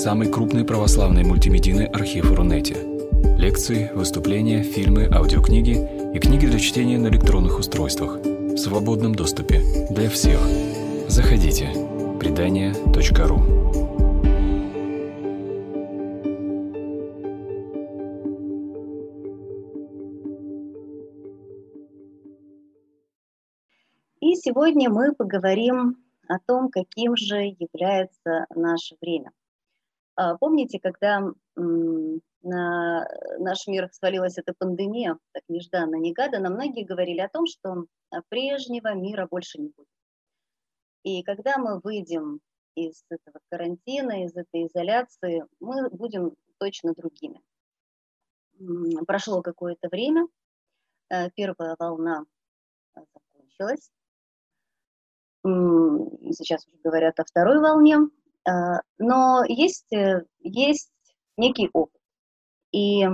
самый 0.00 0.32
крупный 0.32 0.64
православный 0.64 1.24
мультимедийный 1.24 1.84
архив 1.84 2.32
Рунете. 2.32 2.74
Лекции, 3.36 3.90
выступления, 3.94 4.62
фильмы, 4.62 5.06
аудиокниги 5.12 5.76
и 6.14 6.18
книги 6.18 6.46
для 6.46 6.58
чтения 6.58 6.96
на 6.96 7.08
электронных 7.08 7.58
устройствах 7.58 8.16
в 8.16 8.56
свободном 8.56 9.14
доступе 9.14 9.60
для 9.90 10.08
всех. 10.08 10.40
Заходите. 11.06 11.68
Предания.ру 12.18 13.40
И 24.20 24.34
сегодня 24.36 24.88
мы 24.88 25.14
поговорим 25.14 25.98
о 26.26 26.38
том, 26.38 26.70
каким 26.70 27.16
же 27.16 27.54
является 27.58 28.46
наше 28.54 28.96
время. 29.02 29.32
А, 30.20 30.36
помните, 30.36 30.78
когда 30.78 31.32
на 31.56 33.08
наш 33.38 33.66
мир 33.66 33.88
свалилась 33.90 34.36
эта 34.36 34.52
пандемия, 34.52 35.18
так 35.32 35.42
нежданно, 35.48 35.96
негаданно, 35.96 36.50
многие 36.50 36.84
говорили 36.84 37.20
о 37.20 37.30
том, 37.30 37.46
что 37.46 37.86
прежнего 38.28 38.92
мира 38.92 39.26
больше 39.30 39.58
не 39.58 39.68
будет. 39.68 39.88
И 41.04 41.22
когда 41.22 41.56
мы 41.56 41.80
выйдем 41.80 42.40
из 42.74 43.02
этого 43.08 43.40
карантина, 43.48 44.26
из 44.26 44.36
этой 44.36 44.66
изоляции, 44.66 45.46
мы 45.58 45.88
будем 45.88 46.34
точно 46.58 46.92
другими. 46.92 47.40
Прошло 49.06 49.40
какое-то 49.40 49.88
время, 49.88 50.28
э, 51.08 51.30
первая 51.30 51.76
волна 51.78 52.26
закончилась, 52.94 53.90
сейчас 55.42 56.66
уже 56.66 56.76
говорят 56.84 57.18
о 57.20 57.24
второй 57.24 57.58
волне, 57.60 57.96
а, 57.96 58.19
но 58.98 59.44
есть, 59.46 59.92
э, 59.92 60.24
есть 60.40 60.90
некий 61.36 61.68
опыт. 61.72 62.00
И 62.72 63.06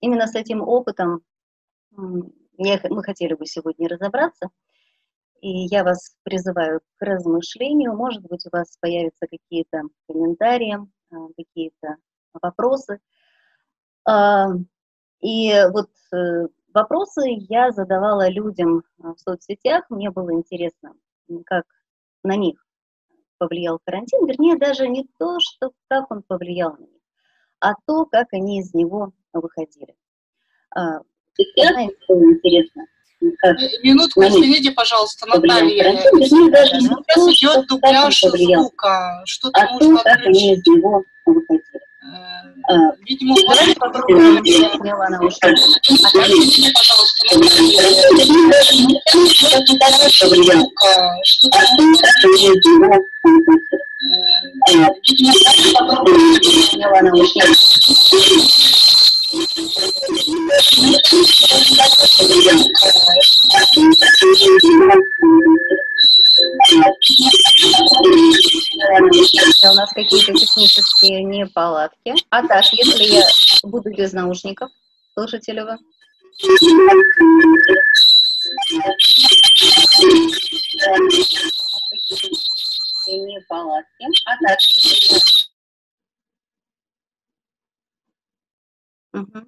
именно 0.00 0.26
с 0.26 0.34
этим 0.34 0.62
опытом 0.62 1.22
мы 1.90 3.02
хотели 3.02 3.34
бы 3.34 3.46
сегодня 3.46 3.88
разобраться. 3.88 4.50
И 5.40 5.66
я 5.66 5.84
вас 5.84 6.16
призываю 6.22 6.80
к 6.96 7.02
размышлению. 7.02 7.96
Может 7.96 8.22
быть, 8.22 8.46
у 8.46 8.50
вас 8.50 8.76
появятся 8.80 9.26
какие-то 9.26 9.82
комментарии, 10.06 10.76
а, 11.10 11.16
какие-то 11.36 11.96
вопросы. 12.34 13.00
И 15.20 15.52
вот 15.72 15.90
э, 16.14 16.48
вопросы 16.72 17.22
я 17.26 17.72
задавала 17.72 18.28
людям 18.28 18.82
в 18.96 19.16
соцсетях. 19.18 19.84
Мне 19.90 20.10
было 20.10 20.32
интересно, 20.32 20.94
как 21.44 21.66
на 22.22 22.36
них 22.36 22.64
повлиял 23.40 23.80
карантин, 23.84 24.26
вернее, 24.26 24.56
даже 24.56 24.86
не 24.86 25.06
то, 25.18 25.38
что 25.40 25.72
как 25.88 26.10
он 26.10 26.22
повлиял 26.22 26.72
на 26.72 26.82
них, 26.82 27.00
а 27.58 27.72
то, 27.86 28.04
как 28.04 28.28
они 28.32 28.60
из 28.60 28.74
него 28.74 29.12
выходили. 29.32 29.96
А, 30.76 31.00
знаете, 31.56 31.96
интересно. 32.08 32.84
Как 33.38 33.56
Минутку, 33.82 34.22
извините, 34.22 34.70
пожалуйста, 34.72 35.26
Наталья. 35.26 35.92
Сейчас 35.92 36.72
идет 37.28 37.66
дубляж 37.66 38.20
звука. 38.20 39.22
Что-то 39.24 39.60
а 39.60 39.72
нужно 39.72 39.96
то, 39.98 40.04
как 40.04 40.26
они 40.26 40.54
из 40.54 40.66
него 40.66 41.02
выходили. 41.26 41.89
А, 42.68 42.92
видимо, 43.04 43.34
давайте 43.48 43.74
попробуем. 43.74 44.42
Я 44.44 44.70
сняла 44.76 45.08
наушники. 45.08 45.46
Отключите, 45.46 46.72
пожалуйста, 46.72 47.26
Видимо, 55.06 55.32
давайте 55.32 55.72
попробуем. 55.72 56.32
Я 56.40 56.62
сняла 56.62 57.02
наушники. 57.02 58.70
У 69.62 69.74
нас 69.74 69.92
какие-то 69.92 70.32
технические 70.32 71.22
неполадки. 71.24 72.14
А 72.30 72.46
Таш, 72.46 72.72
если 72.72 73.04
я 73.04 73.22
буду 73.62 73.90
без 73.90 74.12
наушников, 74.12 74.70
слышите 75.14 75.52
ли 75.52 75.62
вы? 75.62 75.76
Неполадки. 83.06 84.06
А 84.24 84.36
я... 84.40 84.56
Угу. 89.12 89.46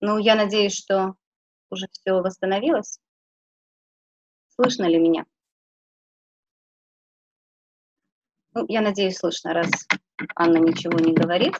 Ну, 0.00 0.18
я 0.18 0.34
надеюсь, 0.34 0.76
что 0.76 1.14
уже 1.70 1.86
все 1.90 2.12
восстановилось. 2.12 2.98
Слышно 4.56 4.84
ли 4.86 4.98
меня? 4.98 5.24
Ну, 8.54 8.64
я 8.68 8.80
надеюсь, 8.80 9.18
слышно, 9.18 9.52
раз 9.52 9.70
Анна 10.34 10.56
ничего 10.56 10.98
не 10.98 11.12
говорит. 11.12 11.54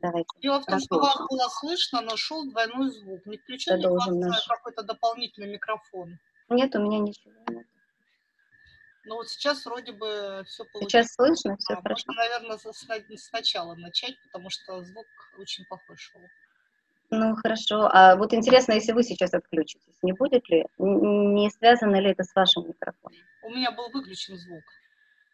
Давайте 0.00 0.28
Дело 0.40 0.60
в 0.60 0.64
том, 0.64 0.80
что 0.80 0.98
вас 0.98 1.16
было 1.28 1.48
слышно, 1.48 2.00
но 2.00 2.16
шел 2.16 2.48
двойной 2.50 2.90
звук. 2.90 3.24
Не 3.26 3.38
включали 3.38 3.84
наш... 3.84 4.46
какой-то 4.46 4.82
дополнительный 4.82 5.52
микрофон? 5.52 6.18
Нет, 6.48 6.74
у 6.74 6.80
меня 6.80 6.98
ничего 6.98 7.32
нет. 7.48 7.66
Ну 9.06 9.16
вот 9.16 9.28
сейчас 9.28 9.66
вроде 9.66 9.92
бы 9.92 10.42
все 10.46 10.64
получилось. 10.64 10.90
Сейчас 10.90 11.14
слышно, 11.14 11.56
все 11.58 11.74
а, 11.74 11.82
хорошо. 11.82 12.04
Можно, 12.06 12.22
наверное, 12.22 13.18
сначала 13.18 13.74
начать, 13.74 14.16
потому 14.22 14.48
что 14.48 14.82
звук 14.82 15.06
очень 15.38 15.64
плохой 15.66 15.96
шел. 15.98 16.20
Ну, 17.10 17.36
хорошо. 17.36 17.88
А 17.92 18.16
вот 18.16 18.32
интересно, 18.32 18.72
если 18.72 18.92
вы 18.92 19.02
сейчас 19.02 19.34
отключитесь, 19.34 19.96
не 20.02 20.12
будет 20.12 20.48
ли, 20.48 20.66
не 20.78 21.50
связано 21.50 21.96
ли 22.00 22.10
это 22.10 22.24
с 22.24 22.34
вашим 22.34 22.66
микрофоном? 22.66 23.18
У 23.42 23.50
меня 23.50 23.70
был 23.72 23.90
выключен 23.90 24.36
звук. 24.36 24.64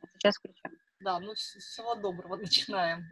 А 0.03 0.07
сейчас 0.19 0.37
включаем. 0.37 0.77
Да, 1.01 1.19
ну 1.21 1.35
всего 1.35 1.95
доброго, 1.95 2.37
начинаем. 2.41 3.09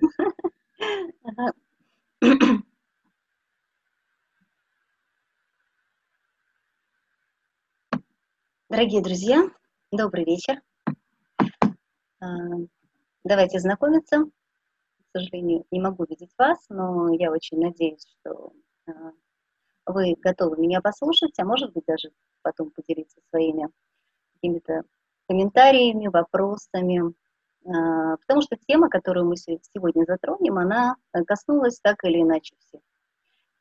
Дорогие 8.69 9.03
друзья, 9.03 9.49
добрый 9.91 10.25
вечер. 10.25 10.61
А, 12.21 12.27
давайте 13.25 13.61
знакомиться 13.61 14.27
к 15.09 15.19
сожалению, 15.19 15.65
не 15.71 15.81
могу 15.81 16.05
видеть 16.05 16.33
вас, 16.37 16.59
но 16.69 17.13
я 17.13 17.33
очень 17.33 17.59
надеюсь, 17.59 18.07
что 18.21 18.53
э, 18.87 18.93
вы 19.87 20.15
готовы 20.21 20.59
меня 20.59 20.81
послушать, 20.83 21.39
а 21.39 21.45
может 21.45 21.73
быть 21.73 21.85
даже 21.87 22.11
потом 22.43 22.71
поделиться 22.71 23.21
своими 23.31 23.69
какими-то 24.35 24.83
комментариями, 25.27 26.09
вопросами, 26.09 27.09
э, 27.09 28.17
потому 28.21 28.43
что 28.43 28.57
тема, 28.67 28.91
которую 28.91 29.27
мы 29.27 29.37
сегодня 29.37 30.05
затронем, 30.05 30.59
она 30.59 30.97
коснулась 31.27 31.81
так 31.81 32.05
или 32.05 32.21
иначе 32.21 32.55
всех. 32.59 32.83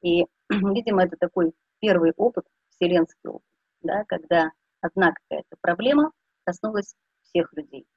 И, 0.01 0.25
видимо, 0.49 1.03
это 1.03 1.15
такой 1.17 1.53
первый 1.79 2.11
опыт, 2.17 2.45
вселенский 2.69 3.29
опыт, 3.29 3.47
да, 3.81 4.03
когда 4.05 4.51
одна 4.81 5.13
какая-то 5.13 5.55
проблема 5.61 6.11
коснулась 6.43 6.93
всех 7.23 7.53
людей 7.53 7.87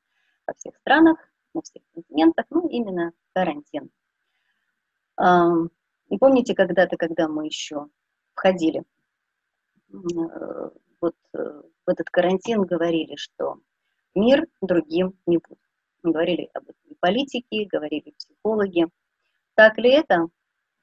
во 0.47 0.55
всех 0.55 0.77
странах, 0.77 1.19
на 1.55 1.63
всех 1.63 1.83
континентах, 1.95 2.47
ну, 2.51 2.69
именно 2.69 3.13
карантин. 3.33 3.91
И 6.11 6.19
помните, 6.19 6.55
когда-то, 6.55 6.97
когда 6.97 7.29
мы 7.29 7.47
еще 7.47 7.87
входили 8.35 8.83
э, 9.93 9.97
вот 11.01 11.15
э, 11.35 11.63
в 11.87 11.89
этот 11.89 12.11
карантин, 12.11 12.63
говорили, 12.63 13.15
что 13.17 13.61
мир 14.15 14.47
другим 14.61 15.15
не 15.27 15.39
будет. 15.39 15.61
Мы 16.03 16.13
говорили 16.13 16.51
об 16.55 16.65
этом 16.65 16.91
и 16.91 16.95
политики, 16.95 17.69
говорили 17.71 18.13
психологи. 18.19 18.87
Так 19.55 19.79
ли 19.79 19.91
это? 19.91 20.27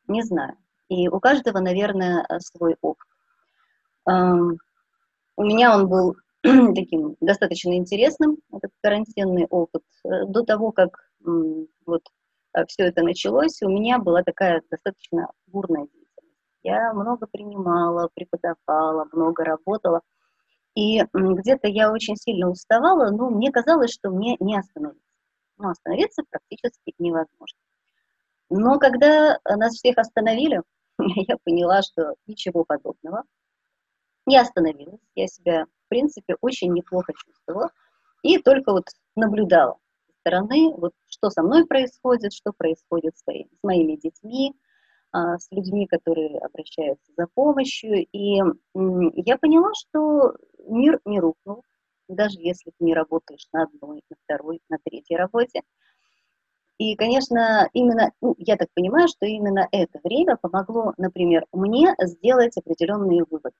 Не 0.07 0.21
знаю. 0.21 0.57
И 0.87 1.09
у 1.09 1.19
каждого, 1.19 1.59
наверное, 1.59 2.25
свой 2.39 2.77
опыт. 2.81 3.07
У 4.05 5.43
меня 5.43 5.75
он 5.75 5.89
был 5.89 6.15
таким 6.75 7.15
достаточно 7.19 7.75
интересным, 7.75 8.37
этот 8.51 8.71
карантинный 8.81 9.45
опыт. 9.49 9.83
Э, 10.05 10.25
до 10.25 10.43
того, 10.43 10.71
как 10.71 11.09
вот 11.23 12.01
э, 12.53 12.65
все 12.67 12.83
это 12.83 13.03
началось, 13.03 13.61
у 13.61 13.69
меня 13.69 13.99
была 13.99 14.23
такая 14.23 14.61
достаточно 14.69 15.31
бурная 15.47 15.87
деятельность. 15.87 16.37
Я 16.63 16.93
много 16.93 17.27
принимала, 17.27 18.09
преподавала, 18.13 19.07
много 19.11 19.43
работала. 19.43 20.01
И 20.75 21.01
где-то 21.13 21.67
я 21.67 21.91
очень 21.91 22.15
сильно 22.15 22.49
уставала, 22.49 23.09
но 23.09 23.29
мне 23.29 23.51
казалось, 23.51 23.91
что 23.91 24.11
мне 24.11 24.37
не 24.39 24.57
остановиться. 24.57 25.01
Ну, 25.57 25.69
остановиться 25.69 26.23
практически 26.29 26.93
невозможно. 26.99 27.57
Но 28.49 28.77
когда 28.77 29.39
нас 29.43 29.73
всех 29.73 29.97
остановили, 29.97 30.61
я 30.99 31.37
поняла, 31.43 31.81
что 31.81 32.13
ничего 32.27 32.63
подобного. 32.63 33.23
Не 34.27 34.37
остановилась. 34.37 35.01
Я 35.15 35.25
себя 35.25 35.65
в 35.65 35.89
принципе, 35.89 36.35
очень 36.41 36.73
неплохо 36.73 37.13
чувствовала. 37.13 37.71
И 38.23 38.37
только 38.39 38.73
вот 38.73 38.83
наблюдала 39.15 39.77
стороны, 40.27 40.73
вот 40.75 40.91
что 41.07 41.29
со 41.29 41.41
мной 41.41 41.65
происходит, 41.65 42.33
что 42.33 42.51
происходит 42.51 43.17
с, 43.17 43.21
с 43.21 43.63
моими 43.63 43.95
детьми, 43.95 44.53
а, 45.13 45.37
с 45.37 45.47
людьми, 45.51 45.87
которые 45.87 46.37
обращаются 46.39 47.11
за 47.17 47.27
помощью. 47.33 48.05
И 48.11 48.35
я 48.35 49.37
поняла, 49.37 49.71
что 49.75 50.35
мир 50.67 50.99
не 51.05 51.19
рухнул, 51.19 51.63
даже 52.09 52.39
если 52.39 52.71
ты 52.71 52.85
не 52.85 52.93
работаешь 52.93 53.47
на 53.53 53.63
одной, 53.63 54.03
на 54.09 54.15
второй, 54.25 54.59
на 54.69 54.77
третьей 54.83 55.15
работе. 55.15 55.61
И, 56.77 56.95
конечно, 56.95 57.69
именно, 57.73 58.11
ну, 58.21 58.35
я 58.37 58.55
так 58.55 58.67
понимаю, 58.75 59.07
что 59.07 59.25
именно 59.25 59.67
это 59.71 59.99
время 60.03 60.35
помогло, 60.35 60.93
например, 60.97 61.45
мне 61.51 61.95
сделать 62.01 62.55
определенные 62.57 63.23
выводы. 63.23 63.55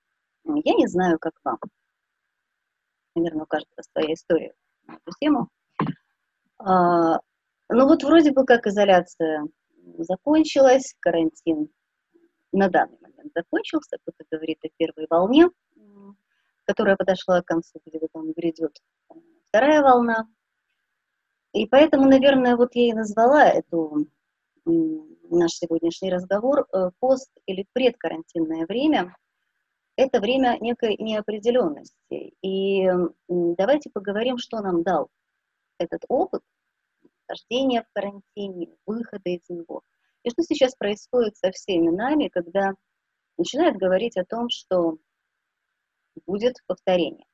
Я 0.54 0.74
не 0.74 0.86
знаю, 0.86 1.18
как 1.18 1.34
вам. 1.44 1.58
Наверное, 3.14 3.42
у 3.42 3.46
каждого 3.46 3.82
своя 3.92 4.14
история 4.14 4.54
на 4.86 4.94
эту 4.94 5.12
тему. 5.20 5.48
А, 6.58 7.20
ну 7.68 7.86
вот 7.86 8.02
вроде 8.02 8.32
бы 8.32 8.44
как 8.44 8.66
изоляция 8.66 9.46
закончилась, 9.98 10.94
карантин 11.00 11.68
на 12.52 12.68
данный 12.68 12.98
момент 13.00 13.32
закончился, 13.34 13.98
кто-то 14.02 14.24
говорит 14.30 14.58
о 14.64 14.68
первой 14.76 15.06
волне, 15.10 15.48
которая 16.64 16.96
подошла 16.96 17.42
к 17.42 17.46
концу, 17.46 17.80
где-то 17.84 18.08
там 18.12 18.32
грядет 18.32 18.76
э, 19.10 19.14
вторая 19.48 19.82
волна. 19.82 20.28
И 21.52 21.66
поэтому, 21.66 22.08
наверное, 22.08 22.56
вот 22.56 22.74
я 22.74 22.88
и 22.88 22.92
назвала 22.92 23.46
эту 23.46 24.06
наш 24.64 25.52
сегодняшний 25.52 26.10
разговор 26.10 26.66
э, 26.72 26.90
пост 27.00 27.30
или 27.46 27.66
предкарантинное 27.72 28.66
время. 28.66 29.14
Это 29.98 30.20
время 30.20 30.56
некой 30.60 30.94
неопределенности. 30.96 32.32
И 32.40 32.88
давайте 33.26 33.90
поговорим, 33.90 34.38
что 34.38 34.60
нам 34.60 34.84
дал 34.84 35.10
этот 35.78 36.04
опыт 36.06 36.40
нахождения 37.26 37.82
в 37.82 37.92
карантине, 37.92 38.76
выхода 38.86 39.28
из 39.28 39.40
него. 39.48 39.82
И 40.22 40.30
что 40.30 40.44
сейчас 40.44 40.76
происходит 40.76 41.36
со 41.36 41.50
всеми 41.50 41.90
нами, 41.90 42.28
когда 42.28 42.74
начинают 43.36 43.76
говорить 43.76 44.16
о 44.16 44.24
том, 44.24 44.48
что 44.50 44.98
будет 46.26 46.54
повторение. 46.68 47.26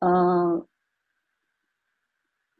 А, 0.00 0.58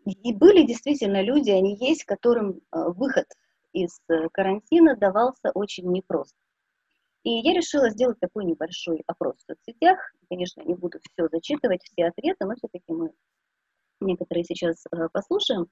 и 0.06 0.34
были 0.34 0.66
действительно 0.66 1.22
люди, 1.22 1.50
они 1.50 1.76
есть, 1.76 2.02
которым 2.02 2.60
а, 2.72 2.88
выход 2.88 3.26
из 3.72 4.00
карантина 4.32 4.96
давался 4.96 5.52
очень 5.54 5.88
непросто. 5.88 6.36
И 7.24 7.30
я 7.30 7.54
решила 7.54 7.90
сделать 7.90 8.18
такой 8.20 8.44
небольшой 8.44 9.02
опрос 9.06 9.36
в 9.36 9.42
соцсетях. 9.42 9.98
Конечно, 10.28 10.62
не 10.62 10.74
буду 10.74 10.98
все 11.00 11.28
зачитывать, 11.28 11.82
все 11.84 12.06
ответы, 12.06 12.44
но 12.44 12.54
все-таки 12.54 12.92
мы 12.92 13.12
некоторые 14.00 14.44
сейчас 14.44 14.84
а, 14.90 15.08
послушаем. 15.08 15.68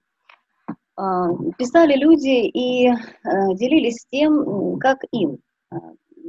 Писали 1.57 1.97
люди 1.97 2.47
и 2.47 2.91
делились 3.57 4.05
тем, 4.11 4.79
как 4.79 4.99
им 5.13 5.39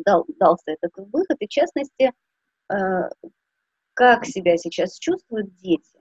дал, 0.05 0.25
дался 0.39 0.71
этот 0.71 0.93
выход, 1.11 1.35
и 1.39 1.45
в 1.45 1.49
частности, 1.49 2.13
Э, 2.71 3.09
как 3.93 4.25
себя 4.25 4.57
сейчас 4.57 4.97
чувствуют 4.97 5.53
дети. 5.57 5.99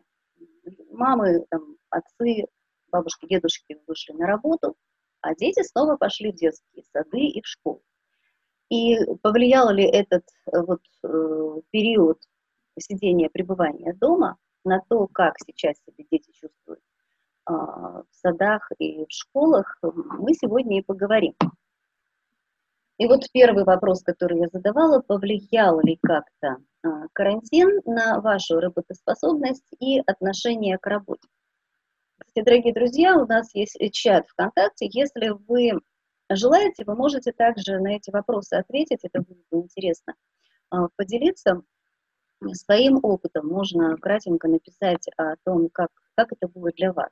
Мамы, 0.91 1.45
там, 1.51 1.77
отцы, 1.91 2.47
бабушки, 2.93 3.27
дедушки 3.27 3.79
вышли 3.87 4.13
на 4.13 4.27
работу, 4.27 4.77
а 5.21 5.35
дети 5.35 5.63
снова 5.63 5.97
пошли 5.97 6.31
в 6.31 6.37
детские 6.37 6.85
сады 6.93 7.19
и 7.19 7.43
в 7.43 7.47
школу. 7.47 7.83
И 8.71 8.99
повлиял 9.23 9.71
ли 9.71 9.85
этот 9.85 10.23
э, 10.47 10.61
вот, 10.63 10.81
э, 11.03 11.61
период 11.71 12.19
сидения, 12.79 13.29
пребывания 13.29 13.93
дома 13.95 14.37
на 14.65 14.81
то, 14.89 15.09
как 15.09 15.35
сейчас 15.45 15.77
себя 15.85 16.07
дети 16.11 16.31
чувствуют 16.31 16.81
э, 17.49 17.53
в 17.53 18.07
садах 18.13 18.71
и 18.79 19.05
в 19.05 19.11
школах, 19.11 19.77
мы 19.83 20.35
сегодня 20.35 20.79
и 20.79 20.85
поговорим. 20.85 21.35
И 22.99 23.07
вот 23.07 23.23
первый 23.33 23.65
вопрос, 23.65 24.03
который 24.03 24.41
я 24.41 24.49
задавала, 24.53 25.01
повлиял 25.01 25.81
ли 25.81 25.99
как-то 26.03 26.59
а, 26.83 27.07
карантин 27.15 27.81
на 27.87 28.21
вашу 28.21 28.61
работоспособность 28.61 29.65
и 29.81 30.01
отношение 30.01 30.77
к 30.77 30.87
работе? 30.87 31.27
Кстати, 32.19 32.45
дорогие 32.45 32.75
друзья, 32.75 33.17
у 33.17 33.27
нас 33.27 33.55
есть 33.55 33.79
чат 33.93 34.29
ВКонтакте. 34.29 34.87
Если 34.93 35.31
вы 35.49 35.81
желаете, 36.37 36.85
вы 36.85 36.95
можете 36.95 37.33
также 37.33 37.79
на 37.79 37.97
эти 37.97 38.11
вопросы 38.11 38.55
ответить, 38.55 39.01
это 39.03 39.23
будет 39.23 39.47
интересно, 39.51 40.15
а, 40.71 40.89
поделиться 40.97 41.63
своим 42.53 43.01
опытом. 43.03 43.49
Можно 43.49 43.97
кратенько 43.97 44.49
написать 44.49 45.07
о 45.17 45.35
том, 45.45 45.69
как, 45.71 45.91
как 46.15 46.33
это 46.33 46.49
будет 46.49 46.77
для 46.77 46.93
вас. 46.93 47.11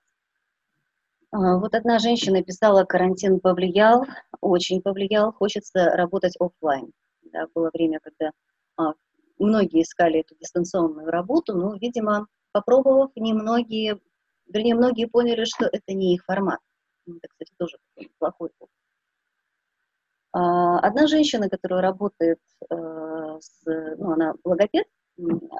А, 1.30 1.58
вот 1.58 1.74
одна 1.74 1.98
женщина 1.98 2.42
писала, 2.42 2.84
карантин 2.84 3.40
повлиял, 3.40 4.06
очень 4.40 4.80
повлиял, 4.80 5.32
хочется 5.32 5.90
работать 5.90 6.36
офлайн. 6.40 6.92
Да, 7.22 7.46
было 7.54 7.70
время, 7.72 8.00
когда 8.00 8.32
а, 8.76 8.94
многие 9.38 9.82
искали 9.82 10.20
эту 10.20 10.34
дистанционную 10.36 11.10
работу, 11.10 11.54
но, 11.54 11.74
видимо, 11.76 12.26
попробовав, 12.52 13.10
немногие, 13.16 14.00
вернее, 14.46 14.74
многие 14.74 15.06
поняли, 15.06 15.44
что 15.44 15.66
это 15.66 15.92
не 15.92 16.14
их 16.14 16.24
формат. 16.24 16.60
Ну, 17.04 17.16
это, 17.16 17.28
кстати, 17.28 17.52
тоже 17.58 17.76
плохой 18.18 18.50
опыт. 18.58 18.74
А, 20.32 20.78
одна 20.80 21.06
женщина, 21.06 21.48
которая 21.48 21.80
работает, 21.80 22.40
э, 22.70 23.38
с, 23.40 23.62
ну, 23.64 24.12
она 24.12 24.34
логопед, 24.44 24.86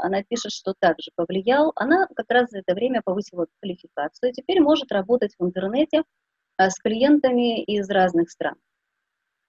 она 0.03 0.23
пишет, 0.23 0.53
что 0.53 0.75
также 0.79 1.11
повлиял. 1.17 1.73
Она 1.75 2.07
как 2.15 2.31
раз 2.31 2.51
за 2.51 2.59
это 2.59 2.75
время 2.75 3.03
повысила 3.03 3.47
квалификацию 3.61 4.31
и 4.31 4.33
теперь 4.33 4.61
может 4.61 4.93
работать 4.93 5.35
в 5.39 5.45
интернете 5.45 6.05
а, 6.57 6.71
с 6.71 6.79
клиентами 6.79 7.63
из 7.65 7.89
разных 7.91 8.31
стран. 8.31 8.57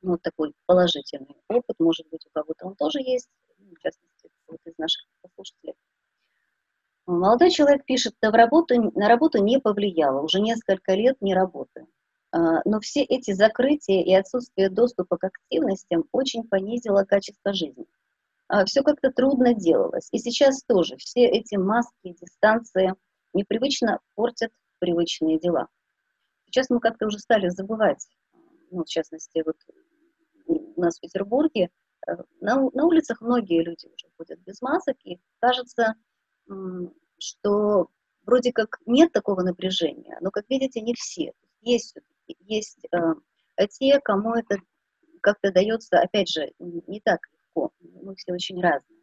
Ну, 0.01 0.11
вот 0.11 0.21
такой 0.21 0.53
положительный 0.65 1.35
опыт, 1.47 1.75
может 1.79 2.07
быть, 2.09 2.25
у 2.25 2.29
кого-то 2.31 2.67
он 2.67 2.75
тоже 2.75 2.99
есть, 3.01 3.29
ну, 3.57 3.75
в 3.75 3.79
частности, 3.79 4.29
вот 4.47 4.59
из 4.65 4.77
наших 4.77 5.05
послушателей. 5.21 5.75
Молодой 7.05 7.51
человек 7.51 7.85
пишет, 7.85 8.13
да 8.21 8.31
в 8.31 8.35
работу, 8.35 8.91
на 8.95 9.09
работу 9.09 9.43
не 9.43 9.59
повлияло, 9.59 10.21
уже 10.21 10.39
несколько 10.39 10.93
лет 10.93 11.17
не 11.21 11.33
работаю. 11.33 11.87
А, 12.31 12.61
но 12.65 12.79
все 12.79 13.01
эти 13.01 13.31
закрытия 13.31 14.03
и 14.03 14.13
отсутствие 14.13 14.69
доступа 14.69 15.17
к 15.17 15.23
активностям 15.25 16.05
очень 16.11 16.43
понизило 16.43 17.03
качество 17.03 17.53
жизни. 17.53 17.85
А, 18.47 18.65
все 18.65 18.83
как-то 18.83 19.11
трудно 19.11 19.53
делалось. 19.53 20.09
И 20.11 20.19
сейчас 20.19 20.63
тоже 20.63 20.97
все 20.97 21.25
эти 21.25 21.55
маски, 21.55 22.15
дистанции 22.19 22.93
непривычно 23.33 23.99
портят 24.15 24.51
привычные 24.79 25.39
дела. 25.39 25.67
Сейчас 26.45 26.69
мы 26.69 26.79
как-то 26.79 27.07
уже 27.07 27.19
стали 27.19 27.49
забывать, 27.49 28.07
ну, 28.71 28.83
в 28.83 28.87
частности, 28.87 29.43
вот 29.45 29.57
у 30.47 30.81
нас 30.81 30.97
в 30.97 31.01
Петербурге, 31.01 31.69
э, 32.07 32.11
на, 32.41 32.69
на 32.73 32.85
улицах 32.85 33.21
многие 33.21 33.63
люди 33.63 33.85
уже 33.85 34.07
ходят 34.17 34.39
без 34.39 34.61
масок, 34.61 34.97
и 35.03 35.19
кажется, 35.39 35.95
что 37.19 37.87
вроде 38.25 38.51
как 38.51 38.79
нет 38.85 39.11
такого 39.11 39.41
напряжения, 39.41 40.17
но, 40.21 40.31
как 40.31 40.45
видите, 40.49 40.81
не 40.81 40.93
все. 40.95 41.33
Есть, 41.61 41.97
есть 42.39 42.85
э, 42.91 43.67
те, 43.67 43.99
кому 43.99 44.35
это 44.35 44.57
как-то 45.21 45.51
дается, 45.51 45.99
опять 45.99 46.29
же, 46.29 46.51
не 46.59 47.01
так 47.01 47.19
легко. 47.33 47.71
Мы 47.79 48.15
все 48.15 48.33
очень 48.33 48.61
разные. 48.61 48.99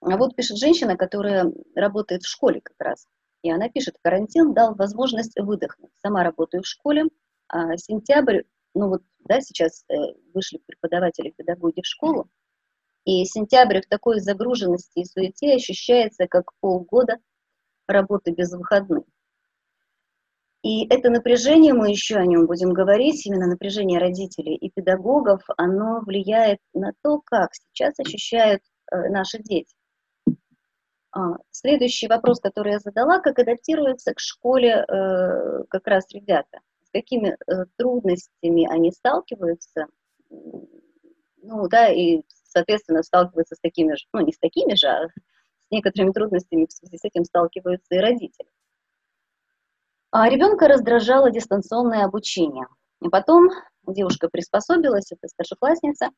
А 0.00 0.16
вот 0.16 0.36
пишет 0.36 0.58
женщина, 0.58 0.96
которая 0.96 1.52
работает 1.74 2.22
в 2.22 2.28
школе 2.28 2.60
как 2.60 2.76
раз. 2.80 3.06
И 3.42 3.50
она 3.50 3.68
пишет, 3.68 3.96
карантин 4.02 4.52
дал 4.52 4.74
возможность 4.74 5.38
выдохнуть. 5.38 5.92
Сама 6.02 6.24
работаю 6.24 6.62
в 6.62 6.66
школе. 6.66 7.04
А 7.48 7.76
сентябрь, 7.76 8.42
ну 8.74 8.88
вот, 8.88 9.02
да, 9.20 9.40
сейчас 9.40 9.84
э, 9.88 9.94
вышли 10.34 10.60
преподаватели, 10.66 11.30
педагоги 11.30 11.80
в 11.80 11.86
школу. 11.86 12.28
И 13.04 13.24
сентябрь 13.24 13.80
в 13.80 13.88
такой 13.88 14.20
загруженности 14.20 14.98
и 14.98 15.04
суете 15.04 15.54
ощущается 15.54 16.26
как 16.26 16.52
полгода 16.60 17.16
работы 17.86 18.32
без 18.32 18.52
выходных. 18.52 19.04
И 20.62 20.86
это 20.88 21.08
напряжение, 21.08 21.72
мы 21.72 21.90
еще 21.90 22.16
о 22.16 22.26
нем 22.26 22.46
будем 22.46 22.72
говорить, 22.72 23.24
именно 23.26 23.46
напряжение 23.46 24.00
родителей 24.00 24.56
и 24.56 24.70
педагогов, 24.70 25.42
оно 25.56 26.00
влияет 26.00 26.58
на 26.74 26.92
то, 27.02 27.20
как 27.24 27.50
сейчас 27.54 27.94
ощущают 28.00 28.62
э, 28.90 29.08
наши 29.08 29.38
дети. 29.38 29.72
А, 31.12 31.36
следующий 31.50 32.08
вопрос, 32.08 32.40
который 32.40 32.72
я 32.72 32.78
задала, 32.80 33.20
как 33.20 33.38
адаптируются 33.38 34.14
к 34.14 34.20
школе 34.20 34.84
э, 34.86 35.64
как 35.70 35.86
раз 35.86 36.04
ребята, 36.12 36.60
с 36.82 36.90
какими 36.90 37.36
э, 37.46 37.64
трудностями 37.76 38.68
они 38.68 38.90
сталкиваются, 38.90 39.86
ну 40.28 41.68
да, 41.68 41.88
и, 41.88 42.22
соответственно, 42.44 43.04
сталкиваются 43.04 43.54
с 43.54 43.60
такими 43.60 43.94
же, 43.94 44.04
ну 44.12 44.20
не 44.20 44.32
с 44.32 44.38
такими 44.38 44.74
же, 44.74 44.88
а 44.88 45.08
с 45.08 45.70
некоторыми 45.70 46.12
трудностями 46.12 46.66
в 46.66 46.72
связи 46.72 46.98
с 46.98 47.04
этим 47.04 47.24
сталкиваются 47.24 47.94
и 47.94 47.98
родители. 47.98 48.48
А 50.10 50.28
ребенка 50.28 50.68
раздражало 50.68 51.30
дистанционное 51.30 52.04
обучение. 52.04 52.66
И 53.02 53.08
потом 53.08 53.50
девушка 53.86 54.28
приспособилась, 54.28 55.12
это 55.12 55.28
старшеклассница. 55.28 56.08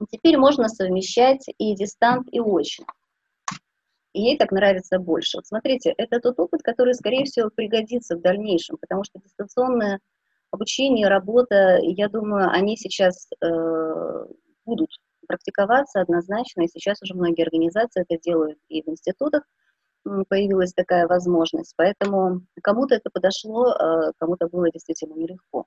И 0.00 0.04
теперь 0.10 0.36
можно 0.36 0.68
совмещать 0.68 1.46
и 1.58 1.74
дистант, 1.74 2.28
и 2.30 2.40
очно. 2.40 2.84
и 4.12 4.20
ей 4.20 4.38
так 4.38 4.52
нравится 4.52 4.98
больше. 4.98 5.38
Вот 5.38 5.46
смотрите, 5.46 5.94
это 5.96 6.20
тот 6.20 6.38
опыт, 6.38 6.62
который, 6.62 6.94
скорее 6.94 7.24
всего, 7.24 7.48
пригодится 7.48 8.16
в 8.16 8.20
дальнейшем, 8.20 8.76
потому 8.76 9.04
что 9.04 9.18
дистанционное 9.18 10.00
обучение, 10.50 11.08
работа, 11.08 11.78
я 11.82 12.08
думаю, 12.08 12.50
они 12.50 12.76
сейчас 12.76 13.28
э, 13.42 14.26
будут 14.66 14.90
практиковаться 15.26 16.00
однозначно, 16.00 16.62
и 16.62 16.68
сейчас 16.68 17.02
уже 17.02 17.14
многие 17.14 17.42
организации 17.42 18.04
это 18.06 18.20
делают 18.20 18.58
и 18.68 18.82
в 18.82 18.88
институтах, 18.88 19.44
появилась 20.28 20.72
такая 20.72 21.06
возможность. 21.06 21.74
Поэтому 21.76 22.42
кому-то 22.62 22.94
это 22.94 23.10
подошло, 23.12 23.66
а 23.70 24.12
кому-то 24.18 24.48
было 24.48 24.70
действительно 24.70 25.14
нелегко. 25.14 25.66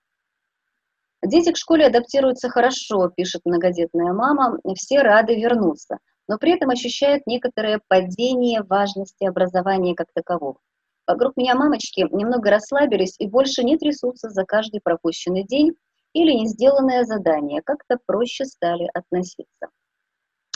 Дети 1.25 1.51
к 1.51 1.57
школе 1.57 1.87
адаптируются 1.87 2.49
хорошо, 2.49 3.09
пишет 3.09 3.41
многодетная 3.43 4.13
мама, 4.13 4.57
все 4.75 5.01
рады 5.01 5.35
вернуться, 5.35 5.97
но 6.27 6.37
при 6.37 6.53
этом 6.53 6.69
ощущают 6.69 7.27
некоторое 7.27 7.81
падение 7.87 8.63
важности 8.63 9.25
образования 9.25 9.95
как 9.95 10.07
такового. 10.13 10.59
Вокруг 11.05 11.35
меня 11.35 11.55
мамочки 11.55 12.07
немного 12.11 12.51
расслабились 12.51 13.15
и 13.19 13.27
больше 13.27 13.63
не 13.63 13.77
трясутся 13.77 14.29
за 14.29 14.45
каждый 14.45 14.79
пропущенный 14.79 15.43
день 15.43 15.73
или 16.13 16.31
не 16.31 16.47
сделанное 16.47 17.03
задание, 17.03 17.61
как-то 17.63 17.97
проще 18.05 18.45
стали 18.45 18.89
относиться. 18.93 19.67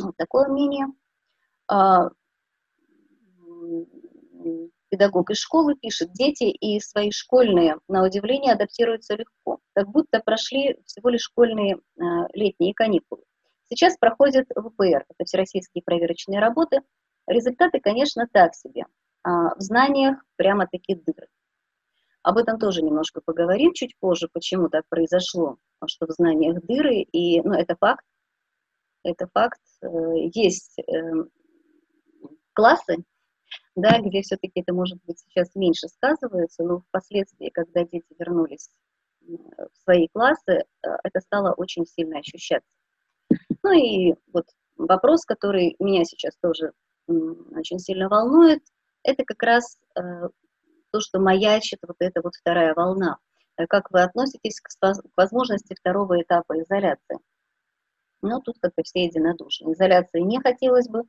Вот 0.02 0.16
такое 0.16 0.48
мнение. 0.48 0.88
Педагог 4.90 5.32
из 5.32 5.38
школы 5.38 5.76
пишет, 5.76 6.12
дети 6.14 6.44
и 6.44 6.80
свои 6.80 7.12
школьные, 7.12 7.78
на 7.88 8.04
удивление, 8.04 8.54
адаптируются 8.54 9.16
легко, 9.16 9.60
как 9.74 9.90
будто 9.90 10.20
прошли 10.20 10.78
всего 10.86 11.10
лишь 11.10 11.24
школьные 11.24 11.78
э, 11.78 12.02
летние 12.34 12.74
каникулы. 12.74 13.24
Сейчас 13.70 13.98
проходят 13.98 14.48
ВПР, 14.50 15.06
это 15.10 15.26
всероссийские 15.26 15.82
проверочные 15.84 16.40
работы. 16.40 16.82
Результаты, 17.26 17.80
конечно, 17.80 18.28
так 18.32 18.54
себе. 18.54 18.86
А 19.24 19.56
в 19.56 19.62
знаниях 19.62 20.24
прямо-таки 20.36 20.96
дыры. 20.96 21.28
Об 22.22 22.38
этом 22.38 22.60
тоже 22.60 22.84
немножко 22.84 23.22
поговорим 23.26 23.74
чуть 23.74 23.98
позже, 24.00 24.30
почему 24.32 24.70
так 24.70 24.84
произошло, 24.90 25.58
что 25.88 26.06
в 26.06 26.12
знаниях 26.12 26.62
дыры, 26.66 27.02
и, 27.02 27.42
ну, 27.42 27.54
это 27.54 27.76
факт, 27.76 28.06
это 29.04 29.28
факт. 29.34 29.60
Э, 29.82 29.88
есть 30.34 30.80
эм, 30.88 31.30
классы, 32.54 33.04
да, 33.76 34.00
где 34.00 34.22
все-таки 34.22 34.62
это, 34.62 34.74
может 34.74 35.00
быть, 35.06 35.20
сейчас 35.20 35.56
меньше 35.56 35.88
сказывается, 35.88 36.64
но 36.64 36.80
впоследствии, 36.80 37.50
когда 37.50 37.84
дети 37.84 38.06
вернулись 38.20 38.70
в 39.22 39.84
свои 39.84 40.08
классы, 40.10 40.52
э, 40.52 40.90
это 41.04 41.20
стало 41.22 41.54
очень 41.54 41.86
сильно 41.86 42.20
ощущаться. 42.20 42.70
Ну 43.64 43.72
и 43.72 44.16
вот 44.34 44.46
вопрос, 44.78 45.26
который 45.26 45.76
меня 45.80 46.04
сейчас 46.04 46.36
тоже 46.42 46.74
очень 47.08 47.80
сильно 47.80 48.10
волнует, 48.10 48.64
это 49.04 49.24
как 49.26 49.42
раз 49.44 49.78
э, 49.96 50.02
то, 50.92 51.00
что 51.00 51.20
маячит 51.20 51.80
вот 51.88 51.98
эта 52.00 52.22
вот 52.22 52.36
вторая 52.36 52.74
волна. 52.74 53.18
Э, 53.58 53.66
как 53.68 53.92
вы 53.92 54.02
относитесь 54.02 54.60
к 54.62 54.70
возможности 55.16 55.76
второго 55.76 56.22
этапа 56.22 56.62
изоляции? 56.62 57.18
Ну, 58.22 58.42
тут 58.42 58.58
как-то 58.62 58.84
все 58.84 59.06
единодушны. 59.06 59.74
Изоляции 59.74 60.22
не 60.22 60.40
хотелось 60.40 60.88
бы, 60.88 61.04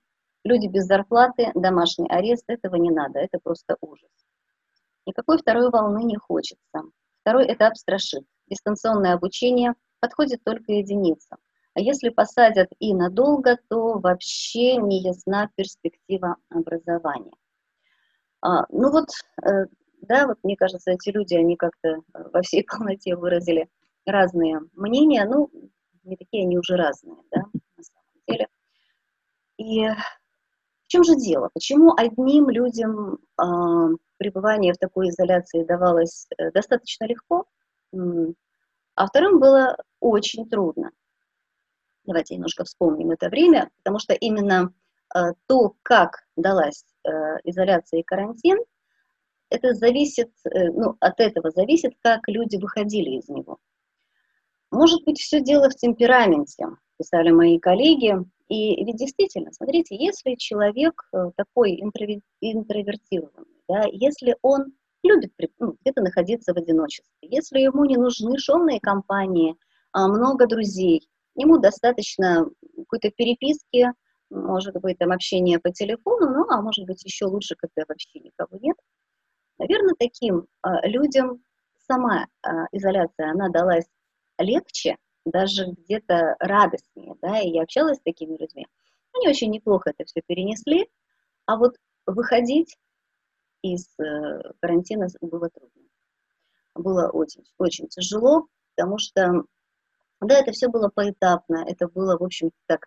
Люди 0.44 0.66
без 0.66 0.84
зарплаты, 0.84 1.50
домашний 1.54 2.08
арест, 2.08 2.44
этого 2.48 2.76
не 2.76 2.90
надо, 2.90 3.18
это 3.18 3.38
просто 3.42 3.76
ужас. 3.80 4.10
Никакой 5.06 5.38
второй 5.38 5.70
волны 5.70 6.04
не 6.04 6.16
хочется. 6.16 6.82
Второй 7.22 7.52
этап 7.52 7.76
страшит. 7.76 8.24
Дистанционное 8.48 9.14
обучение 9.14 9.74
подходит 10.00 10.44
только 10.44 10.72
единицам. 10.72 11.38
А 11.74 11.80
если 11.80 12.10
посадят 12.10 12.68
и 12.78 12.94
надолго, 12.94 13.58
то 13.68 13.98
вообще 13.98 14.76
не 14.76 15.00
ясна 15.00 15.48
перспектива 15.56 16.36
образования. 16.50 17.32
А, 18.42 18.66
ну 18.68 18.90
вот, 18.90 19.08
э, 19.42 19.66
да, 20.02 20.26
вот 20.26 20.38
мне 20.42 20.56
кажется, 20.56 20.92
эти 20.92 21.08
люди, 21.08 21.34
они 21.34 21.56
как-то 21.56 21.88
э, 21.88 22.00
во 22.12 22.42
всей 22.42 22.64
полноте 22.70 23.16
выразили 23.16 23.68
разные 24.04 24.60
мнения, 24.74 25.24
ну, 25.24 25.50
не 26.04 26.16
такие 26.16 26.44
они 26.44 26.58
уже 26.58 26.76
разные, 26.76 27.16
да, 27.32 27.44
на 27.76 27.82
самом 27.82 28.22
деле. 28.28 28.48
И 29.56 29.88
чем 30.94 31.02
же 31.02 31.16
дело? 31.16 31.50
Почему 31.52 31.92
одним 31.96 32.48
людям 32.48 33.14
э, 33.14 33.44
пребывание 34.16 34.72
в 34.72 34.78
такой 34.78 35.08
изоляции 35.08 35.64
давалось 35.64 36.28
э, 36.38 36.52
достаточно 36.52 37.04
легко, 37.04 37.46
а 38.94 39.06
вторым 39.06 39.40
было 39.40 39.76
очень 39.98 40.48
трудно? 40.48 40.92
Давайте 42.04 42.36
немножко 42.36 42.62
вспомним 42.62 43.10
это 43.10 43.28
время, 43.28 43.70
потому 43.78 43.98
что 43.98 44.14
именно 44.14 44.72
э, 45.16 45.18
то, 45.48 45.74
как 45.82 46.26
далась 46.36 46.84
э, 47.02 47.10
изоляция 47.42 47.98
и 48.00 48.04
карантин, 48.04 48.58
это 49.50 49.74
зависит, 49.74 50.30
э, 50.44 50.70
ну, 50.70 50.96
от 51.00 51.18
этого 51.18 51.50
зависит, 51.50 51.94
как 52.04 52.20
люди 52.28 52.56
выходили 52.56 53.18
из 53.18 53.28
него. 53.28 53.58
Может 54.70 55.04
быть, 55.04 55.18
все 55.18 55.40
дело 55.40 55.70
в 55.70 55.74
темпераменте, 55.74 56.66
писали 56.98 57.32
мои 57.32 57.58
коллеги, 57.58 58.14
и 58.48 58.84
ведь 58.84 58.96
действительно, 58.96 59.52
смотрите, 59.52 59.96
если 59.96 60.34
человек 60.34 61.08
э, 61.12 61.30
такой 61.36 61.80
интровертированный, 61.80 63.62
да, 63.68 63.84
если 63.90 64.36
он 64.42 64.72
любит 65.02 65.32
ну, 65.58 65.76
где-то 65.80 66.02
находиться 66.02 66.52
в 66.52 66.56
одиночестве, 66.56 67.12
если 67.22 67.60
ему 67.60 67.84
не 67.84 67.96
нужны 67.96 68.38
шумные 68.38 68.80
компании, 68.80 69.56
а 69.92 70.08
много 70.08 70.46
друзей, 70.46 71.08
ему 71.36 71.58
достаточно 71.58 72.48
какой-то 72.76 73.10
переписки, 73.10 73.92
может 74.30 74.74
быть, 74.80 74.98
там 74.98 75.12
общение 75.12 75.58
по 75.58 75.70
телефону, 75.70 76.30
ну, 76.30 76.46
а 76.50 76.60
может 76.60 76.86
быть, 76.86 77.04
еще 77.04 77.26
лучше, 77.26 77.54
когда 77.56 77.84
вообще 77.88 78.20
никого 78.20 78.58
нет. 78.60 78.76
Наверное, 79.58 79.94
таким 79.98 80.46
а, 80.62 80.86
людям 80.86 81.42
сама 81.86 82.26
а, 82.42 82.66
изоляция, 82.72 83.30
она 83.30 83.48
далась 83.48 83.86
легче, 84.38 84.96
даже 85.24 85.66
где-то 85.66 86.36
радостнее, 86.38 87.14
да, 87.22 87.40
и 87.40 87.50
я 87.50 87.62
общалась 87.62 87.98
с 87.98 88.02
такими 88.02 88.36
людьми. 88.36 88.66
Они 89.14 89.28
очень 89.28 89.50
неплохо 89.50 89.90
это 89.90 90.04
все 90.04 90.22
перенесли, 90.26 90.88
а 91.46 91.56
вот 91.56 91.76
выходить 92.06 92.76
из 93.62 93.88
э, 93.98 94.52
карантина 94.60 95.08
было 95.20 95.48
трудно. 95.48 95.82
Было 96.74 97.08
очень, 97.08 97.44
очень 97.58 97.88
тяжело, 97.88 98.48
потому 98.74 98.98
что, 98.98 99.44
да, 100.20 100.38
это 100.38 100.52
все 100.52 100.68
было 100.68 100.90
поэтапно, 100.92 101.64
это 101.66 101.88
было, 101.88 102.18
в 102.18 102.22
общем 102.22 102.50
так, 102.66 102.86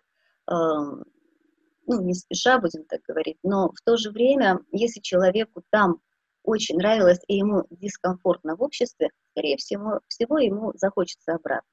э, 0.50 0.54
ну, 0.54 2.02
не 2.02 2.14
спеша, 2.14 2.60
будем 2.60 2.84
так 2.84 3.00
говорить, 3.08 3.38
но 3.42 3.72
в 3.72 3.80
то 3.82 3.96
же 3.96 4.10
время, 4.10 4.60
если 4.70 5.00
человеку 5.00 5.62
там 5.70 6.00
очень 6.44 6.76
нравилось 6.76 7.20
и 7.26 7.36
ему 7.36 7.64
дискомфортно 7.70 8.56
в 8.56 8.62
обществе, 8.62 9.10
скорее 9.32 9.56
всего, 9.56 10.00
всего 10.06 10.38
ему 10.38 10.72
захочется 10.74 11.34
обратно. 11.34 11.68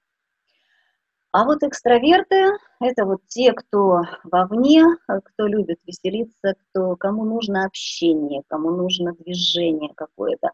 А 1.38 1.44
вот 1.44 1.64
экстраверты– 1.64 2.54
это 2.80 3.04
вот 3.04 3.20
те, 3.28 3.52
кто 3.52 4.04
вовне, 4.24 4.86
кто 5.06 5.48
любит 5.48 5.80
веселиться, 5.86 6.54
кто, 6.54 6.96
кому 6.96 7.26
нужно 7.26 7.66
общение, 7.66 8.42
кому 8.48 8.72
нужно 8.72 9.12
движение 9.12 9.92
какое-то. 9.98 10.52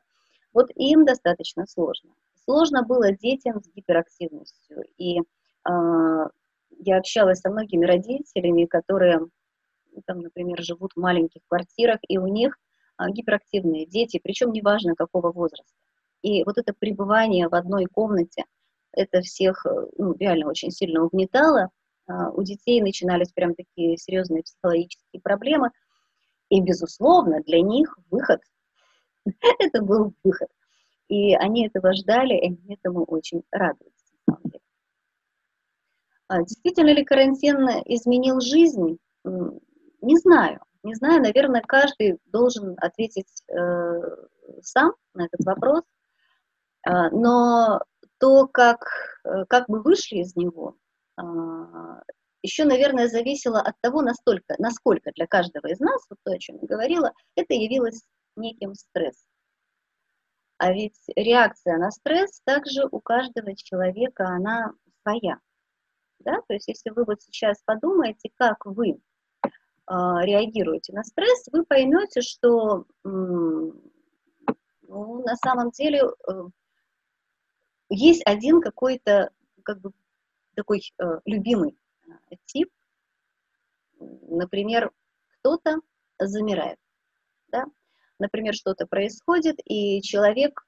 Вот 0.53 0.71
им 0.73 1.05
достаточно 1.05 1.67
сложно. 1.67 2.09
Сложно 2.45 2.81
было 2.81 3.11
детям 3.11 3.61
с 3.61 3.67
гиперактивностью. 3.67 4.83
И 4.97 5.19
э, 5.19 5.23
я 5.69 6.97
общалась 6.97 7.41
со 7.41 7.51
многими 7.51 7.85
родителями, 7.85 8.65
которые, 8.65 9.19
ну, 9.19 10.01
там, 10.07 10.21
например, 10.21 10.63
живут 10.63 10.93
в 10.95 10.99
маленьких 10.99 11.41
квартирах, 11.47 11.99
и 12.07 12.17
у 12.17 12.25
них 12.25 12.57
э, 12.97 13.03
гиперактивные 13.07 13.85
дети, 13.85 14.19
причем 14.23 14.51
неважно 14.51 14.95
какого 14.95 15.31
возраста. 15.31 15.75
И 16.23 16.43
вот 16.43 16.57
это 16.57 16.73
пребывание 16.73 17.49
в 17.49 17.53
одной 17.53 17.85
комнате– 17.85 18.45
это 18.93 19.21
всех 19.21 19.65
э, 19.65 19.69
ну, 19.97 20.15
реально 20.17 20.49
очень 20.49 20.71
сильно 20.71 21.03
угнетало. 21.03 21.69
А, 22.07 22.29
у 22.31 22.43
детей 22.43 22.81
начинались 22.81 23.31
прям 23.31 23.55
такие 23.55 23.97
серьезные 23.97 24.43
психологические 24.43 25.21
проблемы. 25.21 25.71
И, 26.49 26.61
безусловно, 26.61 27.41
для 27.41 27.61
них 27.61 27.97
выход– 28.09 28.41
это 29.59 29.81
был 29.81 30.13
выход. 30.23 30.49
И 31.07 31.35
они 31.35 31.67
этого 31.67 31.93
ждали, 31.93 32.35
и 32.35 32.45
они 32.45 32.75
этому 32.75 33.03
очень 33.03 33.43
радуются. 33.51 34.13
А 36.27 36.43
действительно 36.43 36.93
ли 36.93 37.03
карантин 37.03 37.57
изменил 37.85 38.39
жизнь? 38.39 38.97
Не 39.25 40.17
знаю. 40.17 40.61
Не 40.83 40.95
знаю, 40.95 41.21
наверное, 41.21 41.61
каждый 41.61 42.17
должен 42.25 42.75
ответить 42.77 43.43
э, 43.49 43.99
сам 44.61 44.93
на 45.13 45.25
этот 45.25 45.45
вопрос. 45.45 45.83
А, 46.83 47.09
но 47.11 47.81
то, 48.21 48.47
как, 48.47 48.85
э, 49.25 49.45
как 49.49 49.67
мы 49.67 49.81
вышли 49.81 50.17
из 50.19 50.35
него, 50.35 50.77
а, 51.17 52.03
еще, 52.43 52.65
наверное, 52.65 53.07
зависело 53.07 53.59
от 53.59 53.75
того, 53.81 54.01
настолько, 54.01 54.55
насколько 54.59 55.11
для 55.15 55.25
каждого 55.25 55.67
из 55.67 55.79
нас, 55.79 56.05
вот 56.09 56.19
то, 56.23 56.31
о 56.31 56.37
чем 56.37 56.57
я 56.61 56.67
говорила, 56.67 57.11
это 57.35 57.55
явилось 57.55 58.03
неким 58.35 58.75
стрессом. 58.75 59.27
А 60.57 60.71
ведь 60.71 60.99
реакция 61.15 61.77
на 61.77 61.89
стресс 61.89 62.39
также 62.45 62.87
у 62.91 62.99
каждого 62.99 63.55
человека, 63.55 64.27
она 64.27 64.73
своя. 65.01 65.39
Да? 66.19 66.37
То 66.47 66.53
есть 66.53 66.67
если 66.67 66.91
вы 66.91 67.03
вот 67.05 67.21
сейчас 67.23 67.61
подумаете, 67.65 68.29
как 68.35 68.65
вы 68.65 68.99
реагируете 69.87 70.93
на 70.93 71.03
стресс, 71.03 71.47
вы 71.51 71.65
поймете, 71.65 72.21
что 72.21 72.85
ну, 73.03 73.73
на 75.23 75.35
самом 75.37 75.71
деле 75.71 76.03
э, 76.27 76.31
есть 77.91 78.21
один 78.25 78.61
какой-то 78.61 79.31
как 79.63 79.79
бы 79.81 79.91
такой 80.55 80.81
э, 80.97 81.19
любимый 81.25 81.77
э, 82.07 82.35
тип. 82.45 82.69
Например, 83.99 84.91
кто-то 85.39 85.77
замирает, 86.19 86.79
да? 87.49 87.65
Например, 88.17 88.53
что-то 88.53 88.87
происходит, 88.87 89.57
и 89.65 90.01
человек 90.01 90.65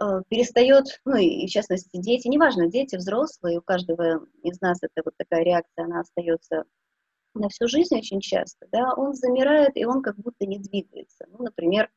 э, 0.00 0.22
перестает, 0.28 1.00
ну 1.04 1.16
и 1.16 1.46
в 1.46 1.50
частности 1.50 1.96
дети, 1.98 2.28
неважно, 2.28 2.68
дети, 2.68 2.96
взрослые, 2.96 3.58
у 3.58 3.62
каждого 3.62 4.26
из 4.42 4.60
нас 4.60 4.78
это 4.82 5.02
вот 5.04 5.14
такая 5.16 5.44
реакция, 5.44 5.84
она 5.84 6.00
остается 6.00 6.64
на 7.34 7.48
всю 7.50 7.68
жизнь 7.68 7.96
очень 7.96 8.20
часто, 8.20 8.66
да, 8.72 8.94
он 8.94 9.12
замирает, 9.14 9.76
и 9.76 9.84
он 9.84 10.02
как 10.02 10.16
будто 10.16 10.46
не 10.46 10.58
двигается. 10.58 11.26
Ну, 11.28 11.44
например, 11.44 11.90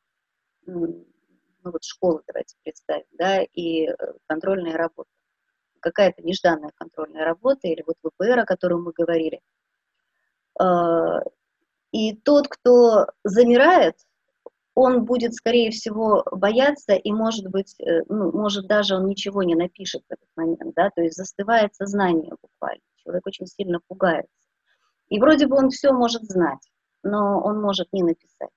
ну 1.64 1.72
вот 1.72 1.84
школа, 1.84 2.22
давайте 2.28 2.56
представим, 2.64 3.08
да, 3.18 3.42
и 3.42 3.88
э, 3.88 3.96
контрольная 4.28 4.78
работа 4.78 5.10
какая-то 5.80 6.22
нежданная 6.22 6.72
контрольная 6.76 7.26
работа 7.26 7.68
или 7.68 7.84
вот 7.86 7.96
ВПР, 8.04 8.40
о 8.40 8.46
котором 8.46 8.84
мы 8.84 8.92
говорили. 8.92 9.42
А, 10.60 11.22
и 11.92 12.16
тот, 12.16 12.48
кто 12.48 13.08
замирает, 13.24 13.96
он 14.76 15.06
будет, 15.06 15.34
скорее 15.34 15.72
всего, 15.72 16.24
бояться 16.32 16.94
и, 16.94 17.12
может 17.12 17.48
быть, 17.50 17.76
э, 17.80 18.04
ну, 18.08 18.32
может 18.32 18.68
даже 18.68 18.96
он 18.96 19.08
ничего 19.08 19.44
не 19.44 19.56
напишет 19.56 20.04
в 20.08 20.14
этот 20.14 20.30
момент, 20.36 20.74
да, 20.76 20.90
то 20.92 21.02
есть 21.02 21.18
застывает 21.18 21.76
сознание 21.76 22.34
буквально. 22.42 22.82
Человек 22.98 23.26
очень 23.28 23.48
сильно 23.48 23.80
пугается. 23.88 24.32
И 25.10 25.20
вроде 25.20 25.48
бы 25.48 25.58
он 25.58 25.70
все 25.70 25.92
может 25.92 26.24
знать, 26.24 26.72
но 27.04 27.42
он 27.42 27.60
может 27.60 27.92
не 27.92 28.04
написать. 28.04 28.52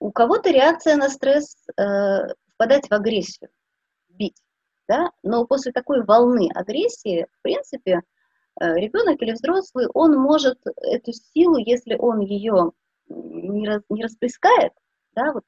У 0.00 0.12
кого-то 0.12 0.50
реакция 0.50 0.96
на 0.96 1.08
стресс 1.08 1.56
э, 1.76 2.34
впадать 2.54 2.88
в 2.88 2.92
агрессию 2.92 3.50
бить. 4.08 4.40
Да? 4.88 5.10
Но 5.22 5.46
после 5.46 5.72
такой 5.72 6.04
волны 6.04 6.50
агрессии, 6.54 7.26
в 7.30 7.42
принципе, 7.42 8.02
э, 8.60 8.74
ребенок 8.74 9.20
или 9.20 9.32
взрослый, 9.32 9.86
он 9.94 10.16
может 10.16 10.58
эту 10.76 11.12
силу, 11.12 11.58
если 11.58 11.96
он 11.96 12.20
ее 12.20 12.72
не, 13.08 13.68
раз, 13.68 13.82
не 13.88 14.02
расплескает, 14.02 14.72
да, 15.14 15.32
вот, 15.32 15.44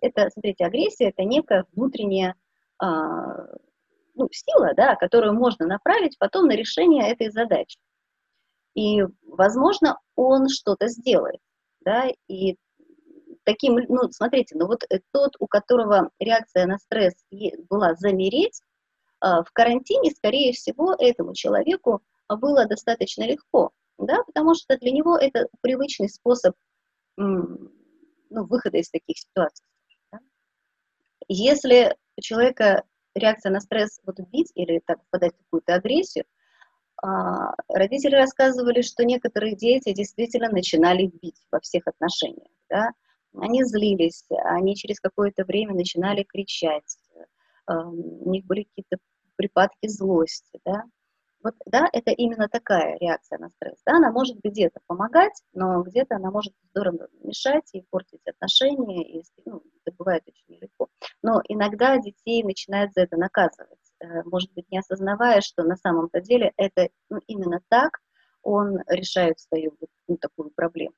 это, 0.00 0.28
смотрите, 0.30 0.64
агрессия 0.64 1.10
это 1.10 1.22
некая 1.22 1.64
внутренняя 1.72 2.34
а, 2.78 3.46
ну, 4.14 4.28
сила, 4.30 4.72
да, 4.76 4.96
которую 4.96 5.34
можно 5.34 5.66
направить 5.66 6.18
потом 6.18 6.46
на 6.46 6.56
решение 6.56 7.10
этой 7.10 7.30
задачи. 7.30 7.78
И, 8.74 9.02
возможно, 9.22 9.98
он 10.16 10.48
что-то 10.48 10.88
сделает, 10.88 11.40
да, 11.80 12.08
и 12.28 12.56
таким, 13.46 13.76
ну, 13.88 14.10
смотрите, 14.10 14.56
ну 14.58 14.66
вот 14.66 14.82
э, 14.90 14.98
тот, 15.12 15.36
у 15.38 15.46
которого 15.46 16.10
реакция 16.18 16.66
на 16.66 16.78
стресс 16.78 17.14
была 17.70 17.94
замереть, 17.94 18.60
а, 19.20 19.42
в 19.42 19.50
карантине, 19.52 20.10
скорее 20.10 20.52
всего, 20.52 20.94
этому 20.98 21.32
человеку 21.34 22.02
было 22.28 22.66
достаточно 22.66 23.22
легко, 23.22 23.70
да, 23.98 24.22
потому 24.24 24.54
что 24.54 24.76
для 24.76 24.90
него 24.90 25.16
это 25.16 25.48
привычный 25.62 26.08
способ 26.08 26.54
ну, 27.16 27.70
выхода 28.28 28.78
из 28.78 28.90
таких 28.90 29.16
ситуаций. 29.18 29.64
Да? 30.12 30.18
Если 31.28 31.96
у 32.18 32.20
человека 32.20 32.82
реакция 33.14 33.50
на 33.50 33.60
стресс 33.60 34.00
вот 34.04 34.18
бить 34.18 34.50
или 34.54 34.82
так 34.84 35.02
впадать 35.04 35.34
в 35.34 35.38
какую-то 35.44 35.74
агрессию, 35.74 36.24
а, 37.02 37.54
родители 37.68 38.16
рассказывали, 38.16 38.82
что 38.82 39.04
некоторые 39.04 39.54
дети 39.54 39.92
действительно 39.92 40.50
начинали 40.50 41.06
бить 41.06 41.46
во 41.50 41.60
всех 41.60 41.86
отношениях, 41.86 42.50
да, 42.68 42.90
они 43.40 43.64
злились, 43.64 44.24
они 44.44 44.76
через 44.76 45.00
какое-то 45.00 45.44
время 45.44 45.74
начинали 45.74 46.22
кричать, 46.22 46.96
у 47.68 48.30
них 48.30 48.44
были 48.46 48.64
какие-то 48.64 48.98
припадки 49.36 49.88
злости, 49.88 50.60
да. 50.64 50.84
Вот, 51.42 51.54
да, 51.66 51.88
это 51.92 52.10
именно 52.10 52.48
такая 52.48 52.98
реакция 52.98 53.38
на 53.38 53.50
стресс. 53.50 53.78
Да, 53.86 53.98
она 53.98 54.10
может 54.10 54.38
где-то 54.42 54.80
помогать, 54.86 55.40
но 55.52 55.82
где-то 55.82 56.16
она 56.16 56.30
может 56.32 56.52
здорово 56.70 57.08
мешать 57.22 57.68
и 57.72 57.84
портить 57.90 58.26
отношения, 58.26 59.04
и 59.04 59.22
ну, 59.44 59.62
это 59.84 59.94
бывает 59.96 60.24
очень 60.26 60.56
нелегко. 60.56 60.88
Но 61.22 61.40
иногда 61.46 61.98
детей 61.98 62.42
начинают 62.42 62.94
за 62.94 63.02
это 63.02 63.16
наказывать, 63.16 63.78
э, 64.00 64.24
может 64.24 64.52
быть, 64.54 64.68
не 64.72 64.78
осознавая, 64.78 65.40
что 65.40 65.62
на 65.62 65.76
самом-то 65.76 66.20
деле 66.20 66.52
это 66.56 66.88
ну, 67.10 67.20
именно 67.28 67.60
так 67.68 67.92
он 68.42 68.78
решает 68.88 69.38
свою 69.38 69.76
ну, 70.08 70.16
такую 70.16 70.50
проблему 70.50 70.94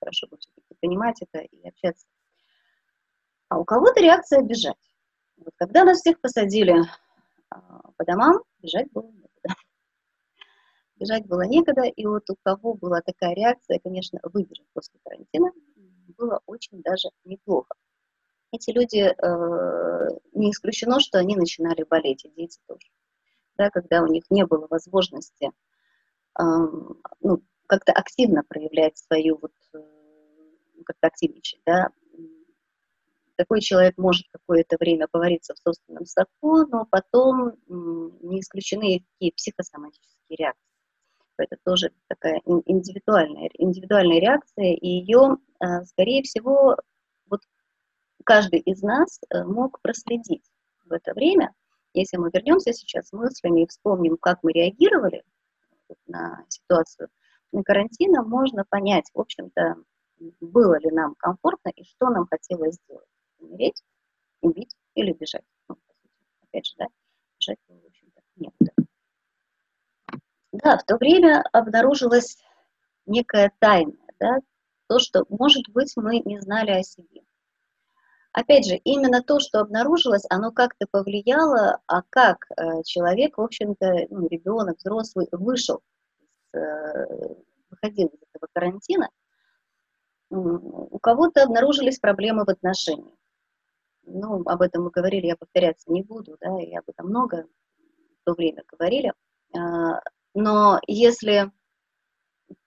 хорошо 0.00 0.26
бы 0.28 0.38
все-таки 0.38 0.74
понимать 0.80 1.22
это 1.22 1.38
и 1.38 1.68
общаться. 1.68 2.06
А 3.48 3.58
у 3.58 3.64
кого-то 3.64 4.00
реакция 4.00 4.42
бежать. 4.42 4.76
Вот 5.36 5.52
когда 5.56 5.84
нас 5.84 6.00
всех 6.00 6.20
посадили 6.20 6.74
а, 7.50 7.90
по 7.96 8.04
домам, 8.04 8.42
бежать 8.58 8.90
было 8.92 9.06
некуда. 9.06 9.30
Бежать 10.96 11.26
было 11.26 11.42
некогда, 11.42 11.82
и 11.82 12.06
вот 12.06 12.28
у 12.30 12.36
кого 12.42 12.74
была 12.74 13.00
такая 13.00 13.34
реакция, 13.34 13.78
конечно, 13.78 14.20
выбежать 14.22 14.66
после 14.72 15.00
карантина, 15.02 15.50
было 16.16 16.40
очень 16.46 16.82
даже 16.82 17.08
неплохо. 17.24 17.74
Эти 18.52 18.70
люди, 18.70 18.98
э, 18.98 20.18
не 20.32 20.50
исключено, 20.50 21.00
что 21.00 21.18
они 21.18 21.36
начинали 21.36 21.84
болеть, 21.84 22.24
и 22.24 22.30
дети 22.30 22.58
тоже. 22.66 22.88
Да, 23.56 23.70
когда 23.70 24.02
у 24.02 24.06
них 24.06 24.24
не 24.30 24.44
было 24.44 24.66
возможности 24.68 25.50
э, 26.38 26.42
ну, 27.20 27.42
как-то 27.70 27.92
активно 27.92 28.42
проявлять 28.42 28.98
свою 28.98 29.38
вот, 29.40 29.52
э, 29.74 29.78
как-то 30.84 31.06
активничать, 31.06 31.60
да. 31.64 31.90
Такой 33.36 33.60
человек 33.60 33.96
может 33.96 34.26
какое-то 34.32 34.76
время 34.78 35.06
повариться 35.06 35.54
в 35.54 35.58
собственном 35.58 36.04
соку, 36.04 36.66
но 36.66 36.84
потом 36.90 37.52
не 37.68 38.40
исключены 38.40 39.04
такие 39.12 39.32
психосоматические 39.32 40.36
реакции. 40.36 40.64
Это 41.38 41.56
тоже 41.64 41.92
такая 42.08 42.42
индивидуальная, 42.44 43.48
индивидуальная 43.54 44.18
реакция, 44.18 44.74
и 44.74 44.88
ее, 44.88 45.36
э, 45.60 45.84
скорее 45.84 46.24
всего, 46.24 46.76
вот 47.30 47.40
каждый 48.24 48.58
из 48.58 48.82
нас 48.82 49.20
э, 49.30 49.44
мог 49.44 49.80
проследить 49.80 50.50
в 50.86 50.92
это 50.92 51.14
время. 51.14 51.54
Если 51.94 52.16
мы 52.16 52.30
вернемся 52.32 52.72
сейчас 52.72 53.12
мыслями 53.12 53.62
и 53.62 53.66
вспомним, 53.68 54.16
как 54.16 54.42
мы 54.42 54.52
реагировали 54.52 55.22
на 56.08 56.44
ситуацию 56.48 57.08
карантина 57.64 58.22
можно 58.22 58.64
понять, 58.64 59.10
в 59.14 59.20
общем-то, 59.20 59.76
было 60.40 60.78
ли 60.78 60.90
нам 60.90 61.14
комфортно 61.16 61.70
и 61.70 61.84
что 61.84 62.10
нам 62.10 62.26
хотелось 62.26 62.76
сделать. 62.76 63.06
Умереть, 63.38 63.82
убить 64.42 64.76
или 64.94 65.12
бежать. 65.12 65.44
Ну, 65.68 65.76
опять 66.42 66.66
же, 66.66 66.74
да, 66.78 66.86
бежать 67.38 67.58
было, 67.68 67.80
в 67.80 67.86
общем-то, 67.86 68.20
некуда. 68.36 68.72
Да, 70.52 70.78
в 70.78 70.84
то 70.84 70.96
время 70.96 71.42
обнаружилась 71.52 72.38
некая 73.06 73.52
тайна, 73.60 73.94
да, 74.18 74.38
то, 74.88 74.98
что, 74.98 75.24
может 75.28 75.68
быть, 75.70 75.92
мы 75.96 76.20
не 76.20 76.40
знали 76.40 76.72
о 76.72 76.82
себе. 76.82 77.22
Опять 78.32 78.66
же, 78.66 78.76
именно 78.76 79.22
то, 79.22 79.40
что 79.40 79.60
обнаружилось, 79.60 80.24
оно 80.30 80.52
как-то 80.52 80.86
повлияло, 80.88 81.80
а 81.86 82.02
как 82.10 82.46
э, 82.50 82.82
человек, 82.84 83.38
в 83.38 83.40
общем-то, 83.40 84.06
ну, 84.10 84.28
ребенок, 84.28 84.78
взрослый, 84.78 85.26
вышел 85.32 85.80
выходил 86.52 88.08
из 88.08 88.20
этого 88.32 88.48
карантина, 88.52 89.08
у 90.30 90.98
кого-то 90.98 91.42
обнаружились 91.42 91.98
проблемы 91.98 92.44
в 92.44 92.50
отношениях. 92.50 93.16
Ну, 94.04 94.42
об 94.46 94.62
этом 94.62 94.84
мы 94.84 94.90
говорили, 94.90 95.26
я 95.26 95.36
повторяться 95.36 95.90
не 95.90 96.02
буду, 96.02 96.36
да, 96.40 96.60
и 96.60 96.74
об 96.74 96.84
этом 96.88 97.08
много 97.08 97.46
в 98.20 98.24
то 98.24 98.34
время 98.34 98.62
говорили. 98.66 99.12
А, 99.56 100.00
но 100.34 100.80
если 100.86 101.50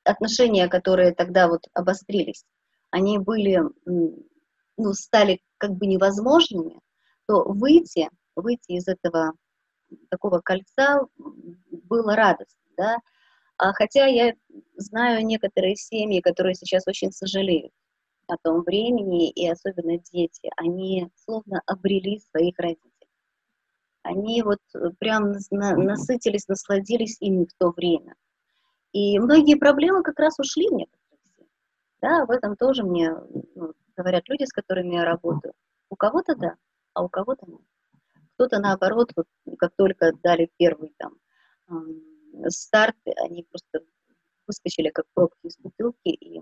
отношения, 0.03 0.67
которые 0.67 1.13
тогда 1.13 1.47
вот 1.47 1.67
обострились, 1.73 2.45
они 2.91 3.17
были, 3.17 3.61
ну, 3.85 4.93
стали 4.93 5.41
как 5.57 5.71
бы 5.71 5.87
невозможными, 5.87 6.79
то 7.27 7.43
выйти, 7.43 8.09
выйти 8.35 8.73
из 8.73 8.87
этого 8.87 9.33
такого 10.09 10.41
кольца 10.41 11.05
было 11.17 12.15
радостно, 12.15 12.61
да, 12.77 12.97
хотя 13.57 14.05
я 14.05 14.33
знаю 14.75 15.25
некоторые 15.25 15.75
семьи, 15.75 16.21
которые 16.21 16.55
сейчас 16.55 16.87
очень 16.87 17.11
сожалеют 17.11 17.71
о 18.27 18.37
том 18.37 18.61
времени, 18.61 19.29
и 19.29 19.47
особенно 19.49 19.97
дети, 20.11 20.49
они 20.57 21.09
словно 21.15 21.61
обрели 21.65 22.19
своих 22.19 22.57
родителей. 22.57 22.91
Они 24.01 24.41
вот 24.41 24.59
э, 24.75 24.89
прям 24.99 25.33
насытились, 25.51 26.47
насладились 26.47 27.17
ими 27.21 27.45
в 27.45 27.53
то 27.57 27.71
время. 27.71 28.15
И 28.91 29.17
многие 29.19 29.55
проблемы 29.55 30.03
как 30.03 30.19
раз 30.19 30.39
ушли 30.39 30.67
в 30.69 30.73
некоторых 30.73 31.19
Да, 32.01 32.23
об 32.23 32.31
этом 32.31 32.55
тоже 32.55 32.83
мне 32.83 33.13
ну, 33.55 33.73
говорят 33.95 34.27
люди, 34.27 34.43
с 34.43 34.51
которыми 34.51 34.95
я 34.95 35.05
работаю. 35.05 35.53
У 35.89 35.95
кого-то 35.95 36.35
да, 36.35 36.55
а 36.93 37.03
у 37.03 37.09
кого-то 37.09 37.45
нет. 37.47 37.61
Кто-то 38.35 38.59
наоборот, 38.59 39.11
вот 39.15 39.27
как 39.57 39.73
только 39.75 40.11
дали 40.21 40.49
первый 40.57 40.93
там 40.97 41.13
старт, 42.47 42.95
они 43.17 43.43
просто 43.43 43.85
выскочили 44.47 44.89
как 44.89 45.05
пробки 45.13 45.47
из 45.47 45.57
бутылки 45.57 46.09
и 46.09 46.41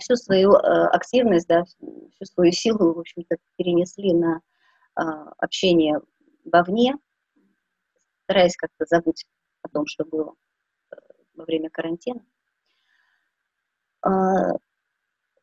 всю 0.00 0.16
свою 0.16 0.52
активность, 0.54 1.46
да, 1.48 1.64
всю 1.64 2.24
свою 2.24 2.52
силу, 2.52 2.94
в 2.94 2.98
общем-то, 3.00 3.36
перенесли 3.56 4.12
на 4.12 4.40
общение 4.94 6.00
вовне, 6.44 6.96
стараясь 8.24 8.56
как-то 8.56 8.84
забыть 8.86 9.26
о 9.62 9.68
том, 9.68 9.86
что 9.86 10.04
было 10.04 10.34
во 11.34 11.44
время 11.44 11.70
карантина. 11.70 12.24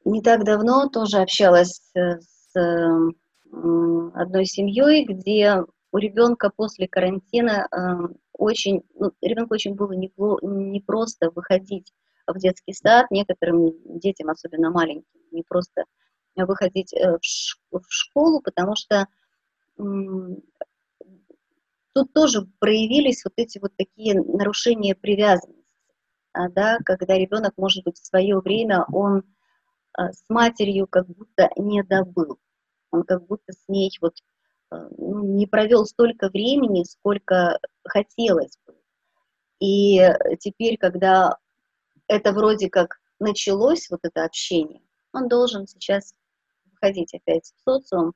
Не 0.05 0.21
так 0.21 0.43
давно 0.43 0.89
тоже 0.89 1.19
общалась 1.19 1.91
с 1.93 2.53
одной 3.45 4.45
семьей, 4.45 5.05
где 5.05 5.63
у 5.91 5.97
ребенка 5.97 6.49
после 6.49 6.87
карантина 6.87 7.67
э, 7.71 7.77
очень, 8.33 8.83
ну, 8.95 9.11
ребенку 9.21 9.53
очень 9.53 9.75
было 9.75 9.93
не 9.93 10.79
просто 10.81 11.31
выходить 11.31 11.93
в 12.27 12.37
детский 12.37 12.73
сад, 12.73 13.07
некоторым 13.11 13.73
детям, 13.99 14.29
особенно 14.29 14.71
маленьким, 14.71 15.19
не 15.31 15.43
просто 15.43 15.85
выходить 16.35 16.93
э, 16.93 17.17
в 17.71 17.81
школу, 17.89 18.41
потому 18.41 18.75
что 18.75 19.07
тут 21.93 22.13
тоже 22.13 22.47
проявились 22.59 23.23
вот 23.23 23.33
эти 23.37 23.59
вот 23.59 23.75
такие 23.77 24.19
нарушения 24.19 24.95
привязанности, 24.95 25.63
а, 26.33 26.49
да, 26.49 26.79
когда 26.83 27.17
ребенок, 27.17 27.53
может 27.57 27.83
быть, 27.83 27.97
в 27.97 28.05
свое 28.05 28.39
время 28.39 28.85
он 28.91 29.23
а, 29.93 30.11
с 30.11 30.23
матерью 30.29 30.87
как 30.87 31.07
будто 31.07 31.49
не 31.57 31.83
добыл, 31.83 32.39
он 32.91 33.03
как 33.03 33.25
будто 33.25 33.53
с 33.53 33.67
ней 33.67 33.91
вот 34.01 34.15
не 34.97 35.47
провел 35.47 35.85
столько 35.85 36.29
времени, 36.29 36.83
сколько 36.83 37.59
хотелось 37.83 38.57
бы. 38.65 38.75
И 39.59 40.01
теперь, 40.39 40.77
когда 40.77 41.37
это 42.07 42.33
вроде 42.33 42.69
как 42.69 42.99
началось, 43.19 43.89
вот 43.89 44.01
это 44.03 44.25
общение, 44.25 44.81
он 45.13 45.27
должен 45.27 45.67
сейчас 45.67 46.13
выходить 46.65 47.13
опять 47.13 47.45
в 47.55 47.61
социум, 47.69 48.13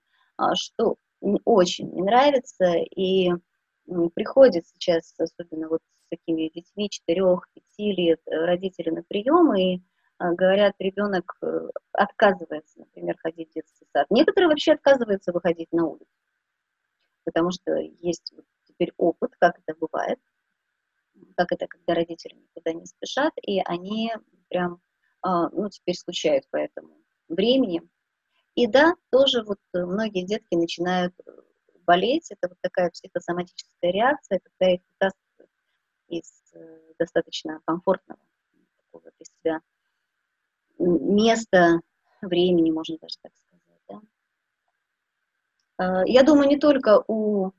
что 0.55 0.97
очень 1.45 1.89
не 1.91 2.01
нравится, 2.01 2.73
и 2.95 3.31
приходит 4.13 4.67
сейчас, 4.67 5.13
особенно 5.17 5.69
вот 5.69 5.79
с 5.93 6.09
такими 6.09 6.49
детьми 6.53 6.89
4-5 7.09 7.41
лет, 7.77 8.19
э, 8.25 8.35
родители 8.35 8.89
на 8.89 9.03
прием, 9.03 9.53
и 9.55 9.81
а, 10.19 10.33
говорят, 10.33 10.73
ребенок 10.79 11.37
э, 11.41 11.69
отказывается, 11.93 12.79
например, 12.79 13.15
ходить 13.19 13.49
в 13.49 13.53
детский 13.53 13.85
сад. 13.93 14.07
Некоторые 14.09 14.49
вообще 14.49 14.73
отказываются 14.73 15.31
выходить 15.31 15.71
на 15.71 15.85
улицу, 15.85 16.07
потому 17.27 17.51
что 17.51 17.75
есть 17.75 18.33
теперь 18.63 18.93
опыт, 18.95 19.33
как 19.37 19.59
это 19.59 19.77
бывает, 19.77 20.17
как 21.35 21.51
это, 21.51 21.67
когда 21.67 21.93
родители 21.93 22.35
никуда 22.35 22.71
не 22.71 22.85
спешат, 22.85 23.33
и 23.41 23.59
они 23.65 24.13
прям, 24.47 24.79
а, 25.21 25.49
ну, 25.49 25.67
теперь 25.69 25.95
скучают 25.95 26.47
по 26.49 26.55
этому 26.55 26.95
времени. 27.27 27.81
И 28.55 28.65
да, 28.65 28.95
тоже 29.11 29.43
вот 29.43 29.59
многие 29.73 30.25
детки 30.25 30.55
начинают 30.55 31.13
э, 31.25 31.31
болеть, 31.85 32.31
это 32.31 32.47
вот 32.47 32.57
такая 32.61 32.91
психосоматическая 32.91 33.91
реакция, 33.91 34.39
когда 34.39 34.73
их 34.73 34.81
вытаскивают 34.93 35.51
из 36.07 36.53
э, 36.53 36.93
достаточно 36.97 37.59
комфортного 37.65 38.21
такого 38.77 39.11
для 39.17 39.25
себя 39.25 39.61
места, 40.79 41.81
времени, 42.21 42.71
можно 42.71 42.97
даже 42.99 43.17
так 43.21 43.33
сказать. 43.35 43.46
А, 45.77 46.03
я 46.05 46.23
думаю, 46.23 46.49
не 46.49 46.57
только 46.57 47.03
у 47.07 47.51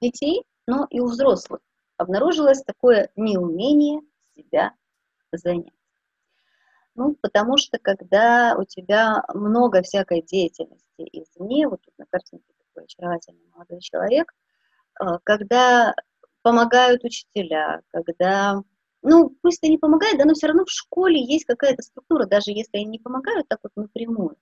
детей, 0.00 0.44
но 0.66 0.86
и 0.90 1.00
у 1.00 1.06
взрослых 1.06 1.60
обнаружилось 1.96 2.62
такое 2.62 3.10
неумение 3.16 4.00
себя 4.36 4.72
занять. 5.32 5.72
Ну, 6.94 7.16
потому 7.20 7.56
что 7.58 7.78
когда 7.78 8.56
у 8.58 8.64
тебя 8.64 9.22
много 9.34 9.82
всякой 9.82 10.22
деятельности 10.22 10.84
извне, 11.12 11.68
вот 11.68 11.80
тут 11.82 11.94
на 11.98 12.06
картинке 12.10 12.52
такой 12.58 12.84
очаровательный 12.84 13.46
молодой 13.52 13.80
человек, 13.80 14.32
а, 15.00 15.18
когда 15.24 15.94
помогают 16.42 17.04
учителя, 17.04 17.82
когда, 17.92 18.62
ну, 19.02 19.30
пусть 19.42 19.64
и 19.64 19.70
не 19.70 19.78
помогают, 19.78 20.18
да, 20.18 20.24
но 20.26 20.34
все 20.34 20.48
равно 20.48 20.64
в 20.66 20.70
школе 20.70 21.22
есть 21.22 21.44
какая-то 21.46 21.82
структура, 21.82 22.26
даже 22.26 22.52
если 22.52 22.78
они 22.78 22.86
не 22.86 22.98
помогают 23.00 23.48
так 23.48 23.60
вот 23.62 23.72
напрямую. 23.76 24.36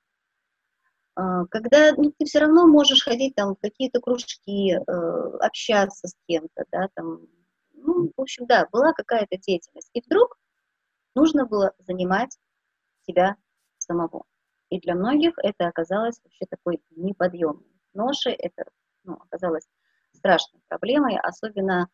А, 1.16 1.46
когда 1.46 1.92
ну, 1.96 2.12
ты 2.16 2.26
все 2.26 2.40
равно 2.40 2.66
можешь 2.66 3.02
ходить 3.02 3.34
там 3.34 3.54
в 3.54 3.60
какие-то 3.60 4.00
кружки, 4.00 4.74
э, 4.74 4.80
общаться 5.40 6.08
с 6.08 6.14
кем-то, 6.28 6.64
да, 6.70 6.88
там, 6.94 7.20
ну, 7.72 8.12
в 8.14 8.20
общем, 8.20 8.46
да, 8.46 8.68
была 8.70 8.92
какая-то 8.92 9.38
деятельность. 9.38 9.90
И 9.94 10.02
вдруг 10.02 10.38
нужно 11.14 11.46
было 11.46 11.72
занимать 11.78 12.38
себя 13.06 13.36
самого. 13.78 14.24
И 14.68 14.78
для 14.78 14.94
многих 14.94 15.32
это 15.38 15.66
оказалось 15.66 16.20
вообще 16.22 16.44
такой 16.50 16.82
неподъемной 16.90 17.64
ношей, 17.94 18.34
это 18.34 18.64
ну, 19.04 19.14
оказалось 19.14 19.66
страшной 20.12 20.60
проблемой, 20.68 21.18
особенно 21.18 21.88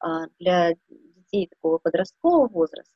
а, 0.00 0.28
для 0.38 0.74
детей 0.88 1.48
такого 1.48 1.78
подросткового 1.78 2.48
возраста, 2.48 2.94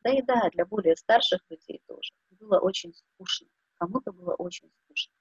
да 0.00 0.10
и 0.10 0.22
да, 0.22 0.48
для 0.52 0.64
более 0.64 0.96
старших 0.96 1.40
людей 1.50 1.82
тоже. 1.86 2.12
Было 2.30 2.58
очень 2.60 2.94
скучно, 2.94 3.48
кому-то 3.78 4.12
было 4.12 4.34
очень 4.34 4.70
скучно. 4.70 5.12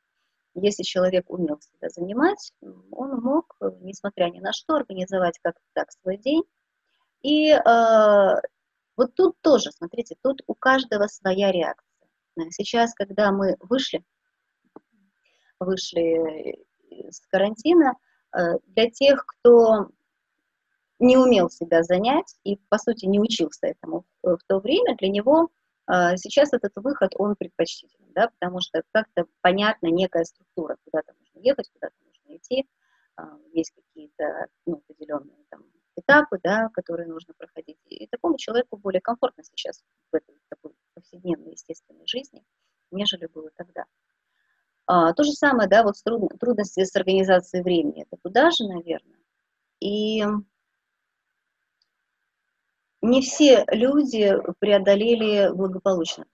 Если 0.56 0.84
человек 0.84 1.30
умел 1.30 1.60
себя 1.62 1.90
занимать, 1.90 2.52
он 2.92 3.22
мог, 3.22 3.56
несмотря 3.82 4.26
ни 4.26 4.40
на 4.40 4.54
что, 4.54 4.76
организовать 4.76 5.38
как-то 5.40 5.62
так 5.74 5.92
свой 5.92 6.18
день. 6.18 6.44
И 7.22 7.52
э, 7.52 7.62
вот 8.96 9.14
тут 9.16 9.40
тоже, 9.42 9.72
смотрите, 9.72 10.16
тут 10.24 10.42
у 10.48 10.56
каждого 10.56 11.08
своя 11.08 11.52
реакция. 11.52 12.10
Сейчас, 12.50 12.94
когда 12.94 13.32
мы 13.32 13.56
вышли 13.60 14.04
вышли 15.60 16.66
карантина, 17.30 17.94
э, 18.36 18.60
для 18.68 18.90
тех, 18.90 19.26
кто 19.26 19.90
не 21.00 21.18
умел 21.18 21.50
себя 21.50 21.84
занять 21.84 22.36
и, 22.44 22.58
по 22.70 22.78
сути, 22.78 23.06
не 23.06 23.20
учился 23.20 23.68
этому 23.68 24.06
в 24.24 24.40
то 24.48 24.60
время, 24.60 24.96
для 24.98 25.10
него 25.10 25.46
э, 25.46 25.67
сейчас 26.18 26.54
этот 26.54 26.74
выход, 26.76 27.12
он 27.16 27.36
предпочтительный, 27.36 28.12
да, 28.14 28.28
потому 28.28 28.60
что 28.62 28.84
как-то 28.92 29.26
понятна 29.42 29.88
некая 29.88 30.26
структура, 30.26 30.78
куда-то 30.84 31.14
нужно 31.14 31.40
ехать, 31.40 31.70
куда-то 31.72 31.96
нужно 32.06 32.38
идти, 32.38 32.68
э, 33.18 33.24
есть 33.54 33.72
какие-то 33.72 34.48
ну, 34.66 34.78
определенные 34.78 35.46
там, 35.50 35.64
этапы, 35.96 36.40
да, 36.44 36.70
которые 36.74 37.08
нужно 37.08 37.34
проходить. 37.38 37.80
И 37.86 38.08
такому 38.08 38.38
человеку 38.38 38.78
более 38.78 39.02
комфортно 39.02 39.44
сейчас 39.44 39.84
в 40.12 40.16
этой 40.16 40.36
такой 40.50 40.74
повседневной, 40.94 41.52
естественной 41.52 42.08
жизни, 42.08 42.44
нежели 42.92 43.28
было 43.28 43.50
тогда. 43.56 43.86
А, 44.86 45.14
то 45.14 45.24
же 45.24 45.32
самое, 45.32 45.68
да, 45.68 45.84
вот 45.84 45.96
трудности 46.40 46.84
с 46.84 46.96
организацией 46.96 47.64
времени, 47.64 48.04
это 48.04 48.22
туда 48.22 48.52
же, 48.52 48.66
наверное. 48.68 49.20
И 49.80 50.24
не 53.08 53.22
все 53.22 53.64
люди 53.72 54.36
преодолели 54.60 55.50
благополучно. 55.54 56.26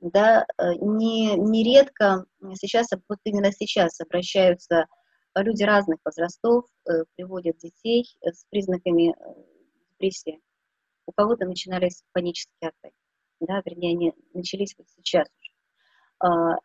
Да, 0.00 0.46
э, 0.58 0.74
не, 0.74 1.34
нередко 1.36 2.26
сейчас, 2.54 2.88
вот 3.08 3.18
именно 3.24 3.50
сейчас 3.50 4.00
обращаются 4.00 4.86
люди 5.34 5.62
разных 5.62 5.98
возрастов, 6.04 6.66
э, 6.84 7.04
приводят 7.16 7.56
детей 7.58 8.04
с 8.22 8.44
признаками 8.50 9.10
э, 9.10 9.42
депрессии. 9.92 10.40
У 11.06 11.12
кого-то 11.12 11.46
начинались 11.46 12.02
панические 12.12 12.70
атаки, 12.70 12.94
да, 13.40 13.62
вернее, 13.64 13.92
они 13.92 14.12
начались 14.34 14.74
вот 14.76 14.86
сейчас 14.96 15.28
уже. 15.40 15.52
А, 16.18 16.56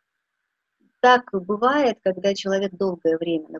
так 0.99 1.29
бывает, 1.31 1.99
когда 2.03 2.33
человек 2.33 2.73
долгое 2.73 3.17
время, 3.17 3.59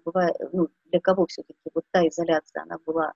ну, 0.52 0.68
для 0.86 1.00
кого 1.00 1.26
все-таки 1.28 1.60
вот 1.74 1.86
та 1.92 2.08
изоляция, 2.08 2.64
она 2.64 2.78
была 2.86 3.14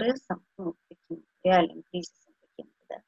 стрессом, 0.00 0.44
ну, 0.56 0.74
таким 0.88 1.24
реальным 1.42 1.82
кризисом 1.90 2.32
каким-то, 2.40 2.84
да, 2.88 3.02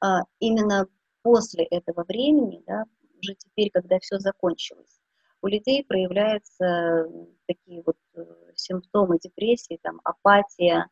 а 0.00 0.22
именно 0.38 0.86
после 1.22 1.64
этого 1.64 2.04
времени, 2.06 2.62
да, 2.66 2.84
уже 3.20 3.34
теперь, 3.34 3.70
когда 3.72 3.98
все 3.98 4.18
закончилось, 4.18 5.00
у 5.42 5.46
людей 5.46 5.84
проявляются 5.84 7.06
такие 7.46 7.82
вот 7.86 7.96
э, 8.14 8.24
симптомы 8.56 9.18
депрессии, 9.18 9.78
там, 9.82 10.00
апатия, 10.04 10.88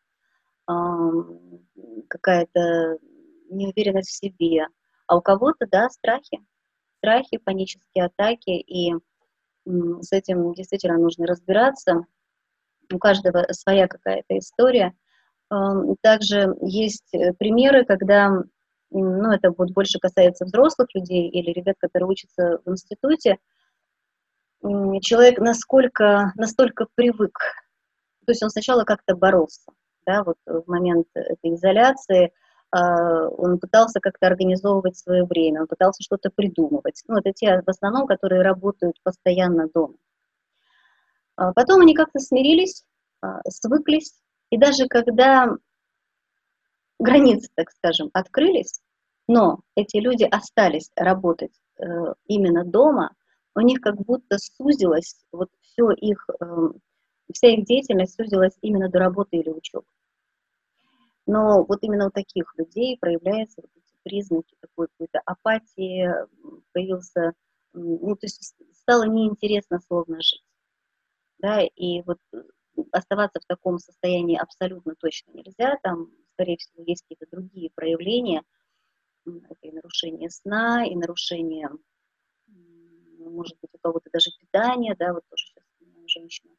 какая-то 2.08 2.98
неуверенность 3.50 4.08
в 4.08 4.16
себе, 4.16 4.66
а 5.06 5.16
у 5.16 5.20
кого-то, 5.20 5.66
да, 5.70 5.88
страхи, 5.90 6.44
страхи, 6.98 7.38
панические 7.38 8.06
атаки, 8.06 8.50
и 8.50 8.92
с 9.64 10.12
этим 10.12 10.54
действительно 10.54 10.98
нужно 10.98 11.26
разбираться. 11.26 12.04
У 12.92 12.98
каждого 12.98 13.46
своя 13.52 13.88
какая-то 13.88 14.38
история. 14.38 14.92
Также 16.02 16.54
есть 16.60 17.14
э, 17.14 17.32
примеры, 17.34 17.84
когда, 17.84 18.30
ну, 18.90 19.30
это 19.30 19.52
вот 19.56 19.70
больше 19.70 19.98
касается 19.98 20.44
взрослых 20.44 20.88
людей 20.94 21.28
или 21.28 21.52
ребят, 21.52 21.76
которые 21.78 22.08
учатся 22.08 22.60
в 22.64 22.70
институте, 22.70 23.38
человек 25.00 25.38
насколько, 25.38 26.32
настолько 26.34 26.86
привык, 26.94 27.38
то 28.26 28.32
есть 28.32 28.42
он 28.42 28.50
сначала 28.50 28.84
как-то 28.84 29.14
боролся, 29.14 29.70
да, 30.04 30.24
вот 30.24 30.36
в 30.46 30.64
момент 30.66 31.06
этой 31.14 31.54
изоляции, 31.54 32.32
а, 32.70 33.28
он 33.28 33.58
пытался 33.58 34.00
как-то 34.00 34.26
организовывать 34.26 34.98
свое 34.98 35.24
время, 35.24 35.62
он 35.62 35.66
пытался 35.68 36.02
что-то 36.02 36.30
придумывать. 36.34 37.02
Ну, 37.06 37.18
это 37.18 37.32
те 37.32 37.62
в 37.64 37.70
основном, 37.70 38.06
которые 38.06 38.42
работают 38.42 38.96
постоянно 39.02 39.68
дома. 39.72 39.94
А 41.36 41.52
потом 41.52 41.80
они 41.82 41.94
как-то 41.94 42.18
смирились, 42.18 42.84
а, 43.20 43.40
свыклись, 43.48 44.14
и 44.50 44.58
даже 44.58 44.86
когда 44.86 45.56
границы, 46.98 47.48
так 47.54 47.70
скажем, 47.70 48.10
открылись, 48.12 48.80
но 49.28 49.60
эти 49.74 49.96
люди 49.96 50.24
остались 50.24 50.90
работать 50.94 51.52
э, 51.78 51.84
именно 52.26 52.64
дома, 52.64 53.14
у 53.54 53.60
них 53.60 53.80
как 53.80 53.96
будто 53.96 54.38
сузилась 54.38 55.16
вот 55.32 55.50
все 55.60 55.90
их, 55.90 56.26
э, 56.40 56.44
вся 57.32 57.48
их 57.48 57.64
деятельность 57.64 58.14
сузилась 58.14 58.56
именно 58.60 58.88
до 58.88 58.98
работы 58.98 59.36
или 59.36 59.50
учебы. 59.50 59.86
Но 61.26 61.64
вот 61.64 61.82
именно 61.82 62.06
у 62.06 62.10
таких 62.10 62.54
людей 62.56 62.96
проявляются 63.00 63.62
вот 63.62 63.70
эти 63.74 63.94
признаки 64.04 64.54
такой 64.60 64.86
какой-то 64.88 65.20
апатии, 65.24 66.08
появился, 66.72 67.32
ну, 67.72 68.14
то 68.14 68.26
есть 68.26 68.54
стало 68.74 69.04
неинтересно 69.04 69.80
словно 69.80 70.20
жить. 70.20 70.44
Да, 71.38 71.62
и 71.62 72.02
вот 72.02 72.18
оставаться 72.92 73.40
в 73.40 73.46
таком 73.46 73.78
состоянии 73.78 74.36
абсолютно 74.36 74.94
точно 74.96 75.32
нельзя, 75.32 75.78
там, 75.82 76.10
скорее 76.32 76.56
всего, 76.56 76.82
есть 76.84 77.02
какие-то 77.02 77.26
другие 77.30 77.70
проявления, 77.74 78.42
это 79.26 79.56
и 79.62 79.72
нарушение 79.72 80.30
сна, 80.30 80.84
и 80.84 80.94
нарушение, 80.94 81.68
может 83.18 83.58
быть, 83.60 83.70
у 83.72 83.78
кого-то 83.78 84.10
даже 84.12 84.30
питания, 84.38 84.94
да, 84.98 85.12
вот 85.12 85.24
тоже 85.28 85.46
сейчас 85.46 85.64
женщина 86.08 86.54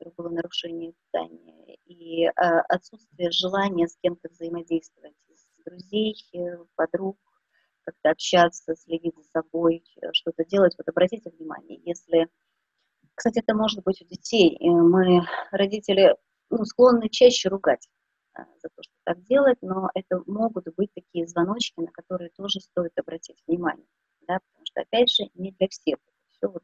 которой 0.00 0.14
было 0.16 0.28
нарушение 0.30 0.92
питания, 0.92 1.76
и 1.84 2.26
а, 2.26 2.60
отсутствие 2.62 3.30
желания 3.30 3.86
с 3.86 3.96
кем-то 4.02 4.28
взаимодействовать, 4.30 5.14
с 5.34 5.64
друзей, 5.64 6.16
э, 6.32 6.64
подруг, 6.74 7.18
как-то 7.82 8.10
общаться, 8.10 8.74
следить 8.76 9.14
за 9.16 9.24
собой, 9.24 9.84
э, 10.00 10.06
что-то 10.12 10.44
делать. 10.44 10.74
Вот 10.78 10.88
обратите 10.88 11.30
внимание, 11.30 11.80
если... 11.84 12.28
Кстати, 13.20 13.40
это 13.40 13.54
может 13.54 13.84
быть 13.84 14.00
у 14.00 14.06
детей. 14.06 14.56
Мы, 14.62 15.26
родители, 15.50 16.16
ну, 16.48 16.64
склонны 16.64 17.10
чаще 17.10 17.50
ругать 17.50 17.86
а, 18.32 18.46
за 18.62 18.70
то, 18.74 18.82
что 18.82 18.94
так 19.04 19.22
делать, 19.24 19.58
но 19.60 19.90
это 19.92 20.22
могут 20.26 20.74
быть 20.74 20.88
такие 20.94 21.26
звоночки, 21.26 21.80
на 21.80 21.88
которые 21.88 22.30
тоже 22.30 22.60
стоит 22.60 22.98
обратить 22.98 23.36
внимание. 23.46 23.86
Да, 24.26 24.38
потому 24.38 24.64
что, 24.64 24.80
опять 24.80 25.12
же, 25.12 25.24
не 25.34 25.52
для 25.52 25.68
всех. 25.68 25.98
Все 26.30 26.48
вот 26.48 26.62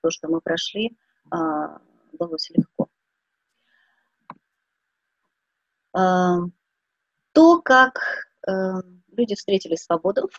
то, 0.00 0.08
что 0.08 0.28
мы 0.28 0.40
прошли, 0.40 0.96
а, 1.30 1.78
удалось 2.14 2.48
легко. 2.54 2.88
То, 5.92 7.60
как 7.62 8.30
э, 8.46 8.50
люди 9.08 9.34
встретили 9.34 9.76
свободу, 9.76 10.30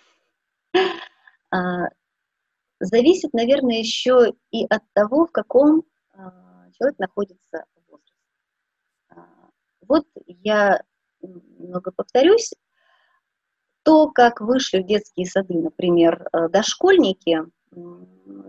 зависит, 2.80 3.34
наверное, 3.34 3.80
еще 3.80 4.34
и 4.52 4.66
от 4.66 4.84
того, 4.94 5.26
в 5.26 5.32
каком 5.32 5.84
а, 6.14 6.70
человек 6.72 7.00
находится 7.00 7.66
возрасте. 7.88 8.14
Вот 9.88 10.06
я 10.26 10.82
немного 11.22 11.92
повторюсь, 11.92 12.54
то, 13.84 14.10
как 14.10 14.42
вышли 14.42 14.82
в 14.82 14.86
детские 14.86 15.26
сады, 15.26 15.56
например, 15.56 16.28
э, 16.32 16.50
дошкольники, 16.50 17.40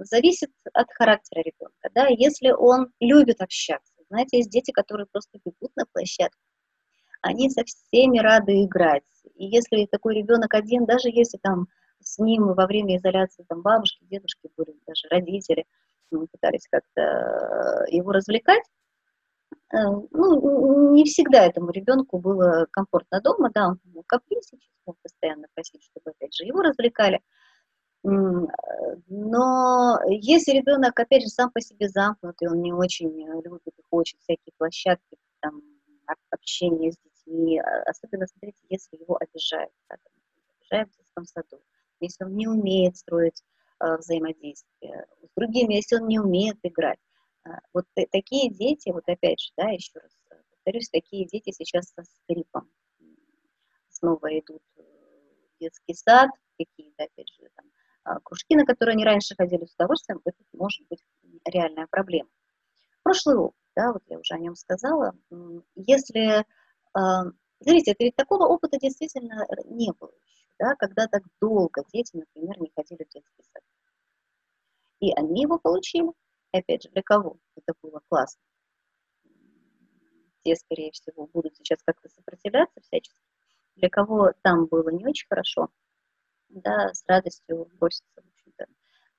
зависит 0.02 0.50
от 0.72 0.90
характера 0.92 1.42
ребенка. 1.42 1.90
Да? 1.94 2.06
Если 2.08 2.50
он 2.50 2.92
любит 3.00 3.40
общаться, 3.40 3.92
знаете, 4.08 4.38
есть 4.38 4.50
дети, 4.50 4.70
которые 4.70 5.06
просто 5.10 5.38
бегут 5.44 5.74
на 5.76 5.84
площадку, 5.92 6.40
они 7.22 7.50
со 7.50 7.64
всеми 7.64 8.18
рады 8.18 8.64
играть. 8.64 9.02
И 9.34 9.46
если 9.46 9.86
такой 9.86 10.16
ребенок 10.16 10.54
один, 10.54 10.86
даже 10.86 11.08
если 11.08 11.38
там 11.38 11.68
с 12.14 12.18
ним 12.18 12.55
во 12.55 12.66
время 12.66 12.96
изоляции 12.96 13.44
там 13.49 13.62
бабушки, 13.62 14.05
дедушки 14.11 14.49
были, 14.57 14.77
даже 14.87 15.09
родители, 15.09 15.64
мы 16.11 16.27
пытались 16.27 16.66
как-то 16.68 17.01
э, 17.01 17.90
его 17.90 18.12
развлекать, 18.12 18.64
э, 19.73 19.77
ну, 20.11 20.92
не 20.92 21.05
всегда 21.05 21.44
этому 21.44 21.70
ребенку 21.70 22.18
было 22.18 22.66
комфортно 22.70 23.20
дома, 23.20 23.51
да, 23.55 23.68
он 23.68 23.81
мог 23.85 24.07
капризничать, 24.07 24.70
мог 24.87 24.96
постоянно 25.03 25.46
просить, 25.55 25.83
чтобы, 25.85 26.11
опять 26.11 26.35
же, 26.35 26.44
его 26.44 26.62
развлекали, 26.62 27.20
но 28.03 29.99
если 30.09 30.53
ребенок, 30.53 30.99
опять 30.99 31.23
же, 31.23 31.29
сам 31.29 31.51
по 31.51 31.61
себе 31.61 31.88
замкнутый, 31.88 32.49
он 32.49 32.62
не 32.62 32.73
очень 32.73 33.11
любит 33.11 33.75
и 33.79 33.83
хочет 33.90 34.18
всякие 34.20 34.53
площадки, 34.57 35.18
там, 35.40 35.61
общение 36.31 36.92
с 36.92 36.96
детьми, 36.99 37.61
а, 37.61 37.83
особенно, 37.83 38.27
смотрите, 38.27 38.59
если 38.68 38.96
его 38.96 39.16
обижают, 39.20 39.73
да, 39.88 39.96
там, 39.96 40.12
обижают 40.59 40.90
в 40.92 40.96
детском 40.99 41.25
саду, 41.27 41.61
если 42.00 42.24
он 42.24 42.36
не 42.36 42.48
умеет 42.48 42.96
строить 42.96 43.42
э, 43.80 43.96
взаимодействие 43.96 45.06
с 45.22 45.28
другими, 45.36 45.74
если 45.74 45.96
он 45.96 46.08
не 46.08 46.18
умеет 46.18 46.58
играть. 46.62 46.98
Э, 47.44 47.50
вот 47.72 47.86
такие 48.10 48.50
дети, 48.50 48.90
вот 48.90 49.04
опять 49.06 49.40
же, 49.40 49.50
да, 49.56 49.68
еще 49.70 49.98
раз 49.98 50.12
повторюсь, 50.60 50.88
такие 50.90 51.26
дети 51.26 51.52
сейчас 51.52 51.92
со 51.94 52.04
скрипом 52.04 52.70
снова 53.88 54.38
идут 54.38 54.62
в 54.76 54.82
детский 55.60 55.94
сад, 55.94 56.30
какие-то, 56.58 57.04
опять 57.04 57.28
же, 57.28 57.48
там, 57.56 57.66
а, 58.04 58.20
кружки, 58.20 58.54
на 58.56 58.64
которые 58.64 58.94
они 58.94 59.04
раньше 59.04 59.34
ходили 59.36 59.64
с 59.64 59.74
удовольствием, 59.74 60.20
это 60.24 60.38
может 60.52 60.86
быть 60.88 61.02
реальная 61.44 61.86
проблема. 61.90 62.28
Прошлый 63.02 63.36
опыт, 63.36 63.56
да, 63.74 63.92
вот 63.92 64.02
я 64.06 64.18
уже 64.18 64.34
о 64.34 64.38
нем 64.38 64.54
сказала, 64.54 65.14
если, 65.74 66.44
а, 66.94 67.24
смотрите, 67.62 67.92
это 67.92 68.04
ведь 68.04 68.16
такого 68.16 68.46
опыта 68.46 68.78
действительно 68.78 69.46
не 69.64 69.92
было 69.98 70.12
еще, 70.24 70.39
да, 70.61 70.77
когда 70.77 71.09
так 71.09 71.23
долго 71.40 71.83
дети, 71.92 72.14
например, 72.14 72.61
не 72.61 72.70
ходили 72.77 73.03
в 73.03 73.09
детский 73.09 73.42
сад. 73.42 73.62
И 75.01 75.11
они 75.14 75.42
его 75.42 75.59
получили, 75.59 76.11
и 76.53 76.59
опять 76.59 76.83
же, 76.83 76.90
для 76.90 77.03
кого 77.03 77.38
это 77.57 77.73
было 77.83 78.03
классно? 78.09 78.42
Те, 80.44 80.55
скорее 80.57 80.92
всего, 80.92 81.27
будут 81.29 81.57
сейчас 81.57 81.83
как-то 81.83 82.11
сопротивляться 82.11 82.81
всячески. 82.83 83.20
Для 83.77 83.88
кого 83.88 84.33
там 84.42 84.66
было 84.66 84.90
не 84.90 85.07
очень 85.07 85.27
хорошо, 85.29 85.70
да, 86.49 86.92
с 86.92 87.05
радостью 87.07 87.70
броситься, 87.79 88.20
в 88.20 88.29
общем-то, 88.29 88.66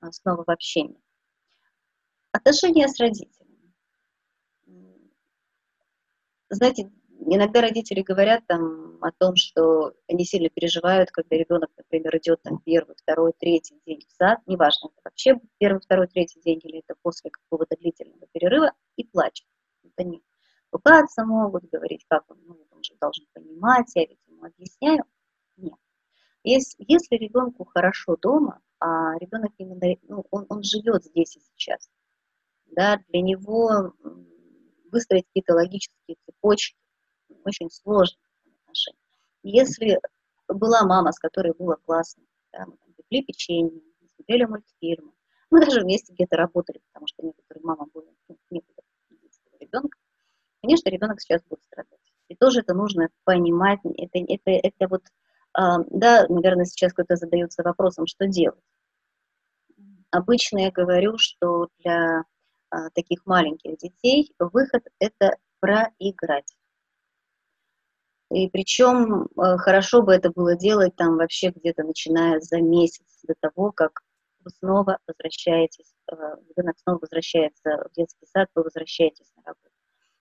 а, 0.02 0.12
снова 0.12 0.44
в 0.44 0.50
общение. 0.50 1.02
Отношения 2.32 2.88
с 2.88 3.00
родителями. 3.00 3.74
Знаете, 6.50 6.92
иногда 7.26 7.62
родители 7.62 8.02
говорят 8.02 8.46
там 8.48 8.98
о 9.02 9.12
том, 9.12 9.36
что 9.36 9.94
они 10.08 10.26
сильно 10.26 10.50
переживают, 10.50 11.12
когда 11.12 11.36
ребенок, 11.36 11.70
например, 11.78 12.18
идет 12.18 12.42
там 12.42 12.60
первый, 12.60 12.96
второй, 12.96 13.34
третий 13.40 13.80
день 13.86 14.02
в 14.08 14.12
сад, 14.12 14.40
неважно, 14.48 14.90
это 14.92 15.02
вообще 15.06 15.36
первый, 15.58 15.80
второй, 15.80 16.08
третий 16.08 16.42
день 16.42 16.60
или 16.64 16.80
это 16.80 16.96
после 17.02 17.32
какого-то 17.32 17.76
длительного 17.78 18.28
перерыва, 18.32 18.72
и 18.96 19.04
плачет. 19.06 19.46
Вот 19.84 19.94
они 19.98 20.22
ругаться 20.72 21.26
могут, 21.26 21.70
говорить, 21.70 22.06
как 22.08 22.30
он, 22.30 22.38
ну, 22.46 22.68
он 22.72 22.84
же 22.84 22.94
должен 23.00 23.26
понимать, 23.34 23.92
я 23.96 24.06
ведь 24.06 24.20
ему 24.28 24.46
объясняю. 24.46 25.04
Нет. 25.58 25.76
Если, 26.44 26.84
если 26.88 27.16
ребенку 27.16 27.66
хорошо 27.66 28.18
дома, 28.18 28.62
а 28.80 29.18
ребенок 29.20 29.52
именно, 29.58 29.96
ну, 30.04 30.26
он, 30.32 30.46
он 30.50 30.64
живет 30.64 31.04
здесь 31.04 31.38
и 31.38 31.40
сейчас, 31.40 31.90
да, 32.66 33.00
для 33.10 33.22
него 33.22 33.94
выстроить 34.92 35.26
какие-то 35.28 35.54
логические 35.54 36.18
цепочки 36.26 36.81
очень 37.46 37.70
сложно 37.70 38.18
отношения. 38.62 38.98
Если 39.44 40.00
была 40.48 40.84
мама, 40.84 41.12
с 41.12 41.20
которой 41.20 41.54
было 41.54 41.76
классно, 41.86 42.24
да, 42.52 42.66
мы 42.66 42.78
там 42.78 42.94
пекли 42.94 43.24
печенье, 43.24 43.82
смотрели 44.16 44.46
мультфильмы, 44.46 45.12
мы 45.50 45.62
даже 45.62 45.82
вместе 45.82 46.14
где-то 46.14 46.38
работали, 46.38 46.82
потому 46.92 47.08
что 47.08 47.26
некоторые 47.26 47.64
мама 47.64 47.88
были 47.94 48.08
ну, 48.30 48.38
некуда 48.50 48.82
ребенка, 49.60 49.98
конечно, 50.62 50.90
ребенок 50.90 51.22
сейчас 51.22 51.42
будет 51.44 51.62
страдать. 51.66 52.00
И 52.28 52.36
тоже 52.36 52.62
это 52.62 52.74
нужно 52.74 53.10
понимать, 53.24 53.80
это, 53.84 54.20
это, 54.20 54.52
это 54.52 54.88
вот 54.88 55.04
а, 55.54 55.80
да, 55.90 56.26
наверное, 56.30 56.66
сейчас 56.66 56.94
кто-то 56.94 57.16
задается 57.16 57.64
вопросом, 57.64 58.08
что 58.08 58.28
делать. 58.28 58.64
Обычно 60.10 60.60
я 60.60 60.72
говорю, 60.72 61.18
что 61.18 61.70
для 61.80 62.24
а, 62.70 62.90
таких 62.92 63.26
маленьких 63.26 63.78
детей 63.78 64.34
выход– 64.40 64.84
это 65.00 65.38
проиграть. 65.60 66.56
И 68.32 68.50
причем 68.50 69.28
а, 69.38 69.58
хорошо 69.58 70.02
бы 70.02 70.14
это 70.14 70.32
было 70.32 70.56
делать 70.56 70.96
там 70.96 71.18
вообще 71.18 71.50
где-то 71.50 71.84
начиная 71.84 72.40
за 72.40 72.62
месяц 72.62 73.06
до 73.24 73.34
того, 73.40 73.72
как 73.72 74.02
вы 74.44 74.50
снова 74.52 74.98
возвращаетесь, 75.06 75.94
ребенок 76.10 76.80
снова 76.80 77.00
возвращается 77.00 77.88
в 77.90 77.94
детский 77.96 78.26
сад, 78.26 78.50
вы 78.56 78.64
возвращаетесь 78.64 79.32
на 79.36 79.44
работу. 79.44 79.70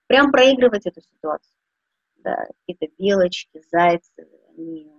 Прям 0.07 0.31
проигрывать 0.31 0.87
эту 0.87 1.01
ситуацию. 1.01 1.55
Да, 2.17 2.47
какие-то 2.67 2.95
белочки, 2.99 3.63
зайцы, 3.71 4.29
они 4.51 4.93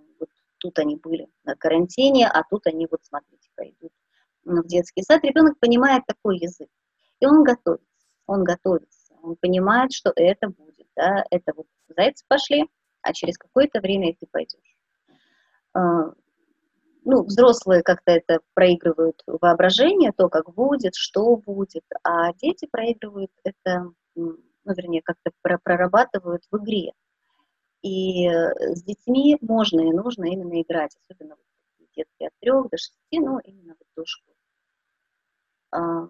тут 0.61 0.79
они 0.79 0.95
были 0.95 1.27
на 1.43 1.55
карантине, 1.55 2.27
а 2.27 2.43
тут 2.49 2.67
они, 2.67 2.87
вот 2.89 3.03
смотрите, 3.03 3.49
пойдут 3.55 3.91
в 4.43 4.65
детский 4.67 5.03
сад. 5.03 5.23
Ребенок 5.23 5.59
понимает 5.59 6.03
такой 6.05 6.37
язык, 6.37 6.69
и 7.19 7.25
он 7.25 7.43
готовится, 7.43 8.07
он 8.27 8.43
готовится, 8.43 9.13
он 9.21 9.35
понимает, 9.35 9.91
что 9.91 10.13
это 10.15 10.47
будет, 10.47 10.87
да, 10.95 11.25
это 11.29 11.53
вот 11.55 11.65
зайцы 11.89 12.23
пошли, 12.27 12.69
а 13.01 13.13
через 13.13 13.37
какое-то 13.37 13.79
время 13.79 14.11
и 14.11 14.15
ты 14.15 14.27
пойдешь. 14.27 14.77
ну, 17.03 17.23
взрослые 17.23 17.81
как-то 17.81 18.11
это 18.11 18.39
проигрывают 18.53 19.23
воображение, 19.25 20.11
то, 20.11 20.29
как 20.29 20.53
будет, 20.53 20.95
что 20.95 21.35
будет, 21.35 21.83
а 22.03 22.33
дети 22.33 22.67
проигрывают 22.71 23.31
это, 23.43 23.91
ну, 24.15 24.37
вернее, 24.65 25.01
как-то 25.01 25.31
прорабатывают 25.41 26.43
в 26.51 26.57
игре. 26.57 26.91
И 27.81 28.27
э, 28.27 28.75
с 28.75 28.83
детьми 28.83 29.37
можно 29.41 29.81
и 29.81 29.91
нужно 29.91 30.25
именно 30.25 30.61
играть, 30.61 30.95
особенно 31.01 31.35
вот 31.35 31.87
детки 31.95 32.23
от 32.23 32.33
трех 32.39 32.69
до 32.69 32.77
шести, 32.77 33.19
ну, 33.19 33.39
именно 33.39 33.75
до 33.95 34.05
школы. 34.05 34.37
А, 35.71 36.07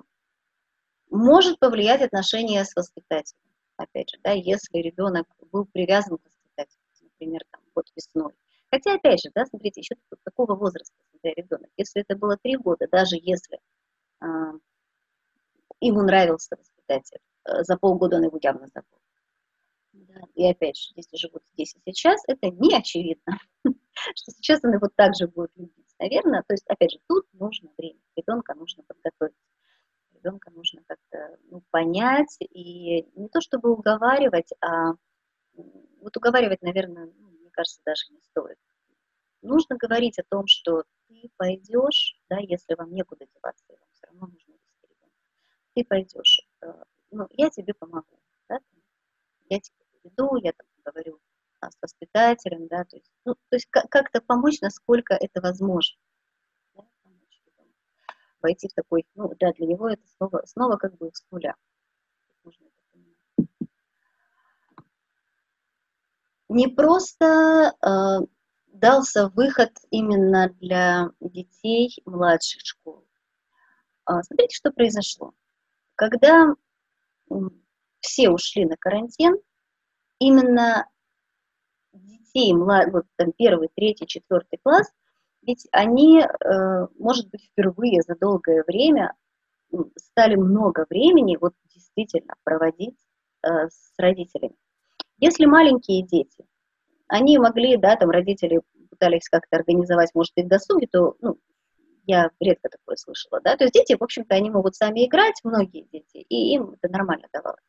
может 1.10 1.60
повлиять 1.60 2.02
отношения 2.02 2.64
с 2.64 2.76
воспитателем, 2.76 3.42
опять 3.78 4.10
же, 4.10 4.18
да, 4.24 4.32
если 4.32 4.80
ребенок 4.80 5.28
был 5.52 5.66
привязан 5.66 6.18
к 6.18 6.30
воспитателю, 6.58 6.82
например, 7.02 7.42
там, 7.52 7.62
вот 7.76 7.86
весной, 7.96 8.34
Хотя, 8.72 8.94
опять 8.96 9.22
же, 9.22 9.30
да, 9.36 9.46
смотрите, 9.46 9.82
еще 9.82 9.96
такого 10.24 10.56
возраста, 10.56 10.96
смотря 11.10 11.34
ребенок. 11.36 11.70
Если 11.76 12.02
это 12.02 12.16
было 12.16 12.38
три 12.38 12.56
года, 12.56 12.88
даже 12.90 13.18
если 13.22 13.60
э, 14.22 14.26
ему 15.82 16.02
нравился 16.04 16.56
воспитатель, 16.56 17.20
э, 17.46 17.64
за 17.64 17.78
полгода 17.78 18.16
он 18.16 18.24
его 18.24 18.40
явно 18.42 18.68
забыл. 18.68 18.98
Да. 19.92 20.22
И 20.36 20.50
опять 20.50 20.78
же, 20.78 20.94
если 20.96 21.18
живут 21.18 21.44
здесь 21.48 21.76
и 21.76 21.92
сейчас, 21.92 22.22
это 22.28 22.48
не 22.48 22.74
очевидно, 22.74 23.38
что 24.16 24.32
сейчас 24.32 24.62
он 24.64 24.74
его 24.74 24.88
также 24.96 25.28
будет 25.28 25.52
любить. 25.58 25.94
Наверное, 26.00 26.44
то 26.48 26.54
есть, 26.54 26.66
опять 26.68 26.92
же, 26.92 27.00
тут 27.08 27.26
нужно 27.34 27.70
время, 27.78 28.00
ребенка 28.16 28.54
нужно 28.56 28.84
подготовить, 28.84 29.36
ребенка 30.14 30.50
нужно 30.52 30.82
как-то 30.88 31.38
ну, 31.50 31.62
понять 31.72 32.38
и 32.40 33.04
не 33.20 33.28
то 33.28 33.42
чтобы 33.42 33.74
уговаривать, 33.74 34.54
а 34.62 34.94
вот 35.54 36.18
уговаривать, 36.18 36.62
наверное, 36.62 37.12
ну, 37.18 37.30
мне 37.30 37.50
кажется, 37.52 37.82
даже 37.86 38.12
не 38.12 38.22
стоит. 38.22 38.58
Нужно 39.42 39.76
говорить 39.78 40.20
о 40.20 40.24
том, 40.30 40.48
что 40.48 40.84
ты 41.08 41.30
пойдешь, 41.38 42.20
да, 42.30 42.38
если 42.40 42.76
вам 42.76 42.94
некуда 42.94 43.26
деваться, 43.26 43.66
и 43.70 43.76
вам 43.76 43.90
все 43.94 44.08
равно 44.08 44.28
нужно 44.28 44.54
вести 44.54 44.88
ребенка, 44.88 45.16
ты 45.76 45.84
пойдешь, 45.84 46.48
э, 46.62 46.84
ну, 47.12 47.28
я 47.32 47.50
тебе 47.50 47.74
помогу, 47.74 48.20
да, 48.50 48.60
я 49.50 49.60
тебе 49.60 49.76
поведу, 50.02 50.36
я 50.38 50.54
там 50.54 50.68
говорю 50.86 51.20
а, 51.60 51.72
с 51.72 51.78
воспитателем, 51.82 52.68
да, 52.68 52.84
то 52.86 52.98
есть, 52.98 53.12
ну, 53.26 53.36
то 53.36 53.56
есть 53.56 53.68
как-то 53.70 54.22
помочь, 54.22 54.62
насколько 54.62 55.16
это 55.16 55.42
возможно, 55.42 55.98
да, 56.76 56.84
помочь 57.04 57.42
войти 58.42 58.68
в 58.68 58.74
такой, 58.74 59.06
ну, 59.16 59.34
да, 59.40 59.52
для 59.54 59.68
него 59.68 59.90
это 59.90 60.04
снова, 60.18 60.44
снова 60.46 60.78
как 60.78 60.98
бы 60.98 61.10
с 61.14 61.26
нуля. 61.32 61.56
Не 66.52 66.68
просто 66.68 67.74
э, 67.82 68.26
дался 68.68 69.30
выход 69.30 69.72
именно 69.90 70.50
для 70.60 71.10
детей 71.22 71.96
младших 72.06 72.62
школ. 72.64 73.06
А, 74.06 74.22
смотрите, 74.24 74.56
что 74.56 74.72
произошло. 74.72 75.34
Когда 75.96 76.54
все 78.02 78.30
ушли 78.30 78.66
на 78.66 78.76
карантин, 78.76 79.38
именно 80.20 80.90
детей, 81.94 82.54
вот 82.54 83.06
там 83.16 83.32
первый, 83.32 83.70
третий, 83.74 84.08
четвертый 84.08 84.60
класс, 84.62 84.92
ведь 85.44 85.68
они, 85.72 86.22
э, 86.22 86.88
может 87.00 87.30
быть, 87.30 87.46
впервые 87.46 88.02
за 88.02 88.16
долгое 88.16 88.64
время 88.68 89.16
стали 89.96 90.36
много 90.36 90.86
времени 90.90 91.38
вот 91.40 91.54
действительно 91.74 92.36
проводить 92.44 92.98
э, 93.44 93.70
с 93.70 93.94
родителями. 93.98 94.56
Если 95.22 95.46
маленькие 95.46 96.02
дети, 96.02 96.46
они 97.08 97.38
могли, 97.38 97.78
да, 97.78 97.96
там 97.96 98.10
родители 98.10 98.62
пытались 98.90 99.30
как-то 99.30 99.58
организовать, 99.58 100.10
может 100.16 100.34
быть, 100.36 100.48
досуги, 100.48 100.88
то, 100.88 101.16
ну, 101.22 101.38
я 102.08 102.32
редко 102.40 102.70
такое 102.70 102.96
слышала, 102.96 103.40
да, 103.40 103.56
то 103.56 103.64
есть 103.64 103.76
дети, 103.76 103.96
в 103.98 104.04
общем-то, 104.04 104.34
они 104.34 104.50
могут 104.50 104.76
сами 104.76 105.06
играть, 105.06 105.40
многие 105.44 105.88
дети, 105.92 106.26
и 106.28 106.56
им 106.56 106.72
это 106.72 106.92
нормально 106.92 107.28
давалось, 107.32 107.62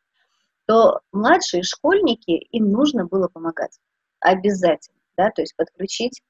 то 0.67 1.01
младшие 1.13 1.63
школьники, 1.63 2.31
им 2.31 2.73
нужно 2.73 3.07
было 3.07 3.29
помогать, 3.29 3.79
обязательно, 4.19 4.99
да, 5.19 5.31
то 5.31 5.43
есть 5.43 5.55
подключить 5.55 6.23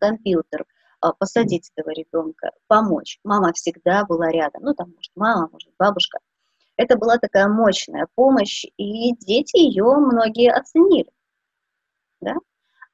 компьютер, 0.00 0.66
а, 1.00 1.12
посадить 1.12 1.70
этого 1.76 1.90
ребенка, 1.90 2.50
помочь. 2.66 3.20
Мама 3.24 3.52
всегда 3.52 4.04
была 4.04 4.28
рядом, 4.30 4.62
ну, 4.64 4.74
там, 4.74 4.90
может, 4.90 5.12
мама, 5.14 5.48
может, 5.52 5.70
бабушка. 5.78 6.18
Это 6.76 6.96
была 6.96 7.18
такая 7.18 7.48
мощная 7.48 8.08
помощь, 8.14 8.64
и 8.76 9.14
дети 9.16 9.58
ее 9.58 9.84
многие 9.84 10.50
оценили 10.50 11.10
да, 12.22 12.36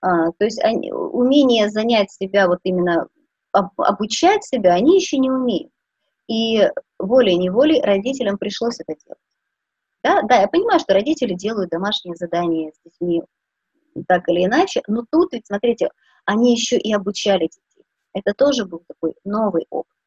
а, 0.01 0.33
то 0.33 0.45
есть 0.45 0.63
они, 0.65 0.93
умение 0.93 1.71
занять 1.71 2.11
себя, 2.11 2.49
вот 2.49 2.59
именно 2.65 3.07
об, 3.53 3.69
обучать 3.81 4.45
себя, 4.45 4.75
они 4.75 4.97
еще 4.97 5.19
не 5.19 5.31
умеют. 5.31 5.73
И 6.29 6.71
волей-неволей 6.99 7.81
родителям 7.83 8.39
пришлось 8.39 8.81
это 8.81 8.95
делать. 9.05 9.21
Да, 10.03 10.23
да, 10.23 10.43
я 10.43 10.49
понимаю, 10.49 10.81
что 10.81 10.95
родители 10.95 11.35
делают 11.35 11.71
домашние 11.71 12.17
задания 12.17 12.73
с 12.73 12.81
детьми 12.85 13.23
так 14.07 14.29
или 14.29 14.45
иначе, 14.45 14.83
но 14.87 15.05
тут 15.11 15.33
ведь, 15.33 15.47
смотрите, 15.47 15.91
они 16.25 16.53
еще 16.53 16.79
и 16.79 16.93
обучали 16.93 17.45
детей. 17.45 17.85
Это 18.15 18.33
тоже 18.33 18.65
был 18.65 18.85
такой 18.87 19.15
новый 19.25 19.67
опыт. 19.71 19.98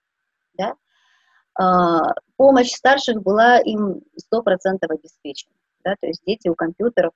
А, 1.61 2.15
помощь 2.37 2.71
старших 2.71 3.21
была 3.21 3.59
им 3.59 4.01
100% 4.33 4.79
обеспечена. 4.89 5.53
Да? 5.83 5.95
То 6.01 6.07
есть 6.07 6.23
дети 6.25 6.47
у 6.47 6.55
компьютеров 6.55 7.13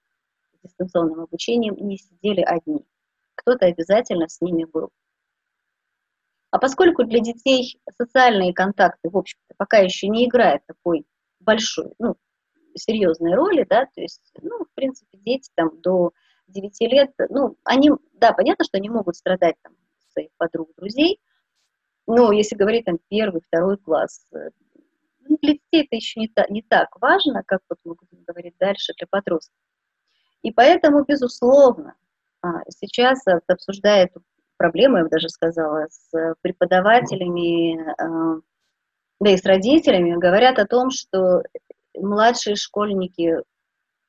дистанционным 0.64 1.22
обучением 1.22 1.76
не 1.78 1.98
сидели 1.98 2.42
одни. 2.42 2.86
Кто-то 3.34 3.66
обязательно 3.66 4.28
с 4.28 4.42
ними 4.42 4.66
был. 4.66 4.90
А 6.52 6.60
поскольку 6.60 7.04
для 7.06 7.22
детей 7.22 7.80
социальные 7.98 8.54
контакты, 8.54 9.10
в 9.10 9.18
общем-то, 9.18 9.56
пока 9.58 9.78
еще 9.78 10.08
не 10.10 10.26
играют 10.28 10.64
такой 10.68 11.06
большой, 11.40 11.94
ну, 11.98 12.16
серьезной 12.76 13.34
роли, 13.34 13.66
да, 13.68 13.86
то 13.86 14.02
есть, 14.02 14.22
ну, 14.42 14.64
в 14.64 14.74
принципе, 14.76 15.18
дети 15.18 15.50
там 15.56 15.82
до 15.82 16.12
9 16.48 16.82
лет, 16.82 17.12
ну, 17.30 17.58
они, 17.64 17.90
да, 18.14 18.32
понятно, 18.32 18.64
что 18.64 18.78
они 18.78 18.90
могут 18.90 19.16
страдать 19.16 19.56
там 19.64 19.74
своих 20.12 20.30
подруг, 20.38 20.70
друзей, 20.78 21.20
но 22.08 22.32
если 22.32 22.56
говорить 22.56 22.86
там 22.86 23.00
первый, 23.10 23.42
второй 23.42 23.78
класс, 23.78 24.26
э, 24.34 24.50
ну, 25.28 25.38
для 25.42 25.54
детей 25.54 25.84
это 25.84 25.96
еще 25.96 26.20
не, 26.20 26.28
та, 26.28 26.46
не 26.50 26.62
так 26.62 26.90
важно, 27.02 27.44
как 27.46 27.62
вот 27.70 27.80
мы 27.84 27.96
будем 27.96 28.24
говорить 28.26 28.56
дальше 28.60 28.94
для 28.98 29.08
подростков. 29.08 29.56
И 30.44 30.52
поэтому, 30.52 31.04
безусловно, 31.04 31.96
а, 32.42 32.62
сейчас 32.70 33.24
обсуждая 33.48 34.06
эту 34.06 34.22
проблему, 34.58 34.98
я 34.98 35.04
бы 35.04 35.10
даже 35.10 35.30
сказала, 35.30 35.88
с 35.90 36.36
преподавателями, 36.42 37.80
а, 38.00 38.40
да 39.20 39.32
и 39.32 39.38
с 39.38 39.44
родителями, 39.44 40.20
говорят 40.20 40.60
о 40.60 40.68
том, 40.68 40.92
что 40.92 41.42
младшие 41.98 42.56
школьники, 42.56 43.38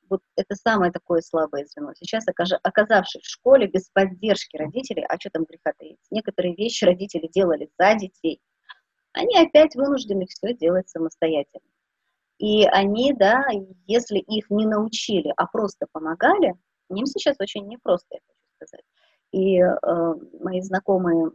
вот 0.09 0.21
это 0.35 0.55
самое 0.55 0.91
такое 0.91 1.21
слабое 1.21 1.65
звено. 1.65 1.93
Сейчас, 1.95 2.25
оказавшись 2.63 3.21
в 3.21 3.29
школе 3.29 3.67
без 3.67 3.89
поддержки 3.89 4.57
родителей, 4.57 5.05
а 5.07 5.19
что 5.19 5.29
там 5.29 5.45
греха 5.45 5.73
таить, 5.77 5.99
некоторые 6.11 6.55
вещи 6.55 6.85
родители 6.85 7.27
делали 7.27 7.69
за 7.79 7.95
детей, 7.95 8.41
они 9.13 9.37
опять 9.37 9.75
вынуждены 9.75 10.25
все 10.27 10.53
делать 10.53 10.89
самостоятельно. 10.89 11.65
И 12.37 12.65
они, 12.65 13.13
да, 13.13 13.45
если 13.87 14.19
их 14.19 14.49
не 14.49 14.67
научили, 14.67 15.33
а 15.35 15.47
просто 15.47 15.87
помогали, 15.91 16.53
им 16.89 17.05
сейчас 17.05 17.35
очень 17.39 17.67
непросто, 17.67 18.07
я 18.11 18.19
хочу 18.19 18.39
сказать. 18.55 18.85
И 19.31 19.59
э, 19.59 20.13
мои 20.39 20.61
знакомые 20.61 21.31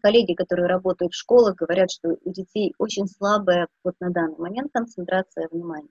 коллеги, 0.00 0.34
которые 0.34 0.68
работают 0.68 1.12
в 1.12 1.18
школах, 1.18 1.56
говорят, 1.56 1.90
что 1.90 2.16
у 2.24 2.32
детей 2.32 2.74
очень 2.78 3.06
слабая 3.06 3.68
вот 3.84 3.94
на 4.00 4.10
данный 4.10 4.38
момент 4.38 4.72
концентрация 4.72 5.48
внимания. 5.50 5.88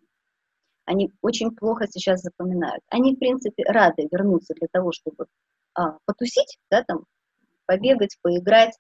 Они 0.92 1.10
очень 1.22 1.56
плохо 1.56 1.88
сейчас 1.90 2.22
запоминают. 2.22 2.84
Они, 2.90 3.16
в 3.16 3.20
принципе, 3.20 3.64
рады 3.64 4.08
вернуться 4.12 4.54
для 4.56 4.68
того, 4.72 4.92
чтобы 4.92 5.28
а, 5.74 5.98
потусить, 6.06 6.60
да, 6.70 6.84
там, 6.84 7.06
побегать, 7.66 8.18
поиграть. 8.22 8.78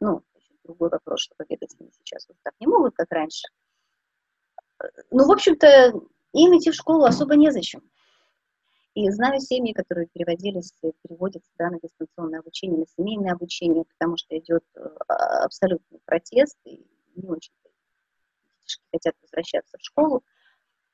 Ну, 0.00 0.22
другой 0.64 0.88
вопрос, 0.88 1.20
что 1.20 1.34
побегать 1.36 1.74
они 1.78 1.90
сейчас 1.92 2.26
вот 2.28 2.36
так 2.42 2.54
не 2.60 2.66
могут, 2.66 2.94
как 2.94 3.10
раньше 3.10 3.46
ну, 5.10 5.26
в 5.26 5.32
общем-то, 5.32 5.92
им 6.32 6.58
идти 6.58 6.70
в 6.70 6.74
школу 6.74 7.04
особо 7.04 7.36
незачем. 7.36 7.82
И 8.94 9.08
знаю 9.10 9.40
семьи, 9.40 9.72
которые 9.72 10.08
переводились, 10.08 10.72
переводятся 11.02 11.50
да, 11.58 11.70
на 11.70 11.78
дистанционное 11.80 12.40
обучение, 12.40 12.78
на 12.78 12.86
семейное 12.96 13.32
обучение, 13.32 13.84
потому 13.84 14.16
что 14.16 14.36
идет 14.36 14.64
э, 14.74 14.80
абсолютный 15.44 16.00
протест, 16.04 16.56
и 16.64 16.84
не 17.14 17.28
очень 17.28 17.52
хотят 18.92 19.14
возвращаться 19.22 19.78
в 19.78 19.84
школу, 19.84 20.22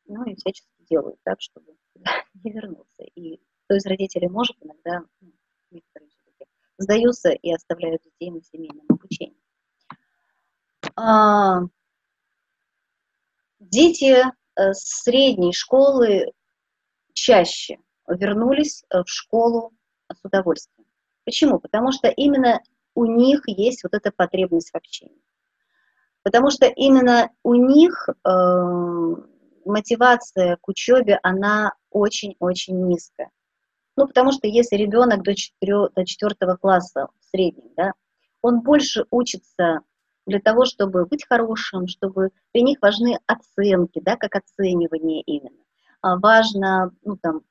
ну 0.07 0.25
и 0.25 0.35
всячески 0.35 0.69
делают 0.89 1.19
так, 1.23 1.41
чтобы 1.41 1.77
не 2.43 2.53
вернуться. 2.53 3.03
И 3.15 3.41
кто 3.65 3.77
из 3.77 3.87
родителей 3.87 4.29
может, 4.29 4.57
иногда 4.61 5.03
ну, 5.21 5.33
некоторые 5.71 6.11
все-таки 6.11 6.51
сдаются 6.79 7.31
и 7.31 7.53
оставляют 7.53 8.03
детей 8.03 8.31
на 8.31 8.43
семейном 8.43 8.87
обучении. 8.89 9.39
А, 10.97 11.61
Дети 13.71 14.23
э, 14.57 14.73
средней 14.75 15.53
школы 15.53 16.33
чаще 17.15 17.79
вернулись 18.07 18.85
э, 18.91 19.03
в 19.03 19.09
школу 19.09 19.73
с 20.13 20.23
удовольствием. 20.23 20.87
Почему? 21.25 21.59
Потому 21.59 21.91
что 21.93 22.09
именно 22.09 22.61
у 22.95 23.07
них 23.07 23.43
есть 23.47 23.83
вот 23.85 23.95
эта 23.95 24.13
потребность 24.13 24.71
в 24.71 24.77
общении. 24.77 25.23
Потому 26.23 26.51
что 26.51 26.67
именно 26.67 27.31
у 27.43 27.55
них 27.55 28.09
э, 28.09 29.15
мотивация 29.67 30.57
к 30.61 30.69
учебе, 30.69 31.19
она 31.23 31.73
очень-очень 31.91 32.87
низкая. 32.87 33.31
Ну, 33.97 34.07
потому 34.07 34.33
что 34.33 34.47
если 34.47 34.77
ребенок 34.77 35.23
до 35.23 35.35
4, 35.35 35.89
до 35.95 36.05
4 36.05 36.57
класса 36.61 37.09
в 37.21 37.25
среднем, 37.31 37.71
да, 37.77 37.93
он 38.43 38.61
больше 38.61 39.07
учится 39.11 39.81
для 40.27 40.41
того, 40.41 40.65
чтобы 40.65 41.07
быть 41.07 41.27
хорошим, 41.27 41.87
чтобы 41.87 42.31
для 42.53 42.63
них 42.63 42.79
важны 42.81 43.19
оценки, 43.27 44.01
да, 44.01 44.17
как 44.17 44.35
оценивание 44.37 45.23
именно. 45.23 45.63
А 46.01 46.19
важно, 46.19 46.93
ну, 47.03 47.17
там, 47.17 47.43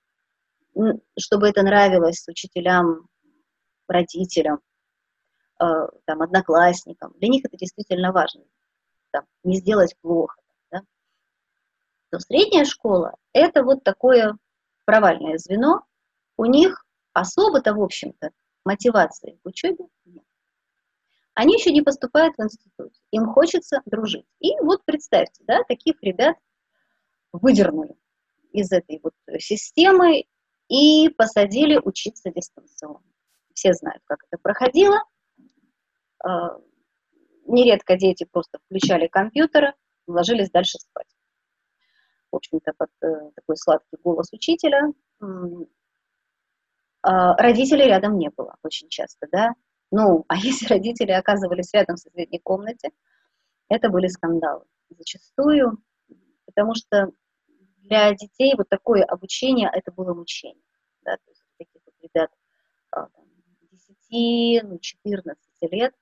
чтобы 1.18 1.48
это 1.48 1.64
нравилось 1.64 2.28
учителям, 2.28 3.08
родителям, 3.88 4.60
э, 5.60 5.66
там, 6.06 6.22
одноклассникам. 6.22 7.14
Для 7.18 7.30
них 7.30 7.46
это 7.46 7.58
действительно 7.58 8.12
важно. 8.12 8.44
Там, 9.12 9.24
не 9.44 9.58
сделать 9.58 9.96
плохо. 10.02 10.36
То 12.14 12.20
средняя 12.20 12.64
школа– 12.64 13.16
это 13.34 13.64
вот 13.64 13.84
такое 13.84 14.38
провальное 14.86 15.40
звено. 15.40 15.82
У 16.38 16.46
них 16.46 16.86
особо-то, 17.12 17.74
в 17.74 17.82
общем-то, 17.82 18.30
мотивации 18.64 19.40
к 19.42 19.48
учебе 19.48 19.86
нет. 20.06 20.24
Они 21.34 21.56
еще 21.56 21.72
не 21.72 21.82
поступают 21.82 22.36
в 22.38 22.44
институт, 22.44 22.94
им 23.10 23.26
хочется 23.26 23.82
дружить. 23.88 24.28
И 24.40 24.52
вот 24.62 24.86
представьте, 24.86 25.44
да, 25.48 25.64
таких 25.64 26.04
ребят 26.04 26.38
выдернули 27.32 27.96
из 28.52 28.72
этой 28.72 29.00
вот 29.02 29.16
системы 29.40 30.26
и 30.68 31.10
посадили 31.10 31.82
учиться 31.84 32.30
дистанционно. 32.30 33.02
Все 33.56 33.74
знают, 33.74 34.04
как 34.06 34.20
это 34.30 34.40
проходило. 34.40 35.02
А, 36.24 36.60
нередко 37.48 37.98
дети 37.98 38.28
просто 38.32 38.60
включали 38.60 39.08
компьютеры, 39.08 39.74
ложились 40.06 40.52
дальше 40.52 40.78
спать. 40.78 41.08
В 42.34 42.38
общем-то, 42.38 42.74
под 42.76 42.90
э, 43.04 43.30
такой 43.36 43.56
сладкий 43.58 43.96
голос 44.04 44.34
учителя. 44.34 44.92
А, 47.04 47.36
родителей 47.38 47.86
рядом 47.86 48.18
не 48.18 48.32
было 48.32 48.56
очень 48.64 48.90
часто, 48.90 49.28
да. 49.32 49.54
Ну, 49.92 50.26
а 50.28 50.36
если 50.38 50.66
родители 50.66 51.12
оказывались 51.12 51.72
рядом 51.74 51.96
в 51.96 52.00
соседней 52.00 52.40
комнате, 52.40 52.90
это 53.70 53.90
были 53.90 54.08
скандалы. 54.08 54.66
Зачастую, 54.90 55.78
потому 56.48 56.74
что 56.74 57.12
для 57.78 58.12
детей 58.16 58.56
вот 58.58 58.68
такое 58.68 59.04
обучение, 59.04 59.70
это 59.72 59.92
было 59.92 60.16
мучение. 60.16 60.66
Да, 61.04 61.18
то 61.18 61.30
есть 61.30 61.44
таких 61.60 61.82
вот 61.86 61.94
ребят 62.02 62.32
а, 62.90 63.10
там, 63.10 63.26
10, 64.10 64.64
ну, 64.64 64.80
14 64.80 65.38
лет. 65.72 65.94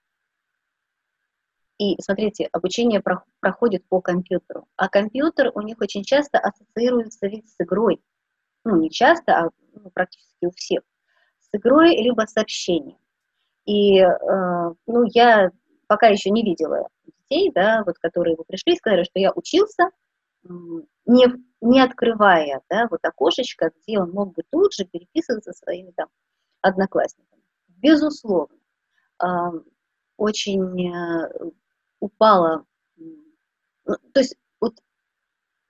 И 1.81 1.99
смотрите, 1.99 2.47
обучение 2.51 3.01
про, 3.01 3.23
проходит 3.39 3.83
по 3.87 4.01
компьютеру. 4.01 4.67
А 4.75 4.87
компьютер 4.87 5.51
у 5.55 5.61
них 5.61 5.77
очень 5.79 6.03
часто 6.03 6.37
ассоциируется 6.37 7.25
ведь 7.25 7.49
с 7.49 7.55
игрой. 7.57 7.99
Ну, 8.63 8.77
не 8.77 8.91
часто, 8.91 9.39
а 9.39 9.49
ну, 9.73 9.89
практически 9.89 10.45
у 10.45 10.51
всех. 10.51 10.83
С 11.39 11.49
игрой 11.53 11.95
либо 11.95 12.21
с 12.27 12.37
общением. 12.37 12.99
И, 13.65 13.97
э, 13.97 14.07
ну, 14.85 15.03
я 15.05 15.49
пока 15.87 16.09
еще 16.09 16.29
не 16.29 16.43
видела 16.43 16.87
детей, 17.03 17.51
да, 17.51 17.81
вот, 17.83 17.97
которые 17.97 18.35
бы 18.35 18.43
пришли 18.43 18.73
и 18.73 18.77
сказали, 18.77 19.03
что 19.03 19.17
я 19.17 19.31
учился, 19.33 19.89
не, 20.43 21.25
не 21.61 21.81
открывая 21.81 22.61
да, 22.69 22.87
вот 22.91 22.99
окошечко, 23.01 23.71
где 23.75 23.97
он 23.97 24.11
мог 24.11 24.35
бы 24.35 24.43
тут 24.51 24.75
же 24.75 24.85
переписываться 24.85 25.51
со 25.51 25.63
своими 25.63 25.89
там 25.97 26.09
одноклассниками. 26.61 27.41
Безусловно, 27.69 28.55
очень 30.17 30.93
э, 30.93 31.51
упала, 32.01 32.65
ну, 32.97 33.95
то 34.13 34.19
есть 34.19 34.35
вот 34.59 34.73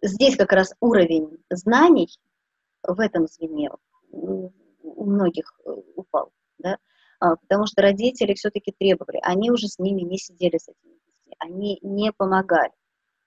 здесь 0.02 0.36
как 0.36 0.52
раз 0.52 0.74
уровень 0.80 1.38
знаний 1.52 2.10
в 2.82 3.00
этом 3.00 3.28
звене 3.28 3.70
у 4.12 5.06
многих 5.06 5.54
э, 5.66 5.70
упал, 5.96 6.32
да, 6.58 6.78
а, 7.20 7.36
потому 7.36 7.68
что 7.68 7.84
родители 7.84 8.34
все-таки 8.34 8.74
требовали, 8.78 9.20
они 9.22 9.52
уже 9.52 9.68
с 9.68 9.78
ними 9.78 10.02
не 10.02 10.18
сидели 10.18 10.58
с 10.58 10.68
этими 10.68 10.94
детьми, 11.06 11.36
они 11.38 11.80
не 11.84 12.12
помогали. 12.12 12.74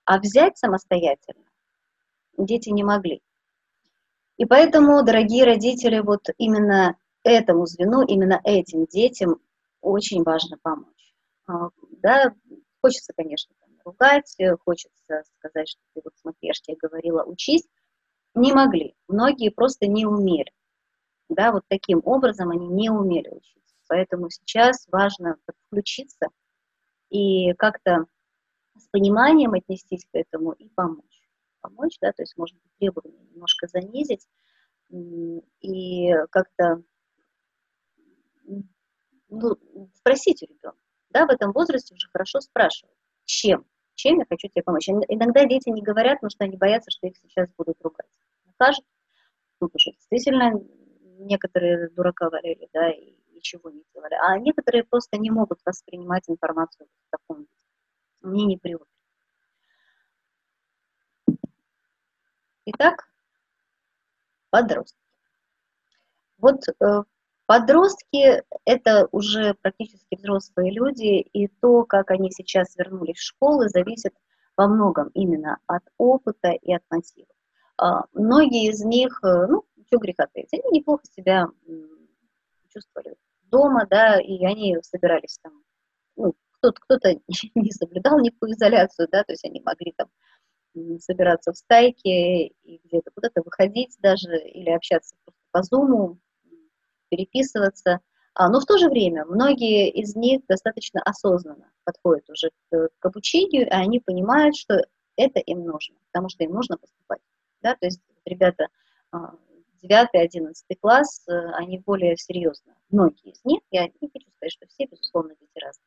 А 0.04 0.18
взять 0.18 0.58
самостоятельно 0.58 1.44
дети 2.36 2.70
не 2.70 2.84
могли. 2.84 3.22
И 4.36 4.44
поэтому, 4.44 5.02
дорогие 5.04 5.44
родители, 5.44 6.00
вот 6.00 6.26
именно 6.38 6.98
этому 7.22 7.66
звену, 7.66 8.02
именно 8.02 8.40
этим 8.44 8.86
детям 8.86 9.40
очень 9.80 10.22
важно 10.24 10.58
помочь. 10.60 11.14
А, 11.46 11.68
да, 12.02 12.34
хочется, 12.84 13.14
конечно, 13.16 13.54
там, 13.60 13.70
ругать, 13.82 14.36
хочется 14.64 15.22
сказать, 15.38 15.68
что 15.70 15.80
ты 15.94 16.02
вот 16.04 16.12
смотри, 16.20 16.48
я 16.48 16.52
тебе 16.52 16.76
говорила, 16.76 17.24
учись. 17.24 17.66
Не 18.34 18.52
могли. 18.52 18.94
Многие 19.08 19.48
просто 19.48 19.86
не 19.86 20.04
умели. 20.04 20.52
Да, 21.30 21.50
вот 21.52 21.62
таким 21.68 22.02
образом 22.04 22.50
они 22.50 22.68
не 22.68 22.90
умели 22.90 23.30
учиться. 23.30 23.74
Поэтому 23.88 24.28
сейчас 24.28 24.86
важно 24.88 25.36
подключиться 25.46 26.26
и 27.08 27.54
как-то 27.54 28.04
с 28.76 28.86
пониманием 28.88 29.54
отнестись 29.54 30.04
к 30.04 30.14
этому 30.14 30.52
и 30.52 30.68
помочь 30.68 31.24
помочь, 31.64 31.96
да, 32.02 32.12
то 32.12 32.22
есть, 32.22 32.36
может 32.36 32.54
быть, 32.56 32.70
требования 32.78 33.24
немножко 33.32 33.66
занизить 33.66 34.28
и 34.90 36.12
как-то 36.30 36.82
ну, 39.28 39.56
спросить 39.94 40.42
у 40.42 40.46
ребенка. 40.46 40.83
Да, 41.14 41.26
в 41.26 41.30
этом 41.30 41.52
возрасте 41.52 41.94
уже 41.94 42.08
хорошо 42.12 42.40
спрашивать, 42.40 42.96
чем, 43.24 43.64
чем 43.94 44.18
я 44.18 44.26
хочу 44.28 44.48
тебе 44.48 44.64
помочь. 44.64 44.88
Иногда 44.88 45.44
дети 45.46 45.68
не 45.68 45.80
говорят, 45.80 46.16
потому 46.16 46.30
что 46.30 46.42
они 46.44 46.56
боятся, 46.56 46.90
что 46.90 47.06
их 47.06 47.16
сейчас 47.16 47.48
будут 47.56 47.80
ругать. 47.82 48.10
Накажут, 48.44 48.84
тут 49.60 49.72
уже 49.76 49.92
действительно 49.92 50.60
некоторые 51.18 51.88
дурака 51.90 52.28
валяли, 52.28 52.68
да, 52.72 52.90
и 52.90 53.14
ничего 53.32 53.70
не 53.70 53.84
делали. 53.94 54.14
А 54.20 54.36
некоторые 54.40 54.82
просто 54.82 55.16
не 55.16 55.30
могут 55.30 55.60
воспринимать 55.64 56.24
информацию 56.28 56.88
в 56.88 57.10
таком 57.10 57.42
виде. 57.42 57.50
Мне 58.20 58.44
не 58.46 58.56
привыкли. 58.58 58.88
Итак, 62.66 63.08
подростки. 64.50 64.98
Вот 66.38 66.60
э, 66.80 67.02
подростки– 67.46 68.42
это 68.64 69.08
уже 69.12 69.54
практически 69.54 70.16
взрослые 70.16 70.72
люди, 70.72 71.20
и 71.20 71.48
то, 71.48 71.84
как 71.84 72.10
они 72.10 72.30
сейчас 72.30 72.76
вернулись 72.76 73.16
в 73.16 73.22
школы, 73.22 73.68
зависит 73.68 74.14
во 74.56 74.68
многом 74.68 75.08
именно 75.14 75.58
от 75.66 75.82
опыта 75.98 76.50
и 76.50 76.72
от 76.72 76.82
мотивов. 76.90 77.34
А, 77.76 78.04
многие 78.12 78.70
из 78.70 78.84
них, 78.84 79.18
э, 79.22 79.46
ну, 79.48 79.64
что 79.86 79.98
греха 79.98 80.26
таить, 80.32 80.52
они 80.52 80.78
неплохо 80.78 81.02
себя 81.10 81.48
чувствовали 82.68 83.16
дома, 83.44 83.86
да, 83.88 84.20
и 84.20 84.44
они 84.44 84.78
собирались 84.82 85.38
там, 85.42 85.62
ну, 86.16 86.34
кто-то, 86.52 86.80
кто-то 86.80 87.14
не 87.54 87.70
соблюдал 87.70 88.20
никакую 88.20 88.52
изоляцию, 88.52 89.08
да, 89.10 89.24
то 89.24 89.32
есть 89.32 89.44
они 89.44 89.60
могли 89.60 89.92
там 89.96 90.08
собираться 90.98 91.52
в 91.52 91.56
стайке 91.56 92.48
и 92.48 92.80
где-то 92.84 93.10
куда-то 93.14 93.42
выходить 93.42 93.96
даже 94.00 94.36
или 94.38 94.70
общаться 94.70 95.14
по 95.52 95.62
зуму, 95.62 96.18
переписываться. 97.14 98.00
А, 98.34 98.48
но 98.48 98.60
в 98.60 98.66
то 98.66 98.78
же 98.78 98.88
время 98.88 99.24
многие 99.24 99.90
из 99.90 100.16
них 100.16 100.42
достаточно 100.48 101.00
осознанно 101.02 101.70
подходят 101.84 102.28
уже 102.28 102.50
к, 102.70 102.88
к 102.98 103.06
обучению, 103.06 103.66
и 103.66 103.70
они 103.70 104.00
понимают, 104.00 104.56
что 104.56 104.84
это 105.16 105.38
им 105.38 105.64
нужно, 105.64 105.96
потому 106.06 106.28
что 106.28 106.42
им 106.42 106.52
нужно 106.52 106.76
поступать. 106.76 107.20
Да? 107.62 107.76
То 107.76 107.86
есть 107.86 108.00
ребята 108.24 108.66
9-11 109.12 109.20
а, 109.84 110.74
класс, 110.80 111.22
э, 111.28 111.32
они 111.52 111.78
более 111.78 112.16
серьезно, 112.16 112.74
многие 112.90 113.30
из 113.30 113.44
них, 113.44 113.60
я 113.70 113.84
не 113.86 114.10
хочу 114.12 114.28
сказать, 114.36 114.52
что 114.52 114.66
все, 114.66 114.86
безусловно, 114.86 115.34
дети 115.40 115.64
разные, 115.64 115.86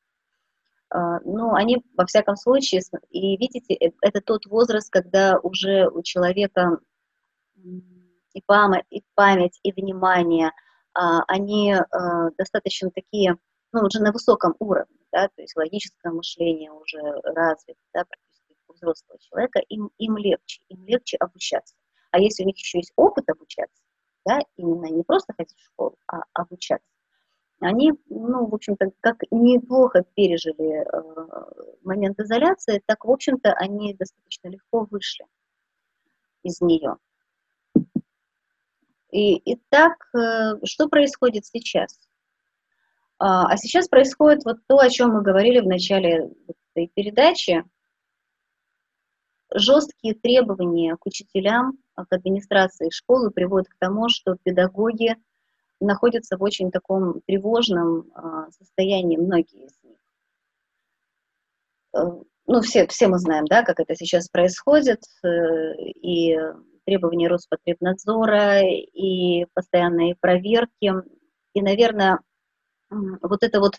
а, 0.90 1.20
ну, 1.26 1.54
они, 1.54 1.84
во 1.98 2.06
всяком 2.06 2.38
случае, 2.38 2.82
и 3.10 3.36
видите, 3.36 3.74
э, 3.74 3.92
это 4.02 4.22
тот 4.22 4.46
возраст, 4.46 4.90
когда 4.90 5.38
уже 5.40 5.90
у 5.90 6.02
человека 6.04 6.80
и 8.38 8.42
память, 8.46 8.86
и, 8.90 9.04
память, 9.16 9.60
и 9.64 9.74
внимание, 9.74 10.52
они 11.28 11.74
а, 11.74 12.32
достаточно 12.38 12.90
такие, 12.92 13.38
ну, 13.72 13.82
уже 13.82 14.02
на 14.02 14.12
высоком 14.12 14.56
уровне, 14.60 14.98
да, 15.12 15.28
то 15.28 15.42
есть 15.42 15.56
логическое 15.56 16.12
мышление 16.12 16.72
уже 16.72 17.00
развито, 17.24 17.80
да, 17.94 18.04
практически 18.06 18.56
у 18.68 18.74
взрослого 18.74 19.20
человека, 19.20 19.60
им, 19.70 19.92
им 19.98 20.18
легче, 20.18 20.62
им 20.70 20.86
легче 20.86 21.18
обучаться. 21.18 21.76
А 22.12 22.20
если 22.20 22.44
у 22.44 22.46
них 22.48 22.58
еще 22.58 22.80
есть 22.80 22.94
опыт 22.96 23.30
обучаться, 23.30 23.84
да, 24.26 24.40
именно 24.56 24.86
не 24.86 25.04
просто 25.04 25.34
ходить 25.38 25.58
в 25.58 25.66
школу, 25.66 25.98
а 26.08 26.22
обучаться, 26.34 26.88
они, 27.60 27.94
ну, 28.10 28.48
в 28.48 28.54
общем-то, 28.54 28.92
как 29.00 29.18
неплохо 29.32 30.06
пережили 30.16 30.84
э, 30.84 31.78
момент 31.84 32.20
изоляции, 32.20 32.84
так, 32.86 33.06
в 33.06 33.12
общем-то, 33.12 33.54
они 33.54 33.94
достаточно 33.96 34.50
легко 34.50 34.88
вышли 34.90 35.26
из 36.44 36.62
нее. 36.62 36.98
И, 39.12 39.36
и 39.36 39.60
так, 39.70 39.94
э, 40.16 40.66
что 40.66 40.88
происходит 40.90 41.46
сейчас? 41.46 41.98
А, 43.20 43.48
а 43.52 43.58
сейчас 43.58 43.88
происходит 43.88 44.44
вот 44.46 44.58
то, 44.68 44.80
о 44.80 44.90
чем 44.90 45.12
мы 45.12 45.22
говорили 45.22 45.60
в 45.60 45.68
начале 45.68 46.30
этой 46.48 46.92
передачи. 46.94 47.64
Жесткие 49.54 50.14
требования 50.14 50.98
к 50.98 51.06
учителям, 51.06 51.78
к 51.96 52.08
администрации 52.12 52.90
школы 52.90 53.32
приводят 53.32 53.70
к 53.70 53.78
тому, 53.80 54.10
что 54.10 54.36
педагоги 54.44 55.16
находятся 55.80 56.38
в 56.38 56.44
очень 56.44 56.70
таком 56.70 57.22
тревожном 57.22 58.12
а, 58.14 58.52
состоянии, 58.52 59.16
многие 59.16 59.68
из 59.68 59.84
них. 59.84 59.98
Э, 61.94 62.24
ну, 62.48 62.62
все, 62.62 62.88
все 62.88 63.08
мы 63.08 63.20
знаем, 63.20 63.46
да, 63.46 63.64
как 63.64 63.80
это 63.80 63.96
сейчас 63.96 64.28
происходит, 64.30 65.04
э, 65.24 65.76
и 66.02 66.38
требования 66.88 67.28
Роспотребнадзора, 67.28 68.62
и 68.62 69.46
постоянные 69.54 70.16
проверки, 70.16 70.94
и, 71.54 71.62
наверное, 71.62 72.20
вот 72.90 73.44
это 73.44 73.60
вот 73.60 73.74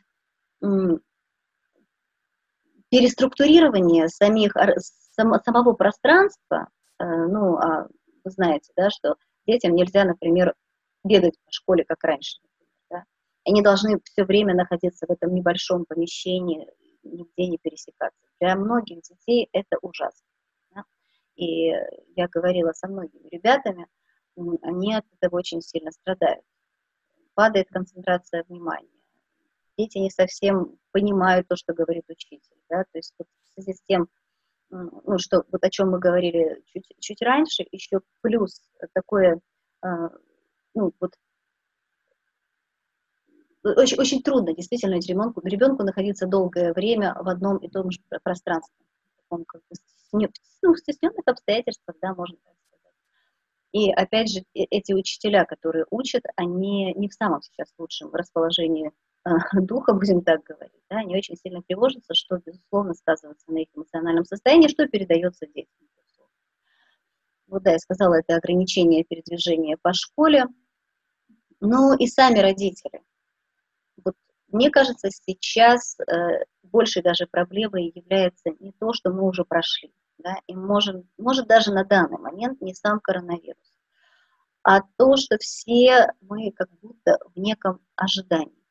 переструктурирование 2.91 4.09
самих, 4.09 4.55
самого 5.17 5.73
пространства, 5.73 6.69
э, 6.99 7.05
ну, 7.05 7.57
а 7.57 7.89
вы 8.25 8.31
знаете, 8.31 8.73
да, 8.77 8.91
что 8.91 9.17
детям 9.47 9.75
нельзя, 9.75 10.05
например, 10.05 10.55
бегать 11.05 11.39
по 11.45 11.51
школе, 11.51 11.85
как 11.85 12.03
раньше. 12.05 12.39
Да? 12.91 13.05
Они 13.47 13.63
должны 13.63 14.01
все 14.05 14.25
время 14.25 14.55
находиться 14.55 15.07
в 15.07 15.11
этом 15.11 15.35
небольшом 15.35 15.85
помещении, 15.87 16.69
нигде 17.03 17.47
не 17.47 17.59
пересекаться. 17.59 18.21
Для 18.41 18.57
многих 18.57 19.03
детей 19.03 19.49
это 19.53 19.79
ужасно. 19.83 20.27
И 21.39 21.69
я 22.17 22.27
говорила 22.29 22.73
со 22.73 22.89
многими 22.89 23.29
ребятами, 23.29 23.87
они 24.63 24.95
от 24.95 25.05
этого 25.19 25.39
очень 25.39 25.63
сильно 25.63 25.93
страдают. 25.93 26.45
Падает 27.35 27.69
концентрация 27.69 28.45
внимания. 28.49 28.89
Дети 29.77 29.99
не 29.99 30.11
совсем 30.11 30.77
понимают 30.91 31.47
то, 31.47 31.55
что 31.55 31.73
говорит 31.73 32.05
учитель. 32.09 32.57
Да? 32.69 32.83
То 32.83 32.99
есть 32.99 33.15
вот 33.19 33.29
в 33.45 33.55
связи 33.55 33.75
с 33.75 33.83
тем, 33.87 34.09
ну, 34.71 35.19
что 35.19 35.45
вот 35.53 35.63
о 35.63 35.71
чем 35.71 35.91
мы 35.91 36.01
говорили 36.01 36.61
чуть, 36.67 36.93
чуть 36.99 37.23
раньше, 37.23 37.65
еще 37.71 38.01
плюс 38.21 38.61
такое 38.93 39.41
а, 39.81 40.11
ну, 40.75 40.93
вот, 41.01 41.13
очень, 43.63 43.99
очень 43.99 44.23
трудно 44.23 44.55
действительно 44.55 44.95
ребенку, 44.95 45.41
ребенку 45.45 45.83
находиться 45.85 46.27
долгое 46.27 46.73
время 46.73 47.15
в 47.21 47.29
одном 47.29 47.59
и 47.59 47.69
том 47.69 47.91
же 47.91 48.01
пространстве, 48.23 48.77
в 49.29 49.31
таком 49.31 49.45
как 49.45 49.63
бы 49.69 49.77
ну, 50.63 50.77
стесненных 50.77 51.27
обстоятельствах, 51.27 51.97
да, 52.01 52.15
можно 52.15 52.37
так 52.45 52.55
сказать. 52.67 52.95
И 53.73 53.91
опять 53.93 54.31
же, 54.31 54.41
э, 54.55 54.65
эти 54.71 54.93
учителя, 54.93 55.45
которые 55.45 55.87
учат, 55.91 56.23
они 56.37 56.95
не 56.95 57.09
в 57.09 57.15
самом 57.15 57.43
сейчас 57.43 57.69
лучшем 57.79 58.13
расположении 58.15 58.91
э, 59.25 59.31
духа, 59.63 59.93
будем 59.93 60.23
так 60.23 60.43
говорить, 60.43 60.83
да, 60.89 60.99
они 60.99 61.17
очень 61.17 61.37
сильно 61.37 61.63
тревожатся, 61.63 62.15
что, 62.15 62.39
безусловно, 62.39 62.95
сказывается 62.95 63.51
на 63.53 63.59
их 63.59 63.69
эмоциональном 63.75 64.25
состоянии, 64.25 64.69
что 64.69 64.87
передается 64.87 65.47
детям. 65.47 65.73
Вот 67.47 67.63
да, 67.63 67.73
я 67.73 67.79
сказала, 67.79 68.15
это 68.15 68.37
ограничение 68.37 69.05
передвижения 69.05 69.79
по 69.81 69.95
школе, 69.95 70.45
ну 71.61 71.97
и 71.97 72.07
сами 72.07 72.41
родители. 72.41 73.03
Вот, 74.05 74.15
мне 74.49 74.71
кажется, 74.71 75.11
сейчас 75.11 75.99
э, 76.01 76.45
большей 76.63 77.03
даже 77.03 77.27
проблемой 77.27 77.93
является 77.95 78.51
не 78.61 78.73
то, 78.73 78.93
что 78.93 79.11
мы 79.11 79.27
уже 79.27 79.45
прошли, 79.45 79.93
да, 80.19 80.37
и 80.47 80.55
может, 80.55 81.05
может 81.19 81.47
даже 81.47 81.73
на 81.73 81.85
данный 81.85 82.19
момент 82.19 82.61
не 82.61 82.75
сам 82.75 83.01
коронавирус, 83.01 83.73
а 84.63 84.81
то, 84.97 85.17
что 85.17 85.37
все 85.39 86.13
мы 86.21 86.53
как 86.53 86.71
будто 86.81 87.19
в 87.35 87.39
неком 87.39 87.81
ожидании. 87.97 88.65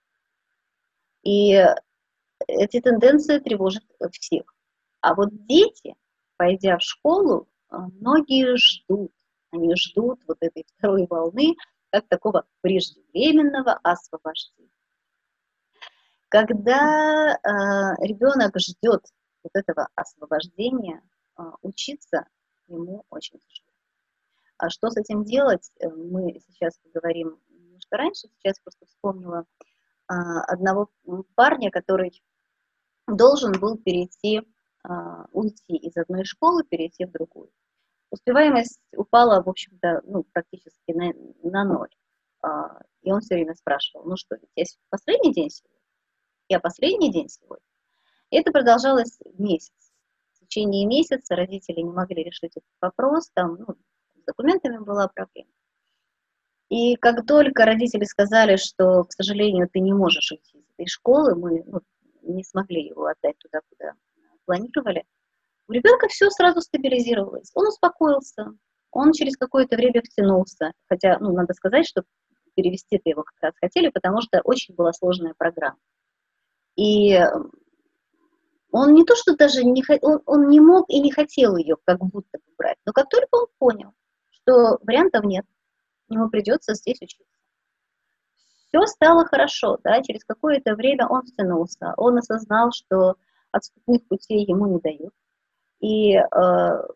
И 1.23 1.63
эти 2.47 2.80
тенденции 2.82 3.39
тревожат 3.39 3.84
всех. 4.11 4.53
А 5.01 5.13
вот 5.13 5.30
дети, 5.45 5.95
пойдя 6.38 6.78
в 6.78 6.82
школу, 6.82 7.47
э, 7.69 7.78
многие 7.78 8.55
ждут, 8.57 9.11
они 9.51 9.75
ждут 9.75 10.21
вот 10.28 10.38
этой 10.41 10.65
второй 10.75 11.05
волны, 11.07 11.55
как 11.91 12.07
такого 12.07 12.45
преждевременного 12.61 13.73
освобождения. 13.84 14.69
Когда 16.30 17.36
э, 17.36 18.05
ребенок 18.05 18.57
ждет 18.59 19.05
вот 19.43 19.51
этого 19.53 19.88
освобождения, 19.95 21.01
э, 21.38 21.43
учиться 21.61 22.28
ему 22.67 23.05
очень 23.09 23.39
тяжело. 23.39 23.71
А 24.57 24.69
что 24.69 24.89
с 24.89 24.97
этим 24.97 25.23
делать, 25.23 25.71
э, 25.80 25.88
мы 25.89 26.39
сейчас 26.47 26.78
поговорим 26.80 27.39
немножко 27.49 27.97
раньше. 27.97 28.28
Сейчас 28.39 28.59
просто 28.59 28.86
вспомнила 28.86 29.45
э, 30.09 30.13
одного 30.13 30.89
парня, 31.36 31.71
который 31.71 32.21
должен 33.07 33.53
был 33.53 33.78
перейти, 33.78 34.39
э, 34.39 34.89
уйти 35.32 35.75
из 35.78 35.95
одной 35.95 36.25
школы, 36.25 36.63
перейти 36.63 37.05
в 37.05 37.11
другую 37.11 37.51
успеваемость 38.11 38.80
упала, 38.95 39.41
в 39.41 39.49
общем-то, 39.49 40.01
ну, 40.05 40.23
практически 40.23 40.91
на, 40.91 41.13
на 41.43 41.63
ноль. 41.63 41.89
А, 42.41 42.82
и 43.01 43.11
он 43.11 43.21
все 43.21 43.36
время 43.36 43.55
спрашивал, 43.55 44.05
ну 44.05 44.15
что, 44.15 44.36
ведь 44.36 44.49
я 44.55 44.65
последний 44.89 45.34
день 45.34 45.49
сегодня? 45.49 45.76
Я 46.49 46.59
последний 46.61 47.11
день 47.11 47.27
сегодня? 47.27 47.65
Это 48.31 48.51
продолжалось 48.51 49.19
месяц. 49.37 49.73
В 50.33 50.39
течение 50.39 50.85
месяца 50.85 51.35
родители 51.35 51.81
не 51.81 51.91
могли 51.91 52.23
решить 52.23 52.51
этот 52.55 52.69
вопрос, 52.79 53.29
там, 53.33 53.57
ну, 53.59 53.75
с 54.15 54.23
документами 54.25 54.77
была 54.77 55.09
проблема. 55.09 55.51
И 56.69 56.95
как 56.95 57.25
только 57.25 57.65
родители 57.65 58.05
сказали, 58.05 58.55
что, 58.55 59.03
к 59.03 59.11
сожалению, 59.11 59.69
ты 59.71 59.79
не 59.79 59.93
можешь 59.93 60.31
уйти 60.31 60.59
из 60.59 60.65
этой 60.73 60.87
школы, 60.87 61.35
мы 61.35 61.63
ну, 61.65 61.81
не 62.21 62.43
смогли 62.43 62.87
его 62.87 63.05
отдать 63.05 63.37
туда, 63.39 63.59
куда 63.69 63.93
планировали, 64.45 65.03
у 65.67 65.73
ребенка 65.73 66.07
все 66.07 66.29
сразу 66.29 66.61
стабилизировалось. 66.61 67.51
Он 67.53 67.67
успокоился, 67.67 68.53
он 68.91 69.11
через 69.11 69.35
какое-то 69.35 69.75
время 69.75 70.01
втянулся. 70.01 70.71
Хотя, 70.87 71.17
ну, 71.19 71.33
надо 71.33 71.53
сказать, 71.53 71.85
что 71.85 72.03
перевести-то 72.55 73.09
его 73.09 73.23
как 73.23 73.35
раз 73.41 73.53
хотели, 73.59 73.89
потому 73.89 74.21
что 74.21 74.41
очень 74.43 74.75
была 74.75 74.93
сложная 74.93 75.33
программа. 75.37 75.77
И 76.78 77.19
он 78.71 78.93
не 78.93 79.03
то, 79.03 79.15
что 79.15 79.36
даже 79.36 79.63
не, 79.63 79.84
он, 80.01 80.21
он 80.25 80.47
не 80.47 80.59
мог 80.59 80.86
и 80.89 80.99
не 80.99 81.11
хотел 81.11 81.57
ее 81.57 81.75
как 81.84 81.99
будто 81.99 82.38
бы 82.38 82.53
брать, 82.57 82.78
но 82.86 82.93
как 82.93 83.09
только 83.09 83.30
он 83.32 83.47
понял, 83.57 83.93
что 84.30 84.78
вариантов 84.84 85.23
нет, 85.23 85.45
ему 86.09 86.30
придется 86.30 86.75
здесь 86.75 87.01
учиться. 87.01 87.25
Все 88.67 88.86
стало 88.86 89.25
хорошо, 89.25 89.80
да, 89.84 90.03
через 90.03 90.23
какое-то 90.23 90.75
время 90.75 91.07
он 91.07 91.23
втянулся, 91.23 91.93
он 91.97 92.17
осознал, 92.17 92.71
что 92.71 93.15
отступных 93.51 94.07
путей 94.07 94.45
ему 94.45 94.67
не 94.67 94.80
дают, 94.80 95.13
и 95.80 96.15
э, 96.15 96.88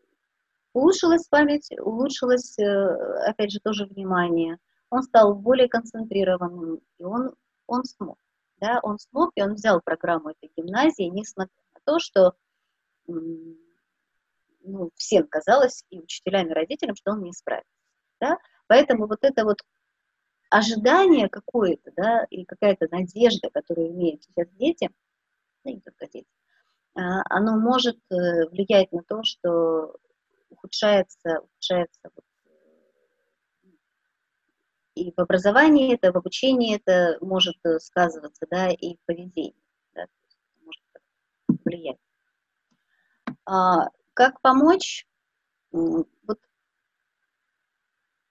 улучшилась 0.73 1.27
память, 1.27 1.69
улучшилось, 1.79 2.59
э, 2.59 3.25
опять 3.25 3.51
же, 3.51 3.59
тоже 3.59 3.85
внимание. 3.85 4.57
Он 4.89 5.01
стал 5.01 5.33
более 5.33 5.69
концентрированным, 5.69 6.81
и 6.97 7.03
он, 7.03 7.33
он 7.65 7.85
смог. 7.85 8.17
Да, 8.61 8.79
он 8.83 8.99
смог, 8.99 9.31
и 9.35 9.41
он 9.41 9.55
взял 9.55 9.81
программу 9.81 10.29
этой 10.29 10.51
гимназии, 10.55 11.09
несмотря 11.09 11.55
на 11.73 11.79
то, 11.83 11.99
что 11.99 12.35
ну, 13.07 14.91
всем 14.95 15.27
казалось, 15.27 15.83
и 15.89 15.99
учителям, 15.99 16.49
и 16.49 16.53
родителям, 16.53 16.95
что 16.95 17.11
он 17.11 17.23
не 17.23 17.33
справится. 17.33 17.71
Да? 18.19 18.37
Поэтому 18.67 19.07
вот 19.07 19.23
это 19.23 19.43
вот 19.43 19.57
ожидание 20.51 21.27
какое-то, 21.29 21.91
да, 21.95 22.25
или 22.29 22.43
какая-то 22.43 22.87
надежда, 22.91 23.49
которую 23.49 23.89
имеют 23.89 24.23
сейчас 24.23 24.47
дети, 24.51 24.89
ну, 25.63 25.71
не 25.71 25.81
только 25.81 26.07
дети, 26.07 26.27
а, 26.93 27.21
оно 27.29 27.57
может 27.57 27.97
э, 28.11 28.47
влиять 28.49 28.91
на 28.91 29.01
то, 29.03 29.23
что 29.23 29.95
ухудшается, 30.49 31.39
ухудшается 31.39 32.01
вот, 32.03 32.25
и 34.95 35.11
в 35.11 35.19
образовании 35.19 35.93
это, 35.93 36.11
в 36.11 36.17
обучении 36.17 36.75
это 36.75 37.17
может 37.21 37.57
э, 37.65 37.79
сказываться, 37.79 38.45
да, 38.49 38.69
и 38.69 38.95
в 38.95 38.99
поведении, 39.05 39.55
да, 39.93 40.05
может 40.63 40.83
влиять. 41.65 41.97
А, 43.45 43.89
как 44.13 44.41
помочь? 44.41 45.07
Вот, 45.71 46.07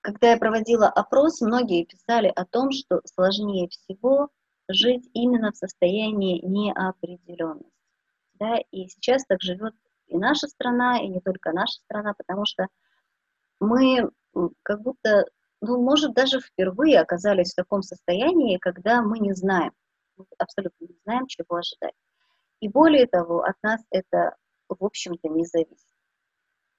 когда 0.03 0.33
я 0.33 0.39
проводила 0.39 0.89
опрос, 0.89 1.41
многие 1.41 1.85
писали 1.85 2.33
о 2.35 2.45
том, 2.45 2.71
что 2.71 3.01
сложнее 3.05 3.69
всего 3.69 4.29
жить 4.69 5.09
именно 5.15 5.53
в 5.53 5.57
состоянии 5.57 6.45
неопределенности. 6.45 7.73
Да, 8.35 8.57
и 8.71 8.87
сейчас 8.89 9.25
так 9.27 9.43
живет 9.43 9.75
и 10.07 10.17
наша 10.17 10.49
страна, 10.49 10.99
и 10.99 11.09
не 11.09 11.21
только 11.21 11.53
наша 11.53 11.75
страна, 11.85 12.15
потому 12.15 12.45
что 12.45 12.67
мы 13.61 14.11
как 14.63 14.83
будто, 14.83 15.27
ну, 15.61 15.83
может, 15.83 16.15
даже 16.15 16.41
впервые 16.41 17.01
оказались 17.01 17.53
в 17.53 17.57
таком 17.57 17.83
состоянии, 17.83 18.59
когда 18.59 19.03
мы 19.03 19.19
не 19.19 19.33
знаем, 19.35 19.73
абсолютно 20.39 20.87
не 20.87 20.97
знаем, 21.05 21.27
чего 21.27 21.57
ожидать. 21.57 21.95
И 22.61 22.69
более 22.69 23.07
того, 23.07 23.43
от 23.43 23.57
нас 23.63 23.81
это, 23.91 24.37
в 24.69 24.85
общем-то, 24.85 25.29
не 25.29 25.45
зависит. 25.45 25.87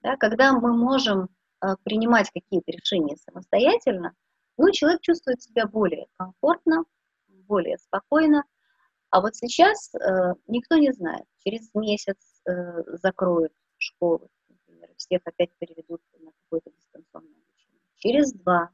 Да, 0.02 0.16
когда 0.18 0.54
мы 0.54 0.76
можем 0.76 1.30
э, 1.62 1.76
принимать 1.84 2.32
какие-то 2.32 2.72
решения 2.72 3.18
самостоятельно, 3.18 4.14
ну, 4.58 4.72
человек 4.72 5.02
чувствует 5.02 5.42
себя 5.42 5.68
более 5.68 6.08
комфортно, 6.18 6.86
более 7.28 7.78
спокойно. 7.78 8.44
А 9.10 9.22
вот 9.22 9.36
сейчас 9.36 9.94
э, 9.94 10.34
никто 10.48 10.78
не 10.78 10.92
знает. 10.92 11.26
Через 11.40 11.70
месяц 11.76 12.18
э, 12.48 12.52
закроют 12.98 13.54
школы, 13.78 14.28
например, 14.50 14.90
всех 14.98 15.22
опять 15.26 15.52
переведут 15.60 16.02
на 16.20 16.32
какое-то 16.44 16.72
дистанционное. 16.72 17.42
Через 18.02 18.34
два. 18.34 18.72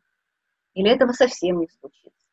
Или 0.74 0.90
этого 0.90 1.12
совсем 1.12 1.60
не 1.60 1.68
случится. 1.68 2.26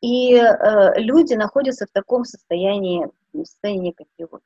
И 0.00 0.34
э, 0.34 0.98
люди 1.00 1.34
находятся 1.34 1.86
в 1.86 1.90
таком 1.92 2.24
состоянии, 2.24 3.08
состоянии 3.32 3.88
некой 3.88 4.06
тревоги. 4.16 4.42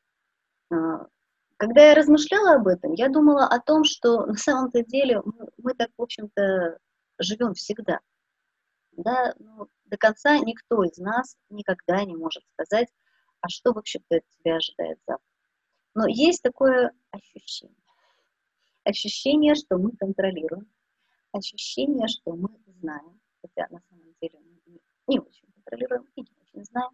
Э, 0.71 1.07
когда 1.57 1.89
я 1.89 1.95
размышляла 1.95 2.57
об 2.57 2.69
этом, 2.69 2.93
я 2.93 3.09
думала 3.09 3.47
о 3.47 3.59
том, 3.61 3.85
что 3.85 4.27
на 4.27 4.35
самом-то 4.35 4.85
деле 4.85 5.21
мы, 5.25 5.49
мы 5.59 5.75
так, 5.75 5.91
в 5.97 6.03
общем-то, 6.03 6.79
живем 7.19 7.55
всегда. 7.55 8.01
Да, 8.93 9.35
ну, 9.39 9.69
до 9.85 9.97
конца 9.97 10.39
никто 10.39 10.85
из 10.85 10.97
нас 10.99 11.37
никогда 11.51 12.05
не 12.05 12.15
может 12.15 12.45
сказать, 12.53 12.89
а 13.41 13.49
что, 13.49 13.73
в 13.73 13.79
общем-то, 13.79 14.21
тебя 14.39 14.57
ожидает 14.57 14.99
завтра. 15.07 15.27
Но 15.95 16.07
есть 16.07 16.43
такое 16.43 16.93
ощущение. 17.11 17.77
Ощущение, 18.85 19.55
что 19.55 19.79
мы 19.79 19.91
контролируем. 19.97 20.71
Ощущение, 21.37 22.09
что 22.09 22.33
мы 22.35 22.49
знаем. 22.81 23.21
Хотя 23.43 23.67
на 23.71 23.81
самом 23.91 24.15
деле 24.23 24.39
мы 24.41 24.81
не 25.07 25.21
очень 25.21 25.47
контролируем 25.53 26.07
и 26.15 26.23
не 26.23 26.33
очень 26.41 26.65
знаем. 26.65 26.91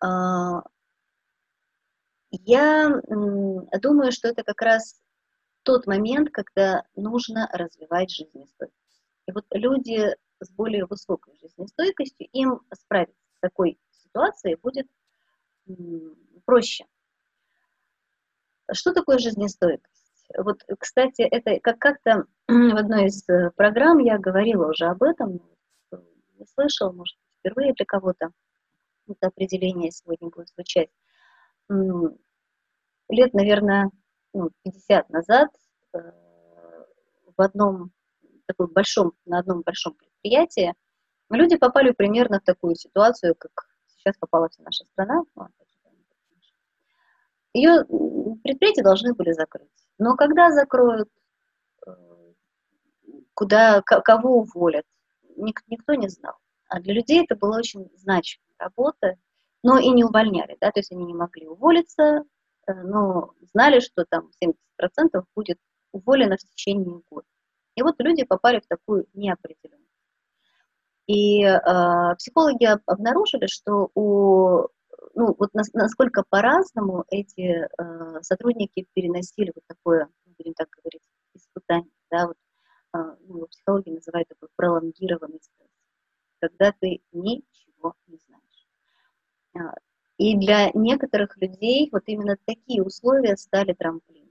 А, 0.00 0.62
я 2.30 3.00
думаю, 3.80 4.12
что 4.12 4.28
это 4.28 4.44
как 4.44 4.60
раз 4.62 5.00
тот 5.62 5.86
момент, 5.86 6.30
когда 6.30 6.84
нужно 6.94 7.48
развивать 7.52 8.10
жизнестойкость. 8.10 9.02
И 9.26 9.32
вот 9.32 9.46
люди 9.50 10.14
с 10.40 10.50
более 10.50 10.84
высокой 10.86 11.36
жизнестойкостью, 11.36 12.28
им 12.32 12.60
справиться 12.72 13.24
с 13.36 13.40
такой 13.40 13.78
ситуацией 13.90 14.56
будет 14.56 14.86
проще. 16.44 16.86
Что 18.72 18.92
такое 18.92 19.18
жизнестойкость? 19.18 19.93
Вот, 20.38 20.62
кстати, 20.78 21.22
это 21.22 21.60
как 21.60 21.78
как-то 21.78 22.24
в 22.48 22.76
одной 22.76 23.06
из 23.06 23.28
э, 23.28 23.50
программ 23.56 23.98
я 23.98 24.18
говорила 24.18 24.70
уже 24.70 24.86
об 24.86 25.02
этом, 25.02 25.40
не 26.38 26.46
слышал, 26.46 26.92
может, 26.92 27.16
впервые 27.38 27.72
для 27.74 27.84
кого-то 27.86 28.30
это 29.08 29.26
определение 29.26 29.90
сегодня 29.90 30.30
будет 30.30 30.48
звучать 30.48 30.88
лет, 33.08 33.34
наверное, 33.34 33.90
ну, 34.32 34.50
50 34.64 35.10
назад 35.10 35.48
э, 35.92 35.98
в 37.36 37.40
одном 37.40 37.92
таком 38.46 38.68
большом, 38.72 39.12
на 39.24 39.38
одном 39.38 39.62
большом 39.62 39.94
предприятии 39.94 40.74
люди 41.30 41.56
попали 41.56 41.92
примерно 41.92 42.40
в 42.40 42.44
такую 42.44 42.74
ситуацию, 42.74 43.34
как 43.36 43.52
сейчас 43.86 44.16
попала 44.18 44.48
вся 44.48 44.62
наша 44.62 44.84
страна. 44.84 45.22
Ее 47.54 47.84
предприятия 48.42 48.82
должны 48.82 49.14
были 49.14 49.32
закрыть. 49.32 49.70
Но 49.98 50.16
когда 50.16 50.50
закроют, 50.50 51.08
э, 51.86 51.90
куда, 53.32 53.80
кого 53.82 54.40
уволят, 54.40 54.84
никто 55.36 55.94
не 55.94 56.08
знал. 56.08 56.34
А 56.68 56.80
для 56.80 56.94
людей 56.94 57.24
это 57.24 57.36
была 57.36 57.58
очень 57.58 57.90
значимая 57.96 58.54
работа, 58.58 59.16
но 59.62 59.78
и 59.78 59.88
не 59.90 60.04
увольняли, 60.04 60.58
да, 60.60 60.70
то 60.70 60.80
есть 60.80 60.92
они 60.92 61.04
не 61.04 61.14
могли 61.14 61.46
уволиться, 61.46 62.24
Э, 62.66 62.72
но 62.82 63.32
знали, 63.52 63.80
что 63.80 64.04
там 64.04 64.30
70% 64.42 65.24
будет 65.34 65.58
уволено 65.92 66.36
в 66.36 66.40
течение 66.40 67.00
года. 67.10 67.26
И 67.76 67.82
вот 67.82 67.96
люди 67.98 68.24
попали 68.24 68.60
в 68.60 68.66
такую 68.66 69.06
неопределенность. 69.14 69.84
И 71.06 71.42
э, 71.42 72.14
психологи 72.16 72.66
обнаружили, 72.86 73.46
что 73.46 73.90
у, 73.94 74.68
ну, 75.14 75.34
вот 75.38 75.54
нас, 75.54 75.72
насколько 75.72 76.22
по-разному 76.28 77.04
эти 77.08 77.66
э, 77.66 78.22
сотрудники 78.22 78.86
переносили 78.94 79.52
вот 79.54 79.64
такое, 79.66 80.08
будем 80.38 80.54
так 80.54 80.68
говорить, 80.70 81.02
испытание, 81.34 81.90
да, 82.10 82.26
вот, 82.26 82.36
э, 82.94 83.16
ну, 83.28 83.46
психологи 83.46 83.90
называют 83.90 84.28
такой 84.28 84.48
пролонгированный 84.56 85.40
стресс, 85.40 85.70
когда 86.40 86.72
ты 86.80 87.00
ничего 87.12 87.94
не 88.06 88.18
знаешь. 88.18 88.68
А, 89.56 89.74
и 90.18 90.36
для 90.36 90.70
некоторых 90.74 91.36
людей 91.36 91.88
вот 91.92 92.02
именно 92.06 92.36
такие 92.44 92.82
условия 92.82 93.36
стали 93.36 93.72
трамплином. 93.72 94.30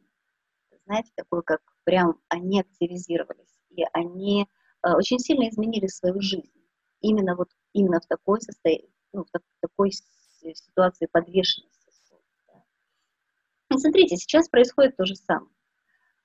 Знаете, 0.85 1.11
такое, 1.15 1.41
как 1.41 1.61
прям 1.85 2.19
они 2.27 2.59
активизировались, 2.59 3.59
и 3.69 3.83
они 3.93 4.43
э, 4.43 4.91
очень 4.93 5.19
сильно 5.19 5.49
изменили 5.49 5.87
свою 5.87 6.21
жизнь. 6.21 6.51
Именно 6.99 7.35
вот 7.35 7.49
именно 7.73 7.99
в 7.99 8.05
такой 8.05 8.41
состоянии, 8.41 8.89
ну, 9.13 9.23
в, 9.23 9.31
так, 9.31 9.41
в 9.41 9.61
такой 9.61 9.91
ситуации 10.53 11.07
подвешенности. 11.11 11.73
Смотрите, 13.75 14.17
сейчас 14.17 14.49
происходит 14.49 14.97
то 14.97 15.05
же 15.05 15.15
самое. 15.15 15.51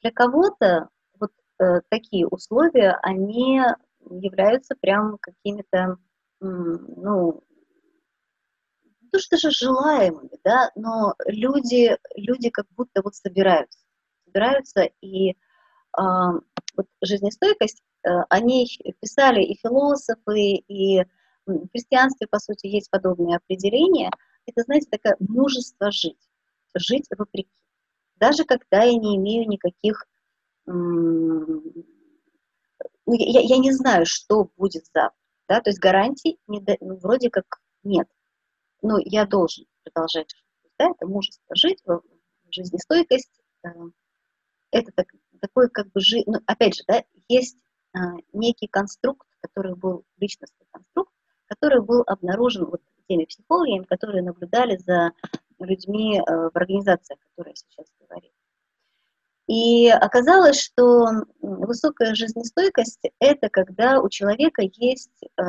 Для 0.02 0.10
кого-то 0.10 0.88
вот 1.18 1.32
э, 1.60 1.80
такие 1.88 2.26
условия, 2.26 2.98
они 3.02 3.60
являются 4.10 4.74
прям 4.80 5.18
какими-то, 5.18 5.96
ну, 6.40 7.42
то, 9.10 9.18
что 9.18 9.38
же 9.38 9.50
желаемыми, 9.50 10.38
да, 10.44 10.70
но 10.74 11.14
люди, 11.26 11.96
люди 12.14 12.50
как 12.50 12.66
будто 12.76 13.00
вот 13.02 13.14
собираются, 13.14 13.78
собираются, 14.26 14.90
и 15.00 15.30
э, 15.30 15.34
вот 15.96 16.86
жизнестойкость, 17.02 17.82
э, 18.04 18.10
о 18.28 18.40
ней 18.40 18.68
писали 19.00 19.42
и 19.42 19.58
философы, 19.58 20.56
и 20.68 21.04
в 21.55 21.70
христианстве, 21.70 22.26
по 22.30 22.38
сути, 22.38 22.66
есть 22.66 22.90
подобные 22.90 23.36
определения. 23.36 24.11
Это, 24.46 24.62
знаете, 24.62 24.88
такое 24.90 25.16
мужество 25.20 25.90
жить, 25.90 26.28
жить 26.74 27.07
вопреки. 27.16 27.51
Даже 28.16 28.44
когда 28.44 28.82
я 28.84 28.96
не 28.96 29.16
имею 29.16 29.49
никаких... 29.49 30.07
Ну, 30.66 31.62
я, 33.07 33.40
я 33.40 33.59
не 33.59 33.72
знаю, 33.72 34.05
что 34.05 34.51
будет 34.57 34.84
завтра. 34.92 35.16
Да? 35.49 35.61
То 35.61 35.70
есть 35.70 35.80
гарантий 35.80 36.38
не, 36.46 36.62
ну, 36.80 36.96
вроде 36.99 37.30
как 37.30 37.46
нет 37.82 38.07
ну, 38.82 38.99
я 39.05 39.26
должен 39.26 39.66
продолжать. 39.84 40.34
Да, 40.78 40.90
это 40.90 41.07
мужество 41.07 41.55
жить, 41.57 41.82
жизнестойкость. 42.51 43.40
Это 44.70 44.92
так, 44.92 45.09
такой 45.40 45.70
как 45.70 45.90
бы 45.90 46.01
жизнь, 46.01 46.24
ну, 46.26 46.40
опять 46.46 46.76
же, 46.76 46.84
да, 46.86 47.03
есть 47.26 47.59
а, 47.94 48.12
некий 48.32 48.68
конструкт, 48.68 49.26
который 49.40 49.74
был, 49.74 50.05
личностный 50.18 50.66
конструкт, 50.70 51.12
который 51.49 51.82
был 51.82 52.03
обнаружен 52.07 52.66
вот 52.66 52.80
теми 53.09 53.24
психологами, 53.24 53.84
которые 53.84 54.22
наблюдали 54.22 54.76
за 54.76 55.12
людьми 55.59 56.18
э, 56.18 56.22
в 56.26 56.57
организациях, 56.57 57.18
которые 57.30 57.53
я 57.53 57.57
сейчас 57.57 57.86
говорю. 58.01 58.30
И 59.46 59.88
оказалось, 59.88 60.61
что 60.61 61.07
высокая 61.40 62.14
жизнестойкость– 62.14 63.11
это 63.18 63.49
когда 63.49 64.01
у 64.01 64.09
человека 64.11 64.62
есть 64.62 65.24
э, 65.36 65.42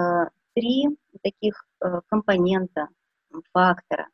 три 0.55 0.87
таких 1.21 1.65
компонента 2.07 2.87
фактора. 3.53 4.07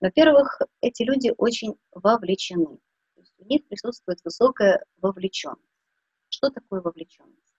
Во-первых, 0.00 0.60
эти 0.80 1.02
люди 1.02 1.32
очень 1.36 1.76
вовлечены. 1.92 2.78
То 3.14 3.20
есть 3.20 3.34
у 3.38 3.44
них 3.44 3.66
присутствует 3.66 4.20
высокая 4.24 4.84
вовлеченность. 5.00 5.60
Что 6.28 6.50
такое 6.50 6.80
вовлеченность? 6.80 7.54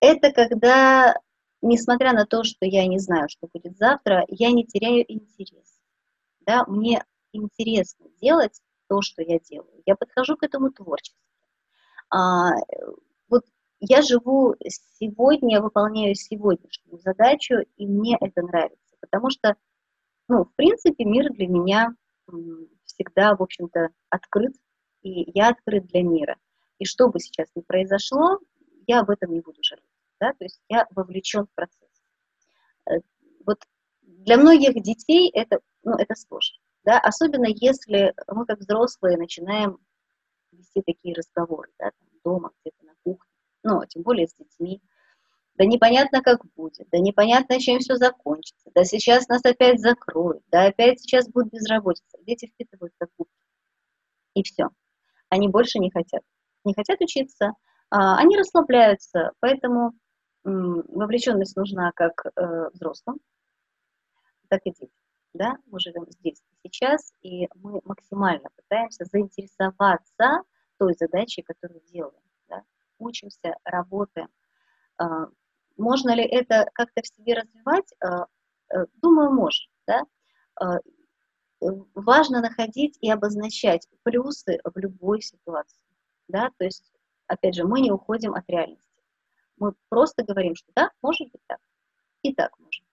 Это 0.00 0.32
когда, 0.32 1.14
несмотря 1.62 2.12
на 2.12 2.26
то, 2.26 2.44
что 2.44 2.66
я 2.66 2.86
не 2.86 2.98
знаю, 2.98 3.28
что 3.28 3.48
будет 3.52 3.76
завтра, 3.78 4.24
я 4.28 4.50
не 4.50 4.64
теряю 4.64 5.04
интерес. 5.10 5.80
Да, 6.40 6.64
мне 6.66 7.04
интересно 7.32 8.06
делать 8.20 8.60
то, 8.88 9.00
что 9.00 9.22
я 9.22 9.38
делаю. 9.38 9.82
Я 9.86 9.96
подхожу 9.96 10.36
к 10.36 10.42
этому 10.42 10.70
творчески. 10.70 11.16
А, 12.10 12.52
вот 13.28 13.44
я 13.80 14.02
живу 14.02 14.54
сегодня, 14.98 15.62
выполняю 15.62 16.14
сегодняшнюю 16.14 16.98
задачу, 16.98 17.54
и 17.76 17.86
мне 17.86 18.16
это 18.20 18.42
нравится 18.42 18.82
потому 19.02 19.28
что, 19.28 19.56
ну, 20.28 20.44
в 20.44 20.54
принципе, 20.54 21.04
мир 21.04 21.30
для 21.32 21.46
меня 21.46 21.94
всегда, 22.84 23.36
в 23.36 23.42
общем-то, 23.42 23.90
открыт, 24.08 24.54
и 25.02 25.30
я 25.38 25.50
открыт 25.50 25.86
для 25.88 26.02
мира. 26.02 26.36
И 26.78 26.86
что 26.86 27.08
бы 27.08 27.20
сейчас 27.20 27.48
ни 27.54 27.60
произошло, 27.60 28.38
я 28.86 29.00
об 29.00 29.10
этом 29.10 29.32
не 29.32 29.40
буду 29.40 29.58
жалеть, 29.62 29.84
да, 30.22 30.32
то 30.34 30.44
есть 30.44 30.60
я 30.68 30.86
вовлечен 30.90 31.46
в 31.46 31.54
процесс. 31.56 31.90
Э, 32.88 33.00
вот 33.44 33.58
для 34.02 34.36
многих 34.36 34.80
детей 34.80 35.28
это, 35.34 35.58
ну, 35.82 35.96
это 35.96 36.14
сложно, 36.14 36.58
да, 36.84 37.00
особенно 37.00 37.46
если 37.48 38.14
мы 38.28 38.46
как 38.46 38.60
взрослые 38.60 39.18
начинаем 39.18 39.78
вести 40.52 40.80
такие 40.86 41.16
разговоры, 41.16 41.72
да, 41.80 41.90
там, 41.90 42.08
дома, 42.22 42.52
где-то 42.60 42.84
на 42.86 42.94
кухне, 43.02 43.30
ну, 43.64 43.84
тем 43.88 44.02
более 44.02 44.28
с 44.28 44.34
детьми, 44.36 44.80
да 45.56 45.64
непонятно, 45.64 46.22
как 46.22 46.46
будет, 46.54 46.88
да 46.92 46.98
непонятно, 46.98 47.58
чем 47.58 47.80
все 47.80 47.96
закончится, 47.96 48.70
да 48.76 48.84
сейчас 48.84 49.26
нас 49.26 49.44
опять 49.44 49.80
закроют, 49.80 50.44
да 50.52 50.66
опять 50.66 51.00
сейчас 51.00 51.28
будет 51.28 51.50
безработица. 51.50 52.16
Дети 52.22 52.46
впитывают 52.46 52.94
как 52.96 53.10
будто. 53.18 53.32
И 54.34 54.44
все. 54.44 54.68
Они 55.28 55.48
больше 55.48 55.78
не 55.78 55.90
хотят. 55.90 56.22
Не 56.64 56.74
хотят 56.74 57.00
учиться, 57.00 57.54
а, 57.94 58.16
они 58.16 58.38
расслабляются, 58.38 59.32
поэтому 59.40 59.92
вовлеченность 60.44 61.56
нужна 61.56 61.92
как 61.92 62.26
э, 62.34 62.70
взрослым, 62.72 63.20
так 64.48 64.60
и 64.64 64.70
детям. 64.70 64.90
Да? 65.34 65.56
Мы 65.66 65.80
живем 65.80 66.06
здесь 66.10 66.42
и 66.62 66.68
сейчас, 66.68 67.12
и 67.22 67.48
мы 67.54 67.80
максимально 67.84 68.48
пытаемся 68.56 69.04
заинтересоваться 69.04 70.42
той 70.78 70.94
задачей, 70.94 71.42
которую 71.42 71.80
делаем. 71.86 72.22
Да? 72.48 72.62
Учимся, 72.98 73.56
работаем. 73.64 74.28
А, 74.98 75.28
можно 75.76 76.14
ли 76.14 76.24
это 76.24 76.68
как-то 76.74 77.02
в 77.02 77.06
себе 77.06 77.34
развивать? 77.34 77.94
А, 78.00 78.26
э, 78.74 78.86
думаю, 79.00 79.32
можно. 79.32 79.72
Да? 79.86 80.02
А, 80.60 80.80
важно 81.94 82.40
находить 82.40 82.98
и 83.00 83.10
обозначать 83.10 83.88
плюсы 84.02 84.60
в 84.64 84.76
любой 84.78 85.22
ситуации. 85.22 85.80
Да? 86.28 86.50
То 86.58 86.64
есть, 86.64 86.92
опять 87.26 87.54
же, 87.54 87.64
мы 87.64 87.80
не 87.80 87.90
уходим 87.90 88.34
от 88.34 88.48
реальности. 88.48 88.91
Мы 89.56 89.74
просто 89.88 90.24
говорим, 90.24 90.54
что 90.54 90.70
да, 90.74 90.90
может 91.02 91.30
быть 91.30 91.42
так, 91.46 91.58
и 92.22 92.34
так 92.34 92.58
может 92.58 92.82
быть. 92.82 92.92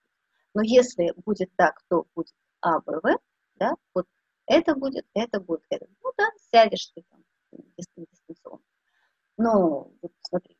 Но 0.54 0.62
если 0.62 1.12
будет 1.24 1.50
так, 1.56 1.82
то 1.88 2.06
будет 2.14 2.34
А, 2.60 2.80
Б, 2.80 3.00
В, 3.02 3.18
да, 3.56 3.74
вот 3.94 4.06
это 4.46 4.74
будет, 4.74 5.06
это 5.14 5.40
будет, 5.40 5.64
это. 5.70 5.86
Ну 6.02 6.12
да, 6.16 6.28
сядешь 6.52 6.86
ты 6.94 7.02
там 7.10 7.22
дистанционно. 7.96 8.62
Но 9.36 9.92
вот 10.02 10.12
смотри, 10.22 10.56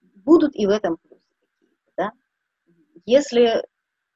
будут 0.00 0.54
и 0.56 0.66
в 0.66 0.70
этом 0.70 0.96
плюсы 0.96 1.22
какие-то, 1.40 1.92
да. 1.96 2.12
Если 3.06 3.64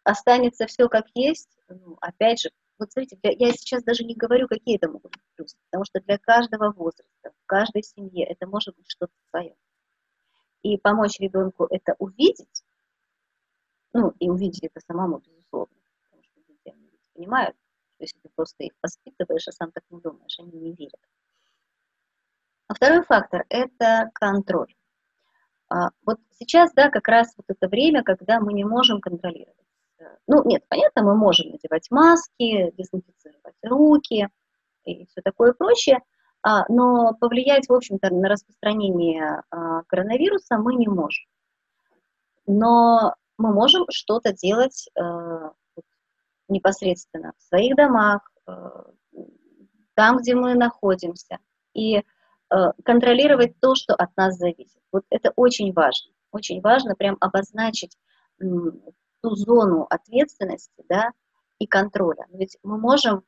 останется 0.05 0.67
все 0.67 0.89
как 0.89 1.07
есть, 1.15 1.59
ну, 1.69 1.97
опять 2.01 2.41
же, 2.41 2.51
вот 2.79 2.93
смотрите, 2.93 3.17
для, 3.23 3.33
я 3.33 3.53
сейчас 3.53 3.85
даже 3.85 4.05
не 4.05 4.15
говорю, 4.15 4.49
какие 4.49 4.77
это 4.77 4.89
могут 4.89 5.13
быть 5.13 5.23
плюсы, 5.37 5.57
потому 5.71 5.85
что 5.85 6.01
для 6.01 6.19
каждого 6.19 6.73
возраста, 6.73 7.33
в 7.43 7.47
каждой 7.47 7.83
семье 7.83 8.27
это 8.27 8.47
может 8.47 8.77
быть 8.77 8.87
что-то 8.89 9.13
свое 9.31 9.55
и 10.63 10.79
помочь 10.79 11.19
ребенку 11.19 11.67
это 11.71 11.95
увидеть, 11.99 12.65
ну, 13.93 14.13
и 14.19 14.31
увидеть 14.31 14.65
это 14.65 14.81
самому, 14.81 15.19
безусловно, 15.19 15.75
потому 16.05 16.23
что 16.23 16.41
дети 16.49 16.69
они 16.75 16.91
понимают, 17.15 17.57
что 17.57 18.05
если 18.05 18.19
ты 18.21 18.31
просто 18.35 18.65
их 18.65 18.73
воспитываешь, 18.83 19.49
а 19.49 19.53
сам 19.53 19.73
так 19.73 19.85
не 19.91 20.01
думаешь, 20.01 20.39
они 20.39 20.53
не 20.53 20.73
верят. 20.73 21.01
А 22.69 22.75
второй 22.75 23.03
фактор– 23.03 23.45
это 23.51 24.11
контроль. 24.15 24.75
А, 25.69 25.91
вот 26.07 26.19
сейчас, 26.31 26.73
да, 26.73 26.91
как 26.91 27.07
раз 27.09 27.35
вот 27.37 27.45
это 27.49 27.69
время, 27.69 28.03
когда 28.03 28.41
мы 28.41 28.53
не 28.53 28.65
можем 28.65 29.01
контролировать. 29.01 29.57
Ну, 30.27 30.45
нет, 30.45 30.65
понятно, 30.69 31.03
мы 31.03 31.15
можем 31.17 31.51
надевать 31.51 31.91
маски, 31.91 32.73
дезинфицировать 32.77 33.57
руки 33.63 34.29
и 34.85 35.07
все 35.07 35.21
такое 35.23 35.53
прочее, 35.53 36.01
но 36.69 37.15
повлиять, 37.21 37.69
в 37.69 37.73
общем-то, 37.73 38.13
на 38.13 38.29
распространение 38.29 39.43
а, 39.51 39.83
коронавируса 39.85 40.59
мы 40.59 40.75
не 40.75 40.89
можем. 40.89 41.25
Но 42.47 43.15
мы 43.39 43.53
можем 43.53 43.87
что-то 43.91 44.33
делать 44.33 44.89
а, 44.99 45.53
непосредственно 46.49 47.33
в 47.39 47.43
своих 47.43 47.77
домах, 47.77 48.31
там, 49.95 50.17
где 50.17 50.35
мы 50.35 50.55
находимся, 50.55 51.39
и 51.75 52.03
контролировать 52.85 53.59
то, 53.61 53.75
что 53.75 53.95
от 53.95 54.15
нас 54.17 54.37
зависит. 54.37 54.81
Вот 54.91 55.05
это 55.11 55.33
очень 55.37 55.73
важно. 55.73 56.13
Очень 56.33 56.61
важно 56.61 56.95
прям 56.97 57.17
обозначить 57.21 57.97
ту 58.39 59.35
зону 59.35 59.87
ответственности 59.89 60.85
да, 60.89 61.13
и 61.59 61.67
контроля. 61.67 62.27
Ведь 62.33 62.59
мы 62.63 62.79
можем 62.79 63.23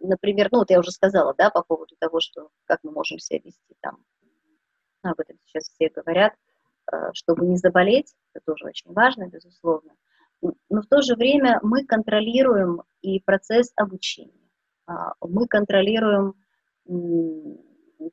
например, 0.00 0.48
ну 0.52 0.58
вот 0.58 0.70
я 0.70 0.78
уже 0.78 0.90
сказала, 0.90 1.34
да, 1.34 1.50
по 1.50 1.62
поводу 1.62 1.94
того, 1.98 2.20
что 2.20 2.50
как 2.64 2.80
мы 2.82 2.92
можем 2.92 3.18
себя 3.18 3.40
вести 3.44 3.76
там, 3.80 3.98
ну, 5.02 5.10
об 5.10 5.20
этом 5.20 5.38
сейчас 5.44 5.68
все 5.68 5.88
говорят, 5.88 6.34
э, 6.92 7.10
чтобы 7.12 7.46
не 7.46 7.56
заболеть, 7.56 8.14
это 8.32 8.44
тоже 8.46 8.66
очень 8.66 8.92
важно, 8.92 9.28
безусловно. 9.28 9.92
Но 10.42 10.82
в 10.82 10.86
то 10.86 11.00
же 11.02 11.14
время 11.14 11.60
мы 11.62 11.84
контролируем 11.86 12.82
и 13.00 13.20
процесс 13.20 13.72
обучения, 13.76 14.50
а, 14.86 15.14
мы 15.20 15.46
контролируем 15.48 16.34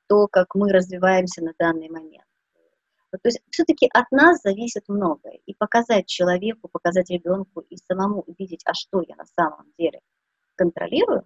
то, 0.07 0.27
как 0.27 0.55
мы 0.55 0.71
развиваемся 0.71 1.43
на 1.43 1.53
данный 1.57 1.89
момент. 1.89 2.25
То 3.11 3.27
есть 3.29 3.41
все-таки 3.51 3.87
от 3.93 4.09
нас 4.11 4.41
зависит 4.41 4.83
многое. 4.87 5.39
И 5.45 5.53
показать 5.53 6.07
человеку, 6.07 6.67
показать 6.67 7.11
ребенку 7.11 7.59
и 7.61 7.77
самому 7.77 8.21
увидеть, 8.21 8.61
а 8.65 8.73
что 8.73 9.03
я 9.07 9.15
на 9.15 9.25
самом 9.25 9.71
деле 9.77 9.99
контролирую, 10.55 11.23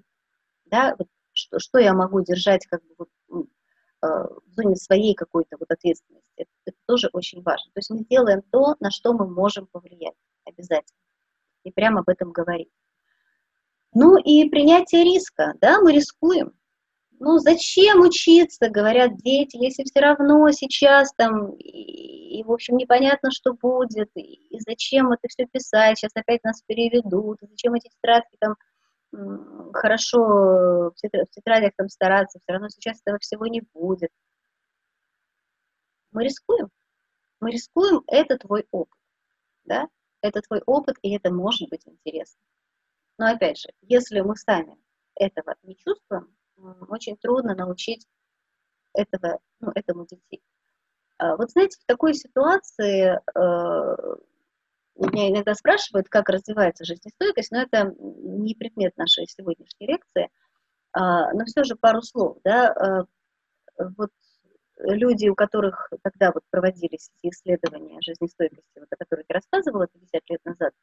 да, 0.70 0.96
что, 1.34 1.60
что 1.60 1.80
я 1.80 1.94
могу 1.94 2.22
держать 2.22 2.66
как 2.68 2.82
бы 2.84 3.08
вот, 3.28 3.48
э, 4.04 4.08
в 4.08 4.42
зоне 4.56 4.76
своей 4.76 5.14
какой-то 5.14 5.58
вот 5.60 5.70
ответственности. 5.72 6.28
Это, 6.36 6.50
это 6.66 6.78
тоже 6.86 7.10
очень 7.14 7.42
важно. 7.42 7.72
То 7.74 7.80
есть 7.80 7.90
мы 7.90 8.06
делаем 8.06 8.42
то, 8.52 8.76
на 8.80 8.92
что 8.92 9.14
мы 9.14 9.28
можем 9.28 9.68
повлиять 9.68 10.16
обязательно. 10.46 11.00
И 11.64 11.72
прямо 11.72 12.02
об 12.02 12.10
этом 12.10 12.32
говорить. 12.32 12.72
Ну 13.94 14.18
и 14.18 14.50
принятие 14.50 15.04
риска, 15.04 15.54
да, 15.62 15.80
мы 15.82 15.94
рискуем. 15.94 16.54
Ну 17.20 17.40
зачем 17.40 18.02
учиться, 18.02 18.70
говорят 18.70 19.18
дети, 19.18 19.58
если 19.58 19.84
все 19.84 20.00
равно 20.02 20.52
сейчас 20.52 21.12
там, 21.16 21.56
и, 21.56 22.40
и 22.40 22.44
в 22.44 22.52
общем 22.52 22.78
непонятно, 22.78 23.32
что 23.32 23.54
будет, 23.54 24.10
и, 24.16 24.22
и 24.22 24.60
зачем 24.60 25.12
это 25.12 25.28
все 25.28 25.48
писать, 25.48 25.98
сейчас 25.98 26.12
опять 26.14 26.44
нас 26.44 26.62
переведут, 26.68 27.40
зачем 27.42 27.74
эти 27.74 27.90
тетрадки 27.90 28.38
там 28.40 28.56
хорошо 29.74 30.92
в 30.92 31.30
тетрадях 31.32 31.74
там 31.78 31.90
стараться, 31.90 32.40
все 32.40 32.54
равно 32.54 32.70
сейчас 32.70 33.00
этого 33.02 33.20
всего 33.20 33.48
не 33.48 33.62
будет. 33.74 34.12
Мы 36.12 36.24
рискуем. 36.24 36.70
Мы 37.40 37.52
рискуем, 37.52 38.04
это 38.08 38.38
твой 38.38 38.66
опыт. 38.72 39.00
Да? 39.64 39.88
Это 40.22 40.42
твой 40.42 40.62
опыт, 40.66 40.96
и 41.02 41.16
это 41.16 41.32
может 41.32 41.70
быть 41.70 41.88
интересно. 41.88 42.42
Но 43.18 43.28
опять 43.28 43.60
же, 43.60 43.70
если 43.82 44.22
мы 44.22 44.36
сами 44.36 44.78
этого 45.16 45.56
не 45.64 45.76
чувствуем, 45.76 46.36
очень 46.90 47.18
трудно 47.18 47.56
научить 47.56 48.08
этого, 48.94 49.40
ну, 49.60 49.72
этому 49.76 50.06
детей. 50.06 50.42
А 51.18 51.36
вот 51.36 51.52
знаете, 51.52 51.80
в 51.80 51.86
такой 51.86 52.14
ситуации 52.14 53.20
э, 53.36 54.16
меня 55.06 55.30
иногда 55.30 55.54
спрашивают, 55.54 56.10
как 56.10 56.30
развивается 56.30 56.86
жизнестойкость, 56.86 57.52
но 57.52 57.62
это 57.62 57.94
не 58.00 58.56
предмет 58.56 58.98
нашей 58.98 59.28
сегодняшней 59.28 59.88
лекции. 59.88 60.30
А, 60.94 61.32
но 61.34 61.46
все 61.46 61.64
же 61.64 61.76
пару 61.76 62.02
слов. 62.02 62.38
Да? 62.44 62.70
А, 62.72 63.06
вот 63.98 64.10
люди, 64.80 65.28
у 65.28 65.36
которых 65.36 65.92
тогда 66.04 66.32
вот 66.34 66.44
проводились 66.50 67.12
эти 67.22 67.34
исследования 67.34 68.00
жизнестойкости, 68.02 68.80
вот, 68.80 68.88
о 68.90 68.96
которых 68.96 69.26
я 69.30 69.36
рассказывала 69.36 69.88
50 69.88 70.22
лет 70.30 70.40
назад, 70.46 70.74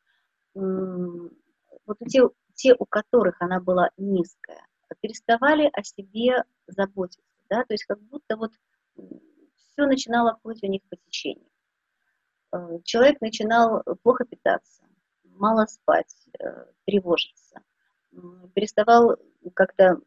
вот 0.55 1.99
те, 2.09 2.23
те, 2.55 2.75
у 2.79 2.87
которых 2.87 3.41
она 3.41 3.61
была 3.61 3.91
низкая, 3.97 4.67
переставали 5.01 5.69
о 5.73 5.83
себе 5.83 6.45
заботиться, 6.67 7.23
да, 7.49 7.65
то 7.65 7.75
есть 7.75 7.85
как 7.85 8.01
будто 8.01 8.37
вот 8.37 8.53
все 8.95 9.87
начинало 9.87 10.39
плыть 10.43 10.63
у 10.63 10.67
них 10.67 10.83
по 10.89 10.97
течению. 10.97 11.49
Э, 12.55 12.79
человек 12.85 13.21
начинал 13.21 13.83
плохо 14.03 14.25
питаться, 14.25 14.85
мало 15.25 15.67
спать, 15.67 16.15
э, 16.39 16.67
тревожиться, 16.87 17.61
переставал 18.55 19.17
как-то 19.55 20.01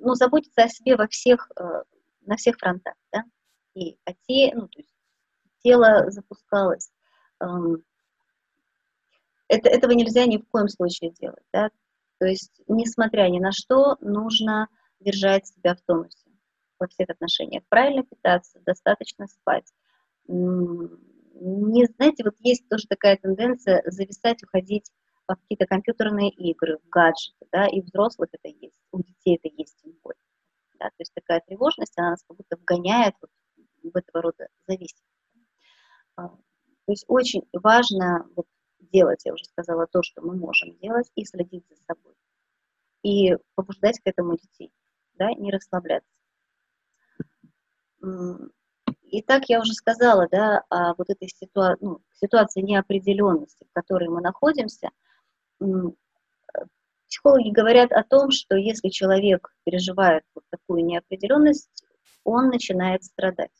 ну, 0.00 0.14
заботиться 0.14 0.64
о 0.64 0.68
себе 0.68 0.96
во 0.96 1.06
всех, 1.06 1.48
э, 1.56 1.82
на 2.22 2.36
всех 2.36 2.56
фронтах, 2.58 2.94
да, 3.12 3.22
и 3.74 3.96
о 4.04 4.14
те, 4.26 4.52
ну, 4.54 4.66
то 4.66 4.80
есть 4.80 4.92
тело 5.62 6.10
запускалось. 6.10 6.90
Эм, 7.40 7.84
это, 9.46 9.68
этого 9.68 9.92
нельзя 9.92 10.26
ни 10.26 10.38
в 10.38 10.48
коем 10.48 10.68
случае 10.68 11.12
делать, 11.12 11.44
да, 11.52 11.70
то 12.18 12.26
есть, 12.26 12.62
несмотря 12.66 13.28
ни 13.28 13.38
на 13.38 13.52
что, 13.52 13.96
нужно 14.00 14.68
держать 14.98 15.46
себя 15.46 15.76
в 15.76 15.82
тонусе 15.82 16.30
во 16.80 16.88
всех 16.88 17.10
отношениях. 17.10 17.62
Правильно 17.68 18.02
питаться, 18.02 18.58
достаточно 18.64 19.28
спать, 19.28 19.72
не 21.34 21.86
знаете, 21.86 22.24
вот 22.24 22.34
есть 22.40 22.68
тоже 22.68 22.86
такая 22.88 23.16
тенденция 23.16 23.82
зависать, 23.86 24.42
уходить 24.42 24.90
в 25.26 25.34
какие-то 25.34 25.66
компьютерные 25.66 26.30
игры, 26.30 26.78
в 26.78 26.88
гаджеты, 26.88 27.46
да, 27.50 27.66
и 27.66 27.80
у 27.80 27.84
взрослых 27.84 28.28
это 28.32 28.48
есть, 28.48 28.78
у 28.90 29.02
детей 29.02 29.38
это 29.42 29.54
есть 29.56 29.76
тем. 29.82 29.92
Да, 30.78 30.88
то 30.88 30.94
есть 30.98 31.14
такая 31.14 31.40
тревожность, 31.46 31.92
она 31.96 32.10
нас 32.10 32.24
как 32.24 32.36
будто 32.36 32.56
вгоняет 32.56 33.14
вот 33.20 33.30
в 33.84 33.96
этого 33.96 34.22
рода 34.22 34.48
зависимость. 34.66 35.04
А, 36.16 36.28
то 36.28 36.92
есть 36.92 37.04
очень 37.06 37.42
важно 37.52 38.28
вот 38.34 38.46
делать, 38.80 39.24
я 39.24 39.32
уже 39.32 39.44
сказала, 39.44 39.86
то, 39.86 40.02
что 40.02 40.22
мы 40.22 40.36
можем 40.36 40.76
делать, 40.78 41.10
и 41.14 41.24
следить 41.24 41.64
за 41.68 41.76
собой. 41.86 42.14
И 43.02 43.36
побуждать 43.54 44.00
к 44.00 44.06
этому 44.06 44.36
детей, 44.36 44.72
да, 45.14 45.32
не 45.32 45.52
расслабляться. 45.52 46.10
И 49.12 49.20
так 49.20 49.50
я 49.50 49.60
уже 49.60 49.74
сказала, 49.74 50.26
да, 50.30 50.64
о 50.70 50.94
вот 50.94 51.10
этой 51.10 51.28
ситуа 51.28 51.76
ну, 51.82 52.00
ситуации 52.14 52.62
неопределенности, 52.62 53.66
в 53.68 53.72
которой 53.74 54.08
мы 54.08 54.22
находимся. 54.22 54.88
Психологи 57.06 57.50
говорят 57.50 57.92
о 57.92 58.04
том, 58.04 58.30
что 58.30 58.56
если 58.56 58.88
человек 58.88 59.54
переживает 59.64 60.24
вот 60.34 60.44
такую 60.48 60.86
неопределенность, 60.86 61.84
он 62.24 62.48
начинает 62.48 63.04
страдать. 63.04 63.52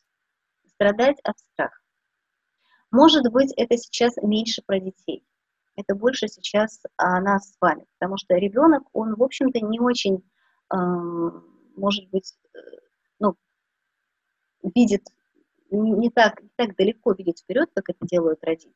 Страдать 0.69 1.19
от 1.23 1.37
страха. 1.37 1.79
Может 2.89 3.31
быть, 3.31 3.53
это 3.55 3.77
сейчас 3.77 4.17
меньше 4.17 4.63
про 4.65 4.79
детей. 4.79 5.23
Это 5.75 5.93
больше 5.93 6.29
сейчас 6.29 6.81
о 6.97 7.21
нас 7.21 7.51
с 7.51 7.57
вами. 7.61 7.85
Потому 7.99 8.17
что 8.17 8.33
ребенок, 8.37 8.85
он, 8.91 9.13
в 9.13 9.21
общем-то, 9.21 9.59
не 9.59 9.79
очень, 9.79 10.27
э, 10.73 10.75
может 11.75 12.09
быть, 12.09 12.33
э, 12.55 12.57
ну, 13.19 13.35
видит, 14.75 15.03
не 15.77 16.09
так, 16.09 16.41
не 16.41 16.49
так 16.55 16.75
далеко 16.75 17.13
видит 17.13 17.39
вперед, 17.39 17.69
как 17.73 17.89
это 17.89 18.05
делают 18.05 18.43
родители. 18.43 18.73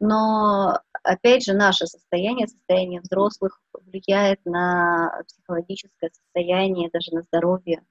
Но, 0.00 0.80
опять 1.02 1.44
же, 1.44 1.54
наше 1.54 1.86
состояние, 1.86 2.46
состояние 2.46 3.00
взрослых 3.00 3.60
влияет 3.72 4.44
на 4.44 5.22
психологическое 5.26 6.10
состояние, 6.12 6.90
даже 6.92 7.12
на 7.12 7.22
здоровье 7.22 7.84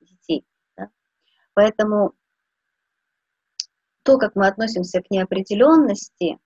детей. 0.00 0.44
Да? 0.76 0.90
Поэтому 1.54 2.14
то, 4.02 4.18
как 4.18 4.34
мы 4.34 4.48
относимся 4.48 5.00
к 5.00 5.10
неопределенности, 5.10 6.38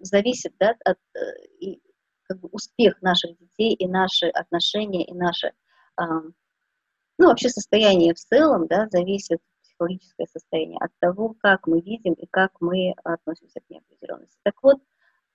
зависит 0.00 0.54
да, 0.58 0.74
от 0.84 0.98
э, 1.14 1.76
как 2.22 2.40
бы, 2.40 2.48
успех 2.52 3.00
наших 3.02 3.36
детей 3.38 3.74
и 3.74 3.86
наши 3.86 4.26
отношения, 4.26 5.04
и 5.04 5.12
наше, 5.14 5.52
ну, 5.98 7.26
вообще 7.26 7.48
состояние 7.50 8.14
в 8.14 8.18
целом, 8.18 8.66
да, 8.66 8.88
зависит 8.90 9.40
психологическое 9.80 10.26
состояние 10.26 10.78
от 10.80 10.90
того, 10.98 11.34
как 11.40 11.66
мы 11.66 11.80
видим 11.80 12.12
и 12.12 12.26
как 12.26 12.52
мы 12.60 12.94
относимся 13.02 13.60
к 13.60 13.70
неопределенности. 13.70 14.38
Так 14.42 14.62
вот, 14.62 14.78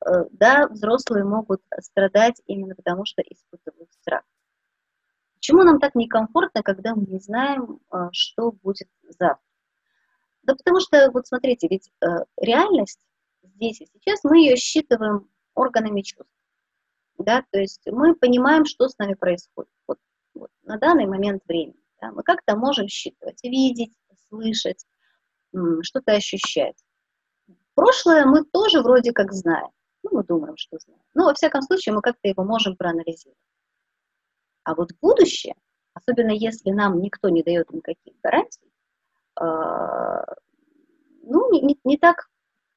э, 0.06 0.26
да, 0.32 0.68
взрослые 0.68 1.24
могут 1.24 1.62
страдать 1.80 2.42
именно 2.46 2.76
потому, 2.76 3.06
что 3.06 3.22
испытывают 3.24 3.92
страх. 3.94 4.24
Почему 5.36 5.64
нам 5.64 5.80
так 5.80 5.96
некомфортно, 5.96 6.62
когда 6.64 6.96
мы 6.96 7.06
не 7.08 7.20
знаем, 7.20 7.80
э, 7.92 8.10
что 8.12 8.52
будет 8.52 8.88
завтра? 9.04 9.42
Да 10.44 10.56
потому 10.56 10.80
что, 10.80 11.10
вот 11.12 11.26
смотрите, 11.26 11.68
ведь 11.68 11.92
э, 12.02 12.06
реальность 12.40 13.00
здесь 13.42 13.82
и 13.82 13.88
сейчас, 13.88 14.24
мы 14.24 14.40
ее 14.40 14.58
считываем 14.58 15.28
органами 15.56 16.02
чувств. 16.02 16.32
Да, 17.18 17.44
то 17.50 17.60
есть 17.60 17.82
мы 17.88 18.14
понимаем, 18.14 18.66
что 18.66 18.90
с 18.90 18.98
нами 19.00 19.14
происходит 19.16 19.72
вот, 19.88 19.98
вот, 20.36 20.52
на 20.64 20.78
данный 20.78 21.08
момент 21.08 21.44
времени. 21.48 21.80
Да, 22.02 22.12
мы 22.12 22.24
как-то 22.24 22.58
можем 22.58 22.88
считывать, 22.88 23.42
видеть, 23.44 23.94
слышать, 24.30 24.86
что-то 25.82 26.14
ощущать. 26.14 26.78
Прошлое 27.74 28.26
мы 28.26 28.44
тоже 28.46 28.82
вроде 28.82 29.12
как 29.12 29.34
знаем. 29.34 29.70
Ну, 30.04 30.12
мы 30.18 30.24
думаем, 30.24 30.56
что 30.58 30.78
знаем. 30.80 31.02
Но, 31.14 31.26
во 31.26 31.34
всяком 31.34 31.62
случае, 31.62 31.96
мы 31.96 32.02
как-то 32.02 32.28
его 32.28 32.44
можем 32.44 32.76
проанализировать. 32.76 33.38
А 34.64 34.76
вот 34.76 34.92
будущее, 35.02 35.56
особенно 35.94 36.32
если 36.32 36.72
нам 36.72 37.00
никто 37.00 37.30
не 37.30 37.44
дает 37.44 37.72
никаких 37.72 38.14
гарантий, 38.24 38.72
а, 39.36 40.26
ну, 41.24 41.52
не, 41.52 41.62
не, 41.62 41.80
не 41.84 41.98
так 41.98 42.30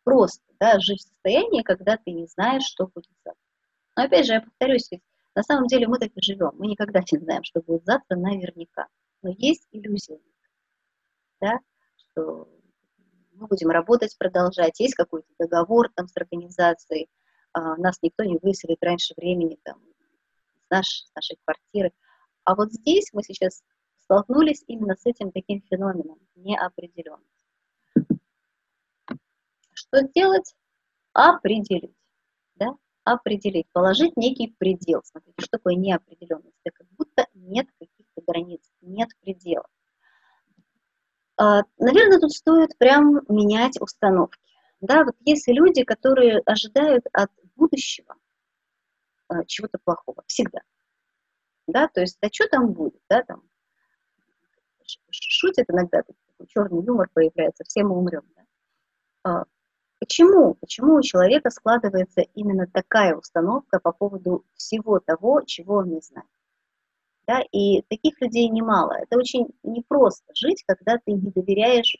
просто 0.04 0.42
да, 0.58 0.80
жить 0.80 1.00
в 1.00 1.08
состоянии, 1.08 1.62
когда 1.62 1.96
ты 1.96 2.10
не 2.10 2.26
знаешь, 2.26 2.64
что 2.64 2.86
будет 2.86 3.10
завтра. 3.24 3.42
Но 3.96 4.04
опять 4.04 4.26
же, 4.26 4.34
я 4.34 4.40
повторюсь, 4.40 4.88
ведь 4.90 5.02
на 5.34 5.42
самом 5.42 5.66
деле 5.66 5.86
мы 5.86 5.98
так 5.98 6.10
и 6.14 6.22
живем. 6.22 6.52
Мы 6.54 6.66
никогда 6.66 7.00
не 7.12 7.18
знаем, 7.18 7.44
что 7.44 7.60
будет 7.60 7.84
завтра 7.84 8.16
наверняка. 8.16 8.88
Но 9.22 9.30
есть 9.36 9.66
иллюзия, 9.72 10.18
да, 11.40 11.58
что 11.96 12.48
мы 13.32 13.46
будем 13.46 13.68
работать, 13.70 14.16
продолжать. 14.18 14.80
Есть 14.80 14.94
какой-то 14.94 15.28
договор 15.38 15.90
там 15.94 16.08
с 16.08 16.16
организацией, 16.16 17.08
а, 17.52 17.76
нас 17.76 17.98
никто 18.02 18.24
не 18.24 18.38
выселит 18.42 18.78
раньше 18.82 19.14
времени 19.16 19.58
там, 19.62 19.80
с, 20.66 20.70
наш, 20.70 20.86
с 20.86 21.14
нашей 21.14 21.38
квартиры. 21.44 21.92
А 22.44 22.54
вот 22.54 22.72
здесь 22.72 23.10
мы 23.12 23.22
сейчас 23.22 23.62
столкнулись 24.00 24.64
именно 24.66 24.96
с 24.96 25.06
этим 25.06 25.32
таким 25.32 25.62
феноменом 25.62 26.18
неопределенности. 26.34 27.28
Что 29.72 30.02
делать? 30.14 30.54
Определить. 31.12 31.96
Да? 32.56 32.76
Определить, 33.04 33.70
положить 33.72 34.16
некий 34.16 34.54
предел. 34.58 35.02
Смотрите, 35.04 35.34
что 35.38 35.58
такое 35.58 35.74
неопределенность? 35.74 36.56
Это 36.64 36.78
как 36.78 36.88
будто 36.96 37.26
нет 37.34 37.68
каких-то 37.78 38.22
границ, 38.26 38.60
нет 38.80 39.08
предела. 39.20 39.66
А, 41.38 41.62
Наверное, 41.78 42.18
тут 42.18 42.32
стоит 42.32 42.76
прям 42.78 43.20
менять 43.28 43.80
установки. 43.80 44.40
Да, 44.80 45.04
вот 45.04 45.14
есть 45.24 45.46
люди, 45.48 45.84
которые 45.84 46.40
ожидают 46.44 47.04
от 47.12 47.30
будущего 47.54 48.16
а, 49.28 49.44
чего-то 49.44 49.78
плохого, 49.84 50.24
всегда. 50.26 50.60
Да, 51.68 51.86
то 51.88 52.00
есть, 52.00 52.18
да 52.20 52.28
что 52.32 52.48
там 52.48 52.72
будет, 52.72 53.00
да, 53.08 53.22
там, 53.22 53.42
шутят 55.10 55.66
иногда, 55.68 56.02
такой 56.02 56.46
черный 56.48 56.84
юмор 56.84 57.08
появляется, 57.12 57.64
все 57.64 57.84
мы 57.84 57.96
умрем, 57.96 58.24
да. 58.34 58.42
А, 59.22 59.44
почему? 60.00 60.54
Почему 60.54 60.96
у 60.96 61.02
человека 61.02 61.50
складывается 61.50 62.22
именно 62.34 62.66
такая 62.66 63.14
установка 63.14 63.78
по 63.78 63.92
поводу 63.92 64.44
всего 64.54 64.98
того, 64.98 65.42
чего 65.42 65.76
он 65.76 65.90
не 65.90 66.00
знает? 66.00 66.28
Да, 67.28 67.42
и 67.52 67.82
таких 67.82 68.20
людей 68.22 68.48
немало. 68.48 68.94
Это 68.94 69.18
очень 69.18 69.48
непросто 69.62 70.32
жить, 70.34 70.64
когда 70.66 70.96
ты 70.96 71.12
не 71.12 71.30
доверяешь 71.30 71.96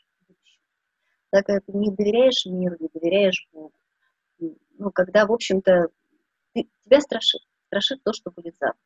когда 1.31 1.59
ты 1.59 1.71
не 1.73 1.91
доверяешь 1.91 2.47
миру, 2.47 2.75
не 2.79 2.89
доверяешь 2.91 3.47
Богу. 3.53 3.73
Ну, 4.39 4.91
когда, 4.91 5.27
в 5.27 5.31
общем-то, 5.31 5.89
ты, 6.53 6.67
тебя 6.83 7.01
страшит, 7.01 7.41
страшит 7.67 8.03
то, 8.03 8.13
что 8.13 8.31
будет 8.31 8.55
завтра. 8.57 8.81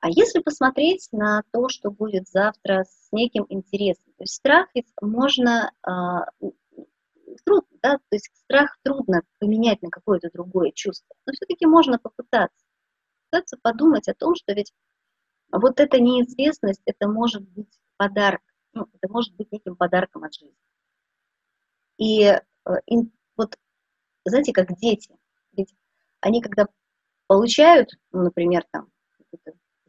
А 0.00 0.08
если 0.08 0.40
посмотреть 0.40 1.08
на 1.12 1.42
то, 1.52 1.68
что 1.68 1.90
будет 1.90 2.28
завтра 2.28 2.84
с 2.84 3.08
неким 3.12 3.44
интересом, 3.50 4.12
то 4.16 4.22
есть 4.22 4.34
страх 4.34 4.68
можно, 5.02 5.72
э, 5.86 6.50
трудно, 7.44 7.78
да, 7.82 7.96
то 7.96 8.12
есть 8.12 8.30
страх 8.34 8.78
трудно 8.82 9.22
поменять 9.40 9.82
на 9.82 9.90
какое-то 9.90 10.30
другое 10.32 10.72
чувство, 10.72 11.14
но 11.26 11.32
все-таки 11.32 11.66
можно 11.66 11.98
попытаться, 11.98 12.64
попытаться 13.30 13.58
подумать 13.62 14.08
о 14.08 14.14
том, 14.14 14.34
что 14.34 14.52
ведь 14.52 14.72
вот 15.58 15.80
эта 15.80 16.00
неизвестность, 16.00 16.82
это 16.84 17.08
может 17.08 17.48
быть 17.50 17.68
подарок, 17.96 18.40
ну, 18.72 18.88
это 18.92 19.12
может 19.12 19.34
быть 19.36 19.52
неким 19.52 19.76
подарком 19.76 20.24
от 20.24 20.34
жизни. 20.34 20.56
И, 21.96 22.24
э, 22.24 22.40
и 22.86 22.96
вот, 23.36 23.56
знаете, 24.24 24.52
как 24.52 24.76
дети, 24.76 25.16
ведь 25.52 25.72
они 26.20 26.42
когда 26.42 26.66
получают, 27.28 27.90
ну, 28.10 28.22
например, 28.22 28.64
там, 28.72 28.88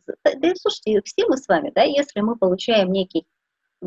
да, 0.05 0.53
слушайте, 0.55 1.01
все 1.03 1.25
мы 1.27 1.37
с 1.37 1.47
вами, 1.47 1.71
да, 1.73 1.81
если 1.81 2.21
мы 2.21 2.37
получаем 2.37 2.91
некий 2.91 3.25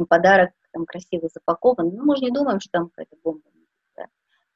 подарок, 0.09 0.51
там, 0.73 0.85
красиво 0.85 1.29
запакован, 1.33 1.95
ну, 1.95 2.05
мы 2.05 2.17
же 2.17 2.25
не 2.25 2.33
думаем, 2.33 2.61
что 2.61 2.71
там 2.73 2.89
какая-то 2.89 3.17
бомба. 3.23 3.49
Да. 3.97 4.07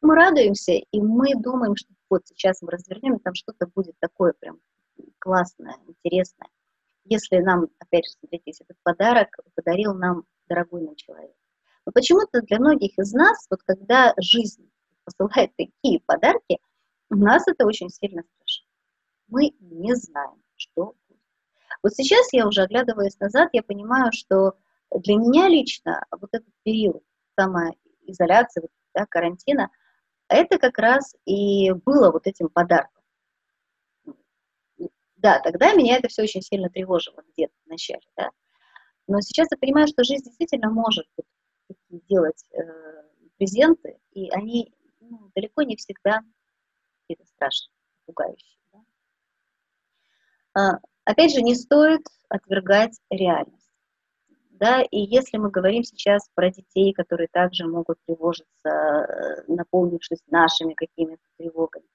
Мы 0.00 0.16
радуемся, 0.16 0.72
и 0.72 1.00
мы 1.00 1.34
думаем, 1.36 1.76
что 1.76 1.88
вот 2.10 2.22
сейчас 2.26 2.62
мы 2.62 2.72
развернем, 2.72 3.16
и 3.16 3.22
там 3.22 3.34
что-то 3.34 3.68
будет 3.68 3.94
такое 4.00 4.34
прям 4.40 4.58
классное, 5.20 5.76
интересное 5.86 6.48
если 7.12 7.38
нам, 7.38 7.68
опять 7.78 8.06
же, 8.06 8.12
смотрите, 8.18 8.52
этот 8.64 8.76
подарок 8.82 9.28
подарил 9.54 9.94
нам 9.94 10.24
дорогой 10.48 10.82
нам 10.82 10.96
человек. 10.96 11.34
Но 11.84 11.92
почему-то 11.92 12.40
для 12.42 12.58
многих 12.58 12.98
из 12.98 13.12
нас, 13.12 13.46
вот 13.50 13.60
когда 13.64 14.14
жизнь 14.18 14.70
посылает 15.04 15.52
такие 15.56 16.00
подарки, 16.06 16.58
у 17.10 17.16
нас 17.16 17.46
это 17.46 17.66
очень 17.66 17.90
сильно 17.90 18.22
страшно. 18.22 18.66
Мы 19.28 19.52
не 19.60 19.94
знаем, 19.94 20.42
что 20.56 20.94
будет. 21.08 21.20
Вот 21.82 21.92
сейчас 21.94 22.32
я 22.32 22.46
уже, 22.46 22.62
оглядываясь 22.62 23.18
назад, 23.18 23.50
я 23.52 23.62
понимаю, 23.62 24.10
что 24.12 24.54
для 24.90 25.16
меня 25.16 25.48
лично 25.48 26.04
вот 26.10 26.30
этот 26.32 26.52
период 26.62 27.02
самоизоляции, 27.38 28.60
вот, 28.62 28.70
да, 28.94 29.06
карантина, 29.06 29.70
это 30.28 30.58
как 30.58 30.78
раз 30.78 31.14
и 31.26 31.72
было 31.72 32.10
вот 32.10 32.26
этим 32.26 32.48
подарком. 32.48 33.01
Да, 35.22 35.38
тогда 35.38 35.72
меня 35.72 35.98
это 35.98 36.08
все 36.08 36.22
очень 36.22 36.42
сильно 36.42 36.68
тревожило 36.68 37.22
где-то 37.32 37.54
в 37.64 37.68
начале, 37.68 38.02
да. 38.16 38.30
Но 39.06 39.20
сейчас 39.20 39.46
я 39.52 39.56
понимаю, 39.56 39.86
что 39.86 40.02
жизнь 40.02 40.24
действительно 40.24 40.68
может 40.68 41.06
делать 42.08 42.44
э, 42.50 42.58
презенты, 43.38 43.98
и 44.10 44.28
они 44.30 44.74
ну, 44.98 45.30
далеко 45.36 45.62
не 45.62 45.76
всегда 45.76 46.22
какие-то 47.00 47.24
страшные, 47.26 47.72
пугающие. 48.06 48.58
Да? 48.72 48.80
А, 50.54 50.80
опять 51.04 51.32
же, 51.32 51.40
не 51.40 51.54
стоит 51.54 52.02
отвергать 52.28 52.98
реальность. 53.08 53.70
Да, 54.50 54.82
и 54.82 54.98
если 54.98 55.38
мы 55.38 55.50
говорим 55.50 55.84
сейчас 55.84 56.28
про 56.34 56.50
детей, 56.50 56.92
которые 56.92 57.28
также 57.28 57.66
могут 57.66 57.98
тревожиться, 58.06 58.68
э, 58.68 59.44
наполнившись 59.46 60.22
нашими 60.26 60.74
какими-то 60.74 61.22
тревогами, 61.36 61.86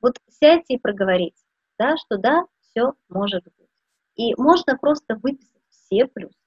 вот 0.00 0.18
сядьте 0.28 0.74
и 0.74 0.78
проговорите 0.78 1.41
да, 1.82 1.96
что 1.96 2.16
да, 2.16 2.44
все 2.60 2.92
может 3.08 3.42
быть. 3.44 3.68
И 4.14 4.34
можно 4.36 4.76
просто 4.78 5.16
выписать 5.16 5.62
все 5.68 6.06
плюсы, 6.06 6.38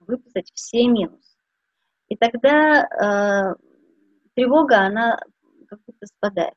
выписать 0.00 0.50
все 0.54 0.88
минусы. 0.88 1.36
И 2.08 2.16
тогда 2.16 2.84
э, 2.86 3.54
тревога, 4.34 4.78
она 4.78 5.20
как 5.68 5.80
будто 5.86 6.06
спадает. 6.06 6.54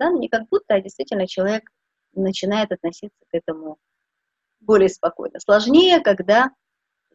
Да? 0.00 0.10
Не 0.10 0.28
как 0.28 0.48
будто, 0.48 0.74
а 0.74 0.80
действительно 0.80 1.28
человек 1.28 1.70
начинает 2.12 2.72
относиться 2.72 3.24
к 3.28 3.34
этому 3.34 3.78
более 4.58 4.88
спокойно. 4.88 5.38
Сложнее, 5.38 6.00
когда 6.00 6.50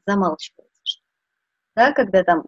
замалчивается 0.05 0.82
что 0.86 1.03
Да, 1.76 1.91
когда 1.91 2.24
там 2.24 2.45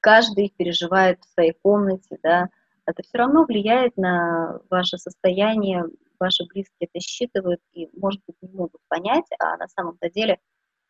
каждый 0.00 0.52
переживает 0.56 1.22
в 1.22 1.32
своей 1.32 1.52
комнате, 1.62 2.18
да, 2.24 2.48
это 2.86 3.02
все 3.04 3.18
равно 3.18 3.44
влияет 3.44 3.96
на 3.96 4.58
ваше 4.68 4.98
состояние, 4.98 5.84
ваши 6.22 6.44
близкие 6.44 6.88
это 6.88 7.00
считывают 7.00 7.60
и, 7.72 7.88
может 7.98 8.22
быть, 8.26 8.36
не 8.40 8.50
могут 8.50 8.80
понять, 8.88 9.26
а 9.38 9.56
на 9.56 9.68
самом-то 9.68 10.10
деле, 10.10 10.38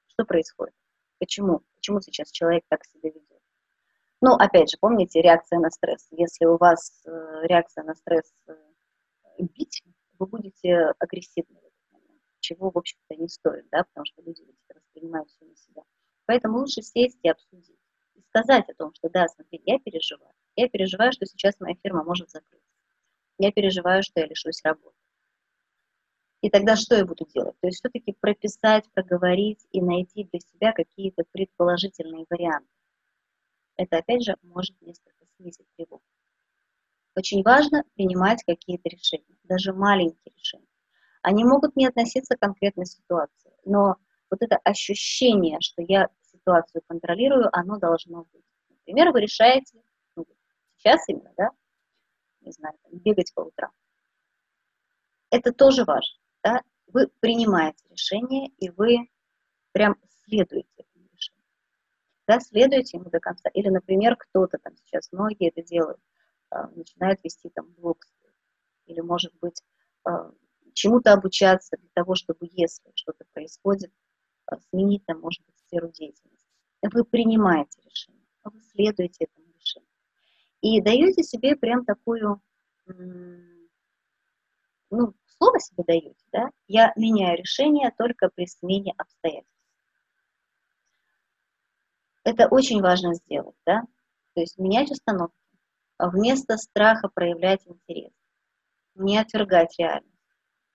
что 0.06 0.24
происходит, 0.24 0.74
почему, 1.18 1.62
почему 1.76 2.00
сейчас 2.00 2.30
человек 2.30 2.64
так 2.68 2.84
себя 2.84 3.10
ведет. 3.10 3.40
Ну, 4.20 4.34
опять 4.34 4.70
же, 4.70 4.76
помните, 4.80 5.20
реакция 5.20 5.58
на 5.58 5.70
стресс. 5.70 6.06
Если 6.12 6.44
у 6.44 6.56
вас 6.56 7.02
э, 7.06 7.10
реакция 7.44 7.82
на 7.82 7.94
стресс 7.94 8.32
э, 8.46 8.54
бить, 9.38 9.82
вы 10.18 10.26
будете 10.26 10.92
агрессивны 11.00 11.58
чего, 12.42 12.70
в 12.70 12.76
общем-то, 12.76 13.14
не 13.16 13.28
стоит, 13.28 13.66
да, 13.70 13.84
потому 13.84 14.04
что 14.04 14.20
люди 14.22 14.44
воспринимают 14.74 15.30
все 15.30 15.44
на 15.44 15.56
себя. 15.56 15.82
Поэтому 16.26 16.58
лучше 16.58 16.82
сесть 16.82 17.18
и 17.22 17.28
обсудить. 17.28 17.78
И 18.14 18.20
сказать 18.28 18.68
о 18.68 18.74
том, 18.74 18.92
что 18.94 19.08
да, 19.08 19.26
смотри, 19.28 19.62
я 19.64 19.78
переживаю. 19.78 20.34
Я 20.56 20.68
переживаю, 20.68 21.12
что 21.12 21.24
сейчас 21.24 21.58
моя 21.60 21.76
фирма 21.82 22.04
может 22.04 22.30
закрыться. 22.30 22.68
Я 23.38 23.52
переживаю, 23.52 24.02
что 24.02 24.20
я 24.20 24.26
лишусь 24.26 24.60
работы. 24.62 24.96
И 26.42 26.50
тогда 26.50 26.74
что 26.76 26.96
я 26.96 27.06
буду 27.06 27.24
делать? 27.32 27.54
То 27.60 27.68
есть 27.68 27.78
все-таки 27.78 28.16
прописать, 28.20 28.90
проговорить 28.92 29.64
и 29.70 29.80
найти 29.80 30.24
для 30.24 30.40
себя 30.40 30.72
какие-то 30.72 31.22
предположительные 31.30 32.26
варианты. 32.28 32.68
Это, 33.76 33.98
опять 33.98 34.24
же, 34.24 34.36
может 34.42 34.78
несколько 34.82 35.24
снизить 35.36 35.66
тревогу. 35.76 36.02
Очень 37.14 37.42
важно 37.44 37.84
принимать 37.94 38.42
какие-то 38.44 38.88
решения, 38.88 39.36
даже 39.44 39.72
маленькие 39.72 40.32
решения. 40.36 40.66
Они 41.22 41.44
могут 41.44 41.76
не 41.76 41.86
относиться 41.86 42.36
к 42.36 42.40
конкретной 42.40 42.86
ситуации, 42.86 43.52
но 43.64 43.96
вот 44.28 44.42
это 44.42 44.56
ощущение, 44.64 45.58
что 45.60 45.82
я 45.82 46.08
ситуацию 46.22 46.82
контролирую, 46.88 47.48
оно 47.52 47.78
должно 47.78 48.24
быть. 48.32 48.44
Например, 48.68 49.12
вы 49.12 49.20
решаете, 49.20 49.80
ну, 50.16 50.26
сейчас 50.76 51.08
именно, 51.08 51.32
да, 51.36 51.50
не 52.40 52.50
знаю, 52.50 52.74
бегать 52.90 53.32
по 53.32 53.42
утрам. 53.42 53.70
Это 55.30 55.52
тоже 55.52 55.84
важно, 55.84 56.18
да, 56.42 56.62
вы 56.88 57.08
принимаете 57.20 57.84
решение, 57.90 58.50
и 58.58 58.70
вы 58.70 59.08
прям 59.72 59.96
следуете 60.24 60.68
этому 60.76 61.08
решению. 61.12 61.42
Да, 62.26 62.40
следуете 62.40 62.98
ему 62.98 63.10
до 63.10 63.20
конца. 63.20 63.48
Или, 63.54 63.68
например, 63.68 64.16
кто-то 64.16 64.58
там 64.58 64.76
сейчас, 64.76 65.10
многие 65.12 65.48
это 65.48 65.62
делают, 65.62 66.00
а, 66.50 66.68
начинают 66.68 67.20
вести 67.24 67.48
там 67.50 67.72
блог, 67.78 67.98
или, 68.86 69.00
может 69.00 69.32
быть, 69.40 69.62
а, 70.04 70.30
чему-то 70.74 71.12
обучаться 71.12 71.76
для 71.76 71.88
того, 71.94 72.14
чтобы, 72.14 72.48
если 72.52 72.90
что-то 72.94 73.24
происходит, 73.32 73.92
а, 74.46 74.58
сменить 74.70 75.04
там, 75.06 75.20
может 75.20 75.44
быть, 75.46 75.58
сферу 75.66 75.88
деятельности. 75.88 76.48
Вы 76.82 77.04
принимаете 77.04 77.80
решение, 77.82 78.26
вы 78.44 78.60
следуете 78.60 79.24
этому 79.24 79.46
решению. 79.54 79.88
И 80.60 80.80
даете 80.80 81.22
себе 81.22 81.56
прям 81.56 81.84
такую, 81.84 82.40
ну, 84.90 85.14
слово 85.38 85.58
себе 85.60 85.84
даете, 85.86 86.24
да, 86.32 86.50
я 86.66 86.92
меняю 86.96 87.38
решение 87.38 87.92
только 87.96 88.28
при 88.34 88.46
смене 88.46 88.94
обстоятельств. 88.96 89.52
Это 92.24 92.48
очень 92.48 92.80
важно 92.80 93.14
сделать, 93.14 93.56
да, 93.66 93.82
то 94.34 94.40
есть 94.40 94.58
менять 94.58 94.90
установки, 94.90 95.36
вместо 95.98 96.56
страха 96.56 97.08
проявлять 97.08 97.66
интерес, 97.66 98.12
не 98.94 99.18
отвергать 99.18 99.76
реальность, 99.78 100.12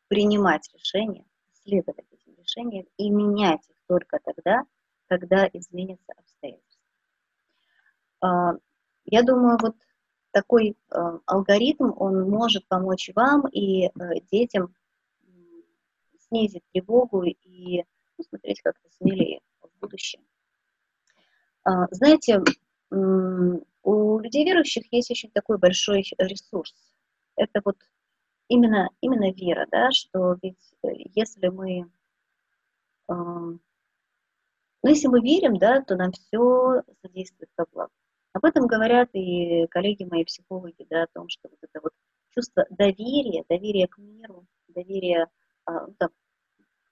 принимать 0.08 0.70
решения, 0.74 1.26
следовать 1.64 2.06
этим 2.12 2.36
решениям 2.36 2.86
и 2.98 3.10
менять 3.10 3.68
их 3.70 3.78
только 3.88 4.20
тогда, 4.24 4.64
когда 5.08 5.48
изменятся 5.54 6.14
обстоятельства. 6.18 6.82
А, 8.22 8.54
я 9.06 9.24
думаю, 9.24 9.58
вот 9.62 9.76
такой 10.32 10.78
а, 10.90 11.20
алгоритм, 11.26 11.92
он 11.98 12.30
может 12.30 12.68
помочь 12.68 13.10
вам 13.16 13.48
и 13.48 13.86
э, 13.86 13.90
детям 14.32 14.74
снизить 16.28 16.64
тревогу 16.72 17.24
и 17.24 17.84
ну, 18.18 18.24
смотреть 18.24 18.62
как-то 18.62 18.90
смелее 18.98 19.40
в 19.62 19.80
будущее. 19.80 20.22
А, 21.64 21.88
знаете, 21.92 22.44
у 22.90 24.20
людей 24.20 24.46
верующих 24.46 24.84
есть 24.92 25.12
очень 25.12 25.32
такой 25.32 25.58
большой 25.58 26.06
ресурс. 26.18 26.74
Это 27.36 27.62
вот 27.64 27.78
именно, 28.48 28.90
именно 29.02 29.32
вера, 29.32 29.68
да, 29.72 29.92
что 29.92 30.38
ведь 30.42 30.74
э, 30.84 30.88
если 31.14 31.48
мы, 31.50 31.90
э, 33.10 33.14
ну, 33.14 33.60
если 34.84 35.08
мы 35.08 35.22
верим, 35.22 35.58
да, 35.58 35.82
то 35.82 35.96
нам 35.96 36.12
все 36.12 36.84
содействует 37.02 37.50
во 37.58 37.66
благо. 37.72 37.92
Об 38.38 38.46
этом 38.46 38.68
говорят 38.68 39.10
и 39.14 39.66
коллеги 39.66 40.04
мои 40.04 40.24
психологи, 40.24 40.86
да, 40.92 41.04
о 41.04 41.08
том, 41.08 41.28
что 41.28 41.50
вот 41.50 41.58
это 41.60 41.80
вот 41.82 41.92
чувство 42.36 42.68
доверия, 42.70 43.44
доверия 43.50 43.88
к 43.88 43.98
миру, 43.98 44.46
доверия, 44.68 45.28
там, 45.66 46.10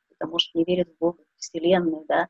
потому 0.09 0.39
что 0.39 0.57
не 0.57 0.63
верят 0.63 0.89
в 0.89 0.97
Бога, 0.97 1.23
в 1.35 1.39
Вселенную, 1.39 2.03
да, 2.07 2.27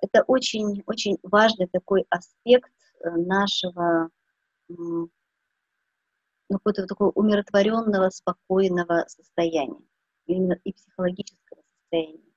это 0.00 0.22
очень, 0.28 0.84
очень 0.86 1.18
важный 1.24 1.66
такой 1.66 2.06
аспект 2.08 2.70
э, 3.00 3.10
нашего 3.10 4.10
ну, 4.68 5.10
какого-то 6.48 6.86
такого 6.86 7.10
умиротворенного, 7.10 8.10
спокойного 8.10 9.06
состояния, 9.08 9.84
именно 10.26 10.56
и 10.62 10.72
психологического 10.72 11.62
состояния. 11.80 12.32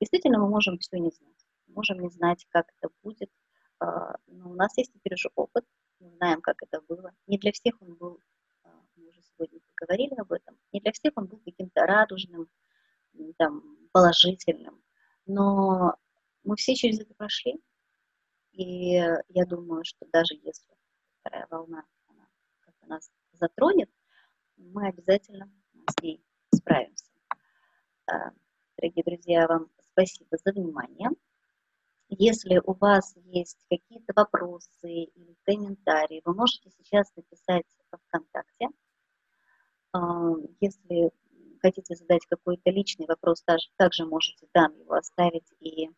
Действительно, 0.00 0.40
мы 0.40 0.48
можем 0.48 0.78
все 0.78 0.98
не 0.98 1.10
знать. 1.10 1.46
можем 1.68 2.00
не 2.00 2.08
знать, 2.08 2.44
как 2.48 2.66
это 2.80 2.92
будет, 3.04 3.30
но 3.80 4.50
у 4.50 4.54
нас 4.54 4.76
есть 4.76 4.92
теперь 4.92 5.14
уже 5.14 5.30
опыт, 5.34 5.64
мы 6.00 6.10
знаем, 6.10 6.40
как 6.40 6.62
это 6.62 6.80
было. 6.82 7.12
Не 7.26 7.38
для 7.38 7.52
всех 7.52 7.80
он 7.80 7.94
был, 7.94 8.20
а, 8.64 8.70
мы 8.96 9.08
уже 9.08 9.20
сегодня 9.22 9.60
поговорили 9.74 10.14
об 10.14 10.32
этом, 10.32 10.58
не 10.72 10.80
для 10.80 10.92
всех 10.92 11.12
он 11.16 11.26
был 11.26 11.38
каким-то 11.38 11.86
радужным, 11.86 12.48
там, 13.38 13.62
положительным, 13.92 14.82
но 15.24 15.96
мы 16.44 16.56
все 16.56 16.74
через 16.74 17.00
это 17.00 17.14
прошли, 17.14 17.60
и 18.52 18.94
я 19.28 19.46
думаю, 19.46 19.84
что 19.84 20.06
даже 20.12 20.34
если 20.34 20.74
вторая 21.20 21.46
волна 21.50 21.84
она 22.08 22.26
как-то 22.60 22.86
нас 22.86 23.10
затронет, 23.32 23.90
мы 24.56 24.88
обязательно 24.88 25.50
с 25.90 26.02
ней 26.02 26.24
справимся. 26.54 27.10
А, 28.06 28.30
дорогие 28.76 29.04
друзья, 29.04 29.46
вам 29.46 29.70
спасибо 29.80 30.36
за 30.44 30.52
внимание. 30.52 31.10
Если 32.08 32.60
у 32.64 32.72
вас 32.74 33.14
есть 33.24 33.66
какие-то 33.68 34.12
вопросы 34.14 34.88
или 34.88 35.36
комментарии, 35.44 36.22
вы 36.24 36.34
можете 36.34 36.70
сейчас 36.70 37.10
написать 37.16 37.66
в 37.90 37.96
ВКонтакте. 37.96 38.68
А, 39.92 40.32
если 40.60 41.10
хотите 41.60 41.96
задать 41.96 42.24
какой-то 42.26 42.70
личный 42.70 43.06
вопрос, 43.06 43.42
также 43.76 44.06
можете 44.06 44.46
там 44.52 44.78
его 44.78 44.94
оставить 44.94 45.52
и 45.60 45.90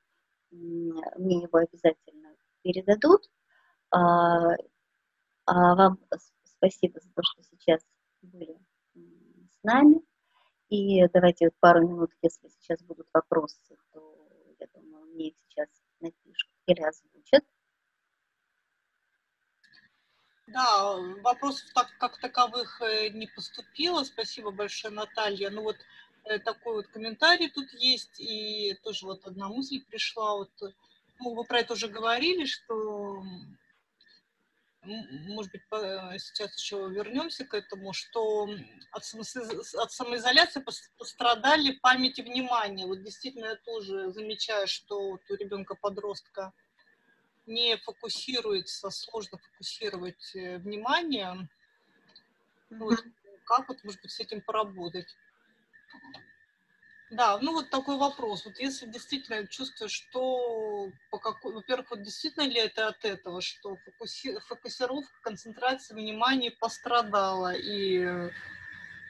мне 0.50 1.42
его 1.42 1.59
обязательно 1.59 2.34
передадут. 2.62 3.28
А, 3.90 4.54
а 5.44 5.74
вам 5.74 5.98
спасибо 6.44 7.00
за 7.00 7.11
то, 7.12 7.22
что 7.22 7.42
сейчас 7.42 7.82
были 8.22 8.56
с 8.94 9.62
нами. 9.62 10.00
И 10.70 11.06
давайте 11.09 11.46
вот 11.46 11.54
пару 11.61 11.86
минут, 11.86 12.11
если 12.22 12.48
сейчас 12.48 12.82
будут 12.82 13.09
вопросы, 13.12 13.76
то 13.92 14.28
я 14.59 14.66
думаю, 14.74 15.06
мне 15.06 15.28
их 15.28 15.34
сейчас 15.48 15.68
напишут 16.01 16.51
или 16.66 16.80
озвучат. 16.80 17.44
Да, 20.46 20.96
вопросов 21.22 21.68
так, 21.74 21.88
как 21.99 22.18
таковых 22.20 22.80
э, 22.80 23.11
не 23.11 23.26
поступило. 23.26 24.03
Спасибо 24.05 24.51
большое, 24.51 24.94
Наталья. 24.94 25.51
Ну 25.51 25.62
вот 25.62 25.76
Э, 26.28 26.38
такой 26.38 26.74
вот 26.74 26.88
комментарий 26.88 27.49
тут 27.49 27.72
есть, 27.72 28.20
и 28.20 28.76
тоже 28.82 29.07
вот 29.07 29.26
одна 29.26 29.49
мысль 29.49 29.82
пришла, 29.88 30.36
вот, 30.36 30.51
ну, 31.20 31.34
вы 31.34 31.44
про 31.44 31.61
это 31.61 31.72
уже 31.72 31.88
говорили, 31.88 32.44
что, 32.44 33.22
может 34.83 35.53
быть, 35.53 35.62
сейчас 36.20 36.57
еще 36.57 36.89
вернемся 36.89 37.45
к 37.45 37.55
этому, 37.55 37.93
что 37.93 38.49
от, 38.93 39.03
от 39.74 39.93
самоизоляции 39.93 40.64
пострадали 40.97 41.72
память 41.83 42.18
и 42.18 42.22
внимание. 42.22 42.87
Вот 42.87 43.03
действительно 43.03 43.47
я 43.47 43.57
тоже 43.57 44.11
замечаю, 44.11 44.66
что 44.68 45.11
вот 45.11 45.20
у 45.31 45.35
ребенка-подростка 45.35 46.53
не 47.47 47.76
фокусируется, 47.79 48.91
сложно 48.91 49.39
фокусировать 49.39 50.37
э, 50.37 50.59
внимание. 50.59 51.49
Ну, 52.70 52.91
как 53.45 53.68
вот, 53.68 53.83
может 53.85 54.01
быть, 54.03 54.12
с 54.12 54.20
этим 54.20 54.43
поработать? 54.43 55.16
Да, 57.11 57.38
ну 57.40 57.52
вот 57.52 57.70
такой 57.70 57.96
вопрос. 57.96 58.44
Вот 58.44 58.59
если 58.59 58.86
действительно 58.86 59.46
чувствуешь, 59.46 59.92
что 59.92 60.90
по 61.11 61.18
какой, 61.18 61.54
во-первых, 61.54 61.90
вот 61.90 62.02
действительно 62.02 62.44
ли 62.44 62.61
это 62.61 62.88
от 62.88 63.04
этого, 63.04 63.40
что 63.40 63.76
фокуси, 63.76 64.38
фокусировка, 64.46 65.12
концентрация 65.22 65.96
внимания 65.96 66.50
пострадала, 66.50 67.54
и 67.54 68.30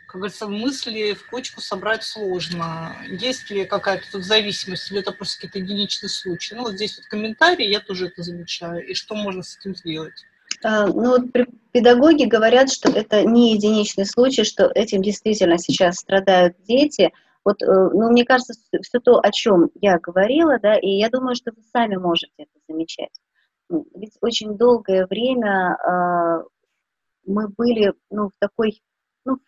как 0.09 0.21
говорится, 0.23 0.49
мысли 0.49 1.13
в 1.13 1.29
кучку 1.29 1.61
собрать 1.61 2.03
сложно. 2.03 2.97
Есть 3.11 3.51
ли 3.51 3.67
какая-то 3.67 4.11
тут 4.11 4.25
зависимость, 4.25 4.91
или 4.91 5.01
это 5.01 5.13
просто 5.13 5.37
какие-то 5.37 5.59
единичные 5.59 6.09
случаи? 6.09 6.55
Ну, 6.55 6.63
вот 6.63 6.73
здесь 6.73 6.97
вот 6.97 7.07
комментарии, 7.07 7.67
я 7.67 7.81
тоже 7.81 8.07
это 8.07 8.23
замечаю. 8.23 8.87
И 8.87 8.95
что 8.95 9.15
можно 9.15 9.43
с 9.43 9.59
этим 9.59 9.77
сделать? 9.77 10.25
А, 10.63 10.87
ну, 10.87 11.11
вот 11.11 11.27
педагоги 11.73 12.25
говорят, 12.25 12.73
что 12.73 12.91
это 12.91 13.23
не 13.23 13.53
единичный 13.53 14.07
случай, 14.07 14.45
что 14.45 14.71
этим 14.75 15.03
действительно 15.03 15.59
сейчас 15.59 15.97
страдают 15.97 16.57
дети. 16.67 17.13
Вот, 17.49 17.63
э, 17.63 17.67
ну, 17.67 18.11
мне 18.11 18.27
кажется, 18.27 18.53
все 18.83 19.01
то, 19.01 19.21
о 19.21 19.31
чем 19.33 19.71
я 19.81 19.99
говорила, 19.99 20.59
да, 20.59 20.75
и 20.79 20.91
я 20.91 21.09
думаю, 21.09 21.35
что 21.35 21.51
вы 21.51 21.63
сами 21.63 21.97
можете 21.97 22.31
это 22.37 22.51
замечать. 22.69 23.23
Ведь 23.71 24.19
очень 24.21 24.59
долгое 24.59 25.07
время 25.07 25.75
э, 25.79 26.45
мы 27.25 27.49
были, 27.49 27.95
ну, 28.11 28.29
в 28.29 28.33
такой, 28.39 28.83
ну, 29.25 29.39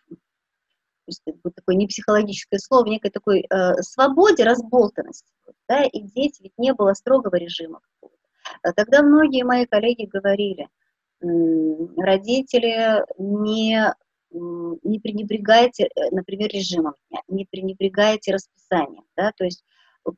такое 1.55 1.75
не 1.75 1.85
психологическое 1.85 2.57
слово, 2.57 2.87
некой 2.87 3.11
такой 3.11 3.45
э, 3.47 3.73
свободе, 3.83 4.45
разболтанности. 4.45 5.31
Да, 5.69 5.83
и 5.83 6.01
дети, 6.01 6.41
ведь 6.41 6.57
не 6.57 6.73
было 6.73 6.95
строгого 6.95 7.35
режима 7.35 7.81
какого-то. 7.81 8.73
Тогда 8.75 9.03
многие 9.03 9.43
мои 9.43 9.67
коллеги 9.67 10.05
говорили, 10.07 10.69
родители 11.19 13.05
не, 13.19 13.93
не 14.31 14.99
пренебрегайте, 14.99 15.85
э, 15.85 16.09
например, 16.11 16.49
режимом 16.49 16.93
дня, 17.09 17.21
не 17.27 17.45
пренебрегайте 17.45 18.33
расписанием, 18.33 19.03
да, 19.15 19.31
то 19.35 19.43
есть 19.43 19.63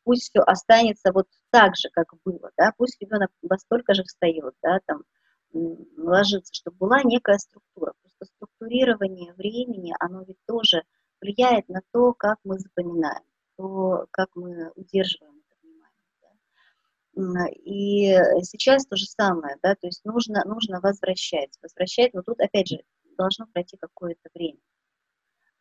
пусть 0.03 0.29
все 0.29 0.39
останется 0.41 1.11
вот 1.11 1.27
так 1.51 1.75
же, 1.75 1.89
как 1.91 2.07
было, 2.23 2.51
да, 2.57 2.71
пусть 2.77 3.01
ребенок 3.01 3.31
во 3.41 3.57
столько 3.57 3.93
же 3.93 4.03
встает, 4.03 4.53
да, 4.61 4.79
там, 4.85 5.03
ложится, 5.97 6.53
чтобы 6.53 6.77
была 6.77 7.03
некая 7.03 7.37
структура. 7.37 7.93
Просто 8.01 8.33
структурирование 8.35 9.33
времени, 9.33 9.93
оно 9.99 10.23
ведь 10.23 10.39
тоже 10.47 10.83
влияет 11.21 11.69
на 11.69 11.81
то, 11.91 12.13
как 12.13 12.37
мы 12.43 12.59
запоминаем, 12.59 13.23
то, 13.57 14.07
как 14.11 14.29
мы 14.35 14.71
удерживаем 14.75 15.43
и 17.63 18.17
сейчас 18.41 18.87
то 18.87 18.95
же 18.95 19.05
самое, 19.05 19.57
да, 19.61 19.75
то 19.75 19.85
есть 19.87 20.03
нужно, 20.03 20.43
нужно 20.45 20.79
возвращать, 20.81 21.51
возвращать, 21.61 22.13
но 22.13 22.23
тут, 22.23 22.41
опять 22.41 22.69
же, 22.69 22.79
должно 23.17 23.47
пройти 23.47 23.77
какое-то 23.77 24.29
время, 24.33 24.59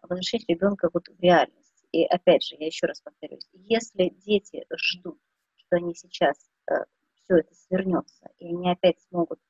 возвращать 0.02 0.44
ребенка 0.48 0.90
вот 0.92 1.08
в 1.08 1.20
реальность. 1.20 1.84
И 1.92 2.04
опять 2.04 2.44
же, 2.44 2.56
я 2.58 2.66
еще 2.66 2.86
раз 2.86 3.00
повторюсь, 3.00 3.48
если 3.52 4.08
дети 4.08 4.64
ждут, 4.74 5.20
что 5.56 5.76
они 5.76 5.94
сейчас 5.94 6.36
э, 6.70 6.84
все 7.14 7.38
это 7.38 7.54
свернется, 7.54 8.30
и 8.38 8.48
они 8.48 8.70
опять 8.70 9.00
смогут 9.08 9.40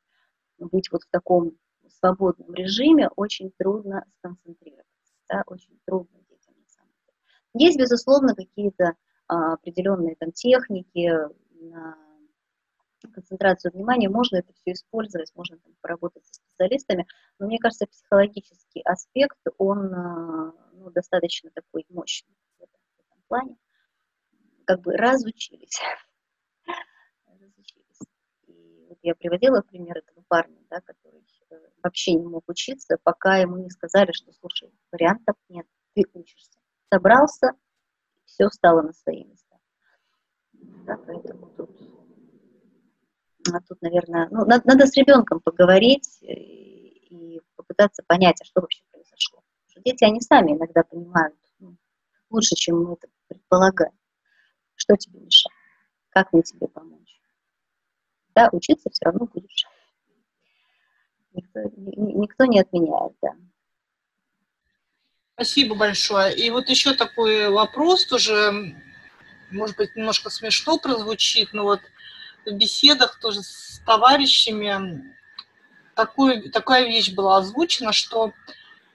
быть 0.58 0.90
вот 0.90 1.02
в 1.02 1.10
таком 1.10 1.56
свободном 1.88 2.52
режиме, 2.54 3.08
очень 3.16 3.52
трудно 3.58 4.04
сконцентрироваться, 4.18 5.14
да, 5.28 5.42
очень 5.46 5.78
трудно 5.86 6.18
детям 6.28 6.54
на 6.58 6.68
самом 6.68 6.92
деле. 7.06 7.66
Есть, 7.66 7.78
безусловно, 7.78 8.34
какие-то 8.34 8.96
а, 9.28 9.54
определенные 9.54 10.16
там 10.16 10.32
техники, 10.32 11.10
на 11.62 11.96
концентрацию 13.10 13.72
внимания, 13.72 14.08
можно 14.08 14.36
это 14.36 14.52
все 14.52 14.72
использовать, 14.72 15.32
можно 15.34 15.58
там, 15.58 15.74
поработать 15.80 16.24
со 16.26 16.34
специалистами, 16.34 17.06
но 17.38 17.46
мне 17.46 17.58
кажется, 17.58 17.86
психологический 17.86 18.82
аспект, 18.82 19.38
он 19.58 19.94
а, 19.94 20.52
ну, 20.72 20.90
достаточно 20.90 21.50
такой 21.50 21.86
мощный 21.88 22.34
в 22.58 22.62
этом, 22.62 22.80
в 22.96 23.00
этом 23.00 23.22
плане. 23.28 23.56
Как 24.66 24.80
бы 24.80 24.96
разучились. 24.96 25.80
разучились. 27.26 28.00
И 28.46 28.86
вот 28.88 28.98
я 29.02 29.14
приводила 29.14 29.62
пример 29.62 29.98
этого 29.98 30.24
парня, 30.28 30.58
да, 30.70 30.80
который 30.80 31.24
э, 31.50 31.54
вообще 31.82 32.14
не 32.14 32.26
мог 32.26 32.48
учиться, 32.48 32.98
пока 33.02 33.38
ему 33.38 33.56
не 33.58 33.70
сказали, 33.70 34.12
что, 34.12 34.32
слушай, 34.32 34.72
вариантов 34.90 35.36
нет, 35.48 35.66
ты 35.94 36.04
учишься. 36.12 36.58
Собрался, 36.92 37.52
все 38.24 38.48
стало 38.50 38.82
на 38.82 38.92
свои 38.92 39.24
места. 39.24 39.58
Да, 40.86 40.96
поэтому 41.06 41.46
тут, 41.56 41.70
тут 43.68 43.80
наверное, 43.82 44.28
ну, 44.30 44.44
надо, 44.44 44.62
надо 44.66 44.86
с 44.86 44.96
ребенком 44.96 45.40
поговорить 45.40 46.18
и, 46.22 47.36
и 47.36 47.40
попытаться 47.56 48.02
понять, 48.06 48.40
а 48.40 48.44
что 48.44 48.60
вообще 48.60 48.82
произошло. 48.90 49.42
Что 49.68 49.80
дети, 49.84 50.04
они 50.04 50.20
сами 50.20 50.52
иногда 50.52 50.82
понимают 50.82 51.36
ну, 51.58 51.76
лучше, 52.30 52.54
чем 52.54 52.82
мы 52.82 52.94
это 52.94 53.08
предполагаем. 53.28 53.92
Что 54.74 54.96
тебе 54.96 55.20
мешает? 55.20 55.56
Как 56.10 56.32
мне 56.32 56.42
тебе 56.42 56.68
помочь? 56.68 57.20
Да, 58.34 58.48
учиться 58.52 58.90
все 58.90 59.06
равно 59.06 59.26
будешь. 59.26 59.66
Никто, 61.32 61.60
никто 61.76 62.44
не 62.44 62.60
отменяет, 62.60 63.14
да. 63.22 63.34
Спасибо 65.34 65.74
большое. 65.74 66.34
И 66.36 66.50
вот 66.50 66.68
еще 66.68 66.94
такой 66.94 67.48
вопрос 67.50 68.06
тоже 68.06 68.74
может 69.52 69.76
быть, 69.76 69.94
немножко 69.94 70.30
смешно 70.30 70.78
прозвучит, 70.78 71.52
но 71.52 71.64
вот 71.64 71.80
в 72.44 72.52
беседах 72.52 73.18
тоже 73.20 73.42
с 73.42 73.80
товарищами 73.84 75.14
такой, 75.94 76.50
такая 76.50 76.86
вещь 76.86 77.12
была 77.12 77.38
озвучена, 77.38 77.92
что 77.92 78.32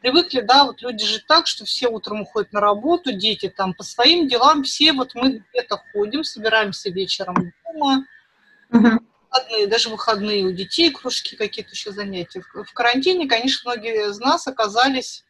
привыкли, 0.01 0.41
да, 0.41 0.65
вот 0.65 0.81
люди 0.81 1.05
же 1.05 1.19
так, 1.19 1.47
что 1.47 1.65
все 1.65 1.87
утром 1.87 2.21
уходят 2.21 2.51
на 2.53 2.59
работу, 2.59 3.11
дети 3.11 3.49
там 3.49 3.73
по 3.73 3.83
своим 3.83 4.27
делам, 4.27 4.63
все 4.63 4.93
вот 4.93 5.15
мы 5.15 5.43
где-то 5.51 5.81
ходим, 5.91 6.23
собираемся 6.23 6.89
вечером 6.89 7.53
дома, 7.65 8.05
uh-huh. 8.71 8.99
выходные, 9.29 9.67
даже 9.67 9.89
выходные 9.89 10.45
у 10.45 10.51
детей, 10.51 10.91
кружки, 10.91 11.35
какие-то 11.35 11.71
еще 11.71 11.91
занятия. 11.91 12.43
В 12.53 12.73
карантине, 12.73 13.27
конечно, 13.27 13.71
многие 13.71 14.09
из 14.09 14.19
нас 14.19 14.47
оказались 14.47 15.25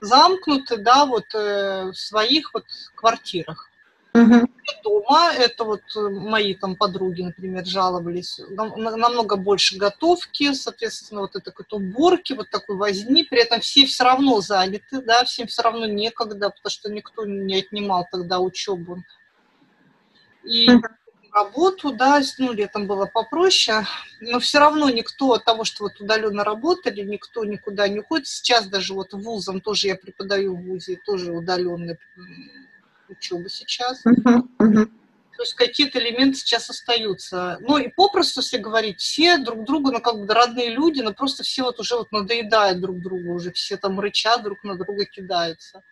замкнуты, 0.00 0.78
да, 0.78 1.04
вот 1.06 1.26
э, 1.34 1.90
в 1.90 1.94
своих 1.94 2.52
вот 2.54 2.64
квартирах. 2.94 3.69
Угу. 4.12 4.48
Дома, 4.82 5.32
это 5.32 5.64
вот 5.64 5.82
э, 5.96 6.08
мои 6.08 6.54
там 6.54 6.74
подруги, 6.74 7.22
например, 7.22 7.64
жаловались, 7.64 8.40
намного 8.48 9.36
больше 9.36 9.76
готовки, 9.76 10.52
соответственно, 10.52 11.22
вот 11.22 11.36
это 11.36 11.50
какой-то 11.50 11.76
уборки, 11.76 12.32
вот 12.32 12.50
такой 12.50 12.76
возни, 12.76 13.22
при 13.22 13.40
этом 13.40 13.60
все 13.60 13.86
все 13.86 14.04
равно 14.04 14.40
заняты, 14.40 15.00
да, 15.02 15.24
всем 15.24 15.46
все 15.46 15.62
равно 15.62 15.86
некогда, 15.86 16.50
потому 16.50 16.70
что 16.70 16.90
никто 16.90 17.24
не 17.24 17.58
отнимал 17.58 18.06
тогда 18.10 18.40
учебу. 18.40 18.98
И 20.42 20.68
угу. 20.68 20.82
работу, 21.32 21.92
да, 21.92 22.20
ну, 22.38 22.52
летом 22.52 22.88
было 22.88 23.06
попроще, 23.06 23.86
но 24.20 24.40
все 24.40 24.58
равно 24.58 24.90
никто 24.90 25.34
от 25.34 25.44
того, 25.44 25.64
что 25.64 25.84
вот 25.84 26.00
удаленно 26.00 26.42
работали, 26.42 27.02
никто 27.02 27.44
никуда 27.44 27.86
не 27.86 28.00
уходит. 28.00 28.26
Сейчас 28.26 28.66
даже 28.66 28.94
вот 28.94 29.12
вузом 29.12 29.60
тоже 29.60 29.88
я 29.88 29.94
преподаю 29.94 30.56
в 30.56 30.62
вузе, 30.62 31.00
тоже 31.04 31.32
удаленно 31.32 31.96
учебы 33.10 33.48
сейчас. 33.48 34.04
Uh-huh, 34.06 34.42
uh-huh. 34.58 34.86
То 35.36 35.42
есть 35.42 35.54
какие-то 35.54 35.98
элементы 35.98 36.38
сейчас 36.38 36.68
остаются. 36.68 37.56
Ну 37.60 37.78
и 37.78 37.88
попросту, 37.88 38.40
если 38.40 38.58
говорить, 38.58 39.00
все 39.00 39.38
друг 39.38 39.64
друга, 39.64 39.92
ну 39.92 40.00
как 40.00 40.16
бы 40.16 40.34
родные 40.34 40.70
люди, 40.70 41.00
но 41.00 41.14
просто 41.14 41.44
все 41.44 41.62
вот 41.62 41.80
уже 41.80 41.96
вот 41.96 42.12
надоедают 42.12 42.80
друг 42.80 43.00
другу, 43.00 43.34
уже 43.34 43.50
все 43.52 43.76
там 43.76 43.98
рычат 44.00 44.42
друг 44.42 44.62
на 44.64 44.76
друга 44.76 45.06
кидаются. 45.06 45.82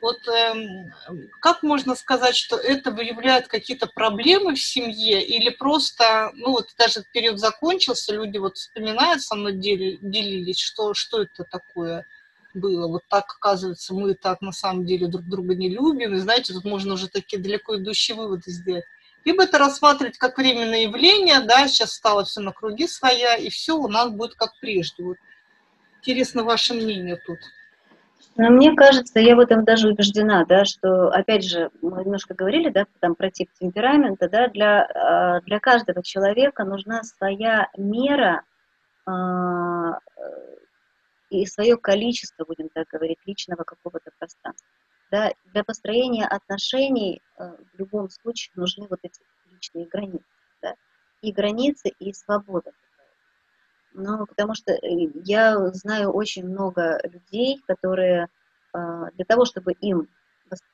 Вот 0.00 0.26
эм, 0.28 0.94
как 1.42 1.62
можно 1.62 1.94
сказать, 1.94 2.34
что 2.34 2.56
это 2.56 2.90
выявляет 2.90 3.48
какие-то 3.48 3.86
проблемы 3.86 4.54
в 4.54 4.62
семье 4.62 5.22
или 5.22 5.50
просто, 5.50 6.30
ну 6.32 6.52
вот 6.52 6.70
даже 6.78 7.04
период 7.12 7.38
закончился, 7.38 8.14
люди 8.14 8.38
вот 8.38 8.56
вспоминают 8.56 9.20
со 9.20 9.34
мной, 9.36 9.52
делились, 9.56 10.58
что, 10.58 10.94
что 10.94 11.22
это 11.22 11.44
такое– 11.44 12.06
было. 12.54 12.88
Вот 12.88 13.02
так, 13.08 13.24
оказывается, 13.38 13.94
мы 13.94 14.14
так 14.14 14.40
на 14.40 14.52
самом 14.52 14.86
деле 14.86 15.08
друг 15.08 15.24
друга 15.24 15.54
не 15.54 15.68
любим. 15.68 16.14
И 16.14 16.18
знаете, 16.18 16.52
тут 16.52 16.64
можно 16.64 16.94
уже 16.94 17.08
такие 17.08 17.42
далеко 17.42 17.76
идущие 17.76 18.16
выводы 18.16 18.50
сделать. 18.50 18.84
Либо 19.24 19.44
это 19.44 19.58
рассматривать 19.58 20.18
как 20.18 20.38
временное 20.38 20.82
явление, 20.82 21.40
да, 21.40 21.68
сейчас 21.68 21.92
стало 21.92 22.24
все 22.24 22.40
на 22.40 22.52
круги 22.52 22.86
своя, 22.86 23.36
и 23.36 23.50
все 23.50 23.76
у 23.76 23.88
нас 23.88 24.10
будет 24.10 24.34
как 24.34 24.52
прежде. 24.60 25.04
Вот. 25.04 25.16
Интересно 25.98 26.44
ваше 26.44 26.74
мнение 26.74 27.16
тут. 27.26 27.38
Но 28.36 28.48
мне 28.48 28.74
кажется, 28.74 29.20
я 29.20 29.36
в 29.36 29.40
этом 29.40 29.64
даже 29.64 29.88
убеждена, 29.88 30.44
да, 30.46 30.64
что, 30.64 31.08
опять 31.08 31.44
же, 31.44 31.70
мы 31.82 32.02
немножко 32.04 32.32
говорили, 32.32 32.70
да, 32.70 32.86
там 33.00 33.14
про 33.14 33.30
тип 33.30 33.50
темперамента, 33.58 34.28
да, 34.30 34.48
для, 34.48 34.84
а, 34.84 35.40
для 35.42 35.60
каждого 35.60 36.02
человека 36.02 36.64
нужна 36.64 37.02
своя 37.02 37.68
мера 37.76 38.42
а, 39.04 39.98
и 41.30 41.46
свое 41.46 41.76
количество, 41.76 42.44
будем 42.44 42.68
так 42.68 42.88
говорить, 42.88 43.18
личного 43.24 43.62
какого-то 43.62 44.10
пространства. 44.18 44.68
Да, 45.10 45.32
для 45.46 45.64
построения 45.64 46.26
отношений 46.26 47.20
э, 47.38 47.56
в 47.72 47.78
любом 47.78 48.10
случае 48.10 48.52
нужны 48.56 48.86
вот 48.88 49.00
эти 49.02 49.20
личные 49.50 49.86
границы. 49.86 50.24
Да? 50.60 50.74
И 51.22 51.32
границы, 51.32 51.88
и 51.98 52.12
свобода. 52.12 52.72
Ну, 53.92 54.26
потому 54.26 54.54
что 54.54 54.72
э, 54.72 54.78
я 55.24 55.56
знаю 55.72 56.10
очень 56.10 56.46
много 56.46 57.00
людей, 57.04 57.60
которые 57.66 58.28
э, 58.74 58.78
для 59.14 59.24
того, 59.24 59.44
чтобы 59.44 59.72
им 59.72 60.08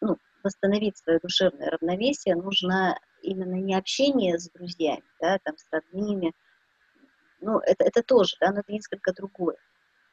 ну, 0.00 0.18
восстановить 0.42 0.98
свое 0.98 1.18
душевное 1.18 1.70
равновесие, 1.70 2.34
нужно 2.34 2.98
именно 3.22 3.54
не 3.54 3.74
общение 3.74 4.38
с 4.38 4.50
друзьями, 4.50 5.04
да, 5.20 5.38
там, 5.42 5.56
с 5.56 5.66
родными, 5.70 6.32
ну, 7.40 7.58
это, 7.58 7.84
это 7.84 8.02
тоже, 8.02 8.36
да, 8.40 8.52
но 8.52 8.60
это 8.60 8.72
несколько 8.72 9.12
другое 9.12 9.56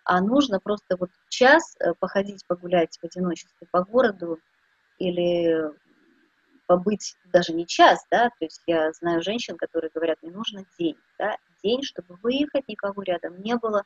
а 0.05 0.21
нужно 0.21 0.59
просто 0.59 0.97
вот 0.97 1.09
час 1.29 1.75
э, 1.79 1.93
походить, 1.99 2.45
погулять 2.47 2.97
в 2.97 3.03
одиночестве 3.03 3.67
по 3.71 3.83
городу 3.83 4.39
или 4.99 5.71
побыть 6.65 7.15
даже 7.25 7.53
не 7.53 7.65
час, 7.67 8.05
да, 8.09 8.29
то 8.29 8.45
есть 8.45 8.61
я 8.67 8.91
знаю 8.93 9.21
женщин, 9.21 9.57
которые 9.57 9.91
говорят, 9.93 10.17
мне 10.21 10.31
нужно 10.31 10.65
день, 10.77 10.97
да, 11.19 11.35
день, 11.61 11.83
чтобы 11.83 12.15
выехать, 12.21 12.67
никого 12.67 13.01
рядом 13.03 13.41
не 13.41 13.55
было, 13.55 13.83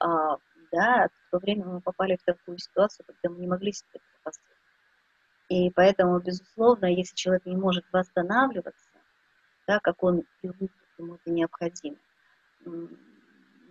а, 0.00 0.36
да, 0.72 1.08
в 1.08 1.30
то 1.30 1.38
время 1.38 1.64
мы 1.66 1.80
попали 1.80 2.16
в 2.16 2.24
такую 2.24 2.58
ситуацию, 2.58 3.06
когда 3.06 3.34
мы 3.34 3.40
не 3.40 3.46
могли 3.46 3.72
себе 3.72 3.88
это 3.94 4.04
позволить. 4.22 4.50
И 5.48 5.70
поэтому, 5.70 6.18
безусловно, 6.20 6.86
если 6.86 7.14
человек 7.14 7.46
не 7.46 7.56
может 7.56 7.84
восстанавливаться, 7.92 8.90
да, 9.66 9.80
как 9.80 10.02
он 10.02 10.22
привык, 10.40 10.72
ему 10.98 11.14
это 11.14 11.30
необходимо, 11.30 11.96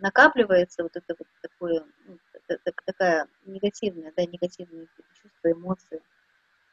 накапливается 0.01 0.84
вот 0.84 0.95
это 0.95 1.15
вот 1.17 1.27
такое, 1.41 1.85
ну, 2.05 2.17
такая 2.85 3.27
негативная, 3.45 4.13
да, 4.15 4.23
негативные 4.23 4.88
чувства, 5.13 5.51
эмоции, 5.51 6.01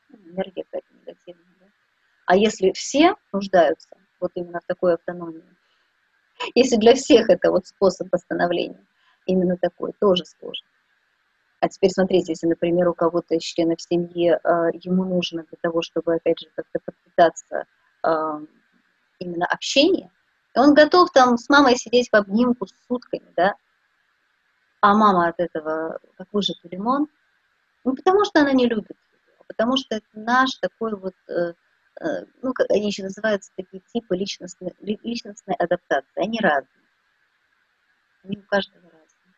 ну, 0.09 0.19
энергия 0.31 0.65
какая-то 0.65 0.95
негативная. 0.95 1.57
Да? 1.61 1.67
А 2.27 2.37
если 2.37 2.73
все 2.73 3.15
нуждаются 3.33 3.89
вот 4.21 4.33
именно 4.35 4.61
в 4.61 4.67
такой 4.67 4.95
автономии, 4.95 5.45
если 6.55 6.77
для 6.77 6.95
всех 6.95 7.31
это 7.31 7.51
вот 7.51 7.67
способ 7.67 8.09
восстановления, 8.13 8.85
именно 9.27 9.57
такой, 9.57 9.93
тоже 10.01 10.25
сложно. 10.25 10.67
А 11.61 11.69
теперь 11.69 11.91
смотрите, 11.91 12.33
если, 12.33 12.47
например, 12.47 12.89
у 12.89 12.95
кого-то 12.95 13.35
из 13.35 13.43
членов 13.43 13.81
семьи 13.81 14.31
э, 14.31 14.71
ему 14.83 15.05
нужно 15.05 15.43
для 15.45 15.59
того, 15.61 15.83
чтобы, 15.83 16.15
опять 16.15 16.39
же, 16.39 16.49
как-то 16.55 16.79
подпитаться 16.85 17.65
э, 18.05 18.41
именно 19.19 19.47
общение, 19.47 20.11
и 20.57 20.59
он 20.59 20.73
готов 20.73 21.11
там 21.13 21.37
с 21.37 21.49
мамой 21.51 21.77
сидеть 21.77 22.09
в 22.11 22.17
обнимку 22.17 22.67
с 22.67 22.73
сутками, 22.89 23.31
да, 23.37 23.55
а 24.81 24.95
мама 24.95 25.29
от 25.29 25.39
этого 25.39 25.99
как 26.17 26.29
выжатый 26.33 26.71
лимон, 26.71 27.09
ну, 27.85 27.95
потому 27.95 28.25
что 28.25 28.41
она 28.41 28.53
не 28.53 28.67
любит 28.67 28.91
его, 28.91 29.45
потому 29.47 29.77
что 29.77 29.97
это 29.97 30.07
наш 30.15 30.55
такой 30.55 30.97
вот, 30.97 31.15
э, 31.29 31.53
э, 32.01 32.25
ну, 32.43 32.55
как 32.55 32.71
они 32.71 32.87
еще 32.87 33.03
называются, 33.03 33.53
такие 33.55 33.83
типы 33.93 34.17
личностной, 34.17 34.75
личностной 34.81 35.55
адаптации, 35.57 36.25
они 36.25 36.39
разные. 36.41 36.71
Они 38.25 38.39
у 38.39 38.43
каждого 38.43 38.85
разные. 38.85 39.35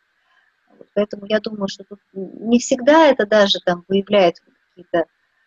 Вот, 0.78 0.86
поэтому 0.94 1.26
я 1.26 1.40
думаю, 1.40 1.68
что 1.68 1.82
тут 1.82 1.98
не 2.12 2.60
всегда 2.60 3.06
это 3.08 3.26
даже 3.26 3.58
там 3.64 3.84
выявляет 3.88 4.36
какие-то... 4.40 5.06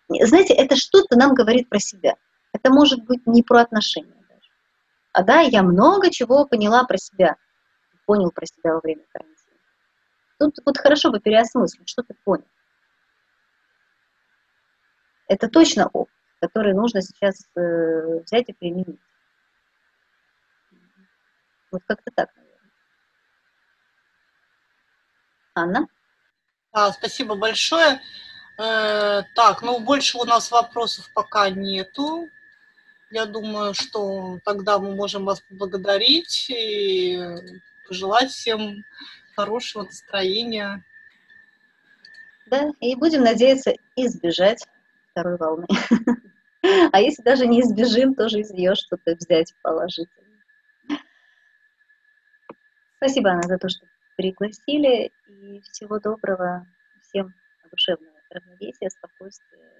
Знаете, 0.09 0.53
это 0.53 0.75
что-то 0.75 1.17
нам 1.17 1.33
говорит 1.33 1.69
про 1.69 1.79
себя. 1.79 2.15
Это 2.51 2.69
может 2.69 3.05
быть 3.05 3.25
не 3.25 3.41
про 3.41 3.61
отношения. 3.61 4.20
А 5.13 5.23
да, 5.23 5.41
я 5.41 5.61
много 5.63 6.09
чего 6.09 6.45
поняла 6.45 6.83
про 6.85 6.97
себя, 6.97 7.35
понял 8.05 8.31
про 8.31 8.45
себя 8.45 8.73
во 8.75 8.79
время 8.79 9.03
карантина. 9.11 9.57
Тут 10.39 10.55
вот 10.65 10.77
хорошо 10.77 11.11
бы 11.11 11.19
переосмыслить, 11.19 11.89
что 11.89 12.03
ты 12.03 12.13
понял. 12.23 12.47
Это 15.27 15.47
точно 15.49 15.87
опыт, 15.87 16.13
который 16.39 16.73
нужно 16.73 17.01
сейчас 17.01 17.45
э, 17.55 18.19
взять 18.25 18.49
и 18.49 18.53
применить. 18.53 18.99
Вот 21.71 21.81
как-то 21.87 22.11
так, 22.13 22.35
наверное. 22.35 22.71
Анна? 25.55 25.87
А, 26.73 26.91
спасибо 26.91 27.35
большое. 27.35 28.01
Э, 28.57 29.23
так, 29.35 29.61
ну 29.61 29.79
больше 29.79 30.17
у 30.17 30.25
нас 30.25 30.51
вопросов 30.51 31.05
пока 31.13 31.49
нету. 31.49 32.27
Я 33.11 33.25
думаю, 33.25 33.73
что 33.73 34.39
тогда 34.45 34.79
мы 34.79 34.95
можем 34.95 35.25
вас 35.25 35.41
поблагодарить 35.41 36.49
и 36.49 37.19
пожелать 37.85 38.31
всем 38.31 38.85
хорошего 39.35 39.83
настроения. 39.83 40.85
Да, 42.45 42.71
и 42.79 42.95
будем 42.95 43.23
надеяться 43.23 43.73
избежать 43.95 44.65
второй 45.11 45.37
волны. 45.37 45.67
А 46.91 47.01
если 47.01 47.23
даже 47.23 47.47
не 47.47 47.61
избежим, 47.61 48.13
тоже 48.13 48.41
из 48.41 48.51
нее 48.51 48.75
что-то 48.75 49.15
взять 49.15 49.51
положительно. 49.63 50.37
Спасибо, 52.97 53.31
Анна, 53.31 53.47
за 53.47 53.57
то, 53.57 53.67
что 53.67 53.87
пригласили. 54.15 55.11
И 55.27 55.59
всего 55.61 55.99
доброго 55.99 56.67
всем 57.01 57.33
душевного 57.71 58.19
равновесия, 58.29 58.91
спокойствия 58.91 59.70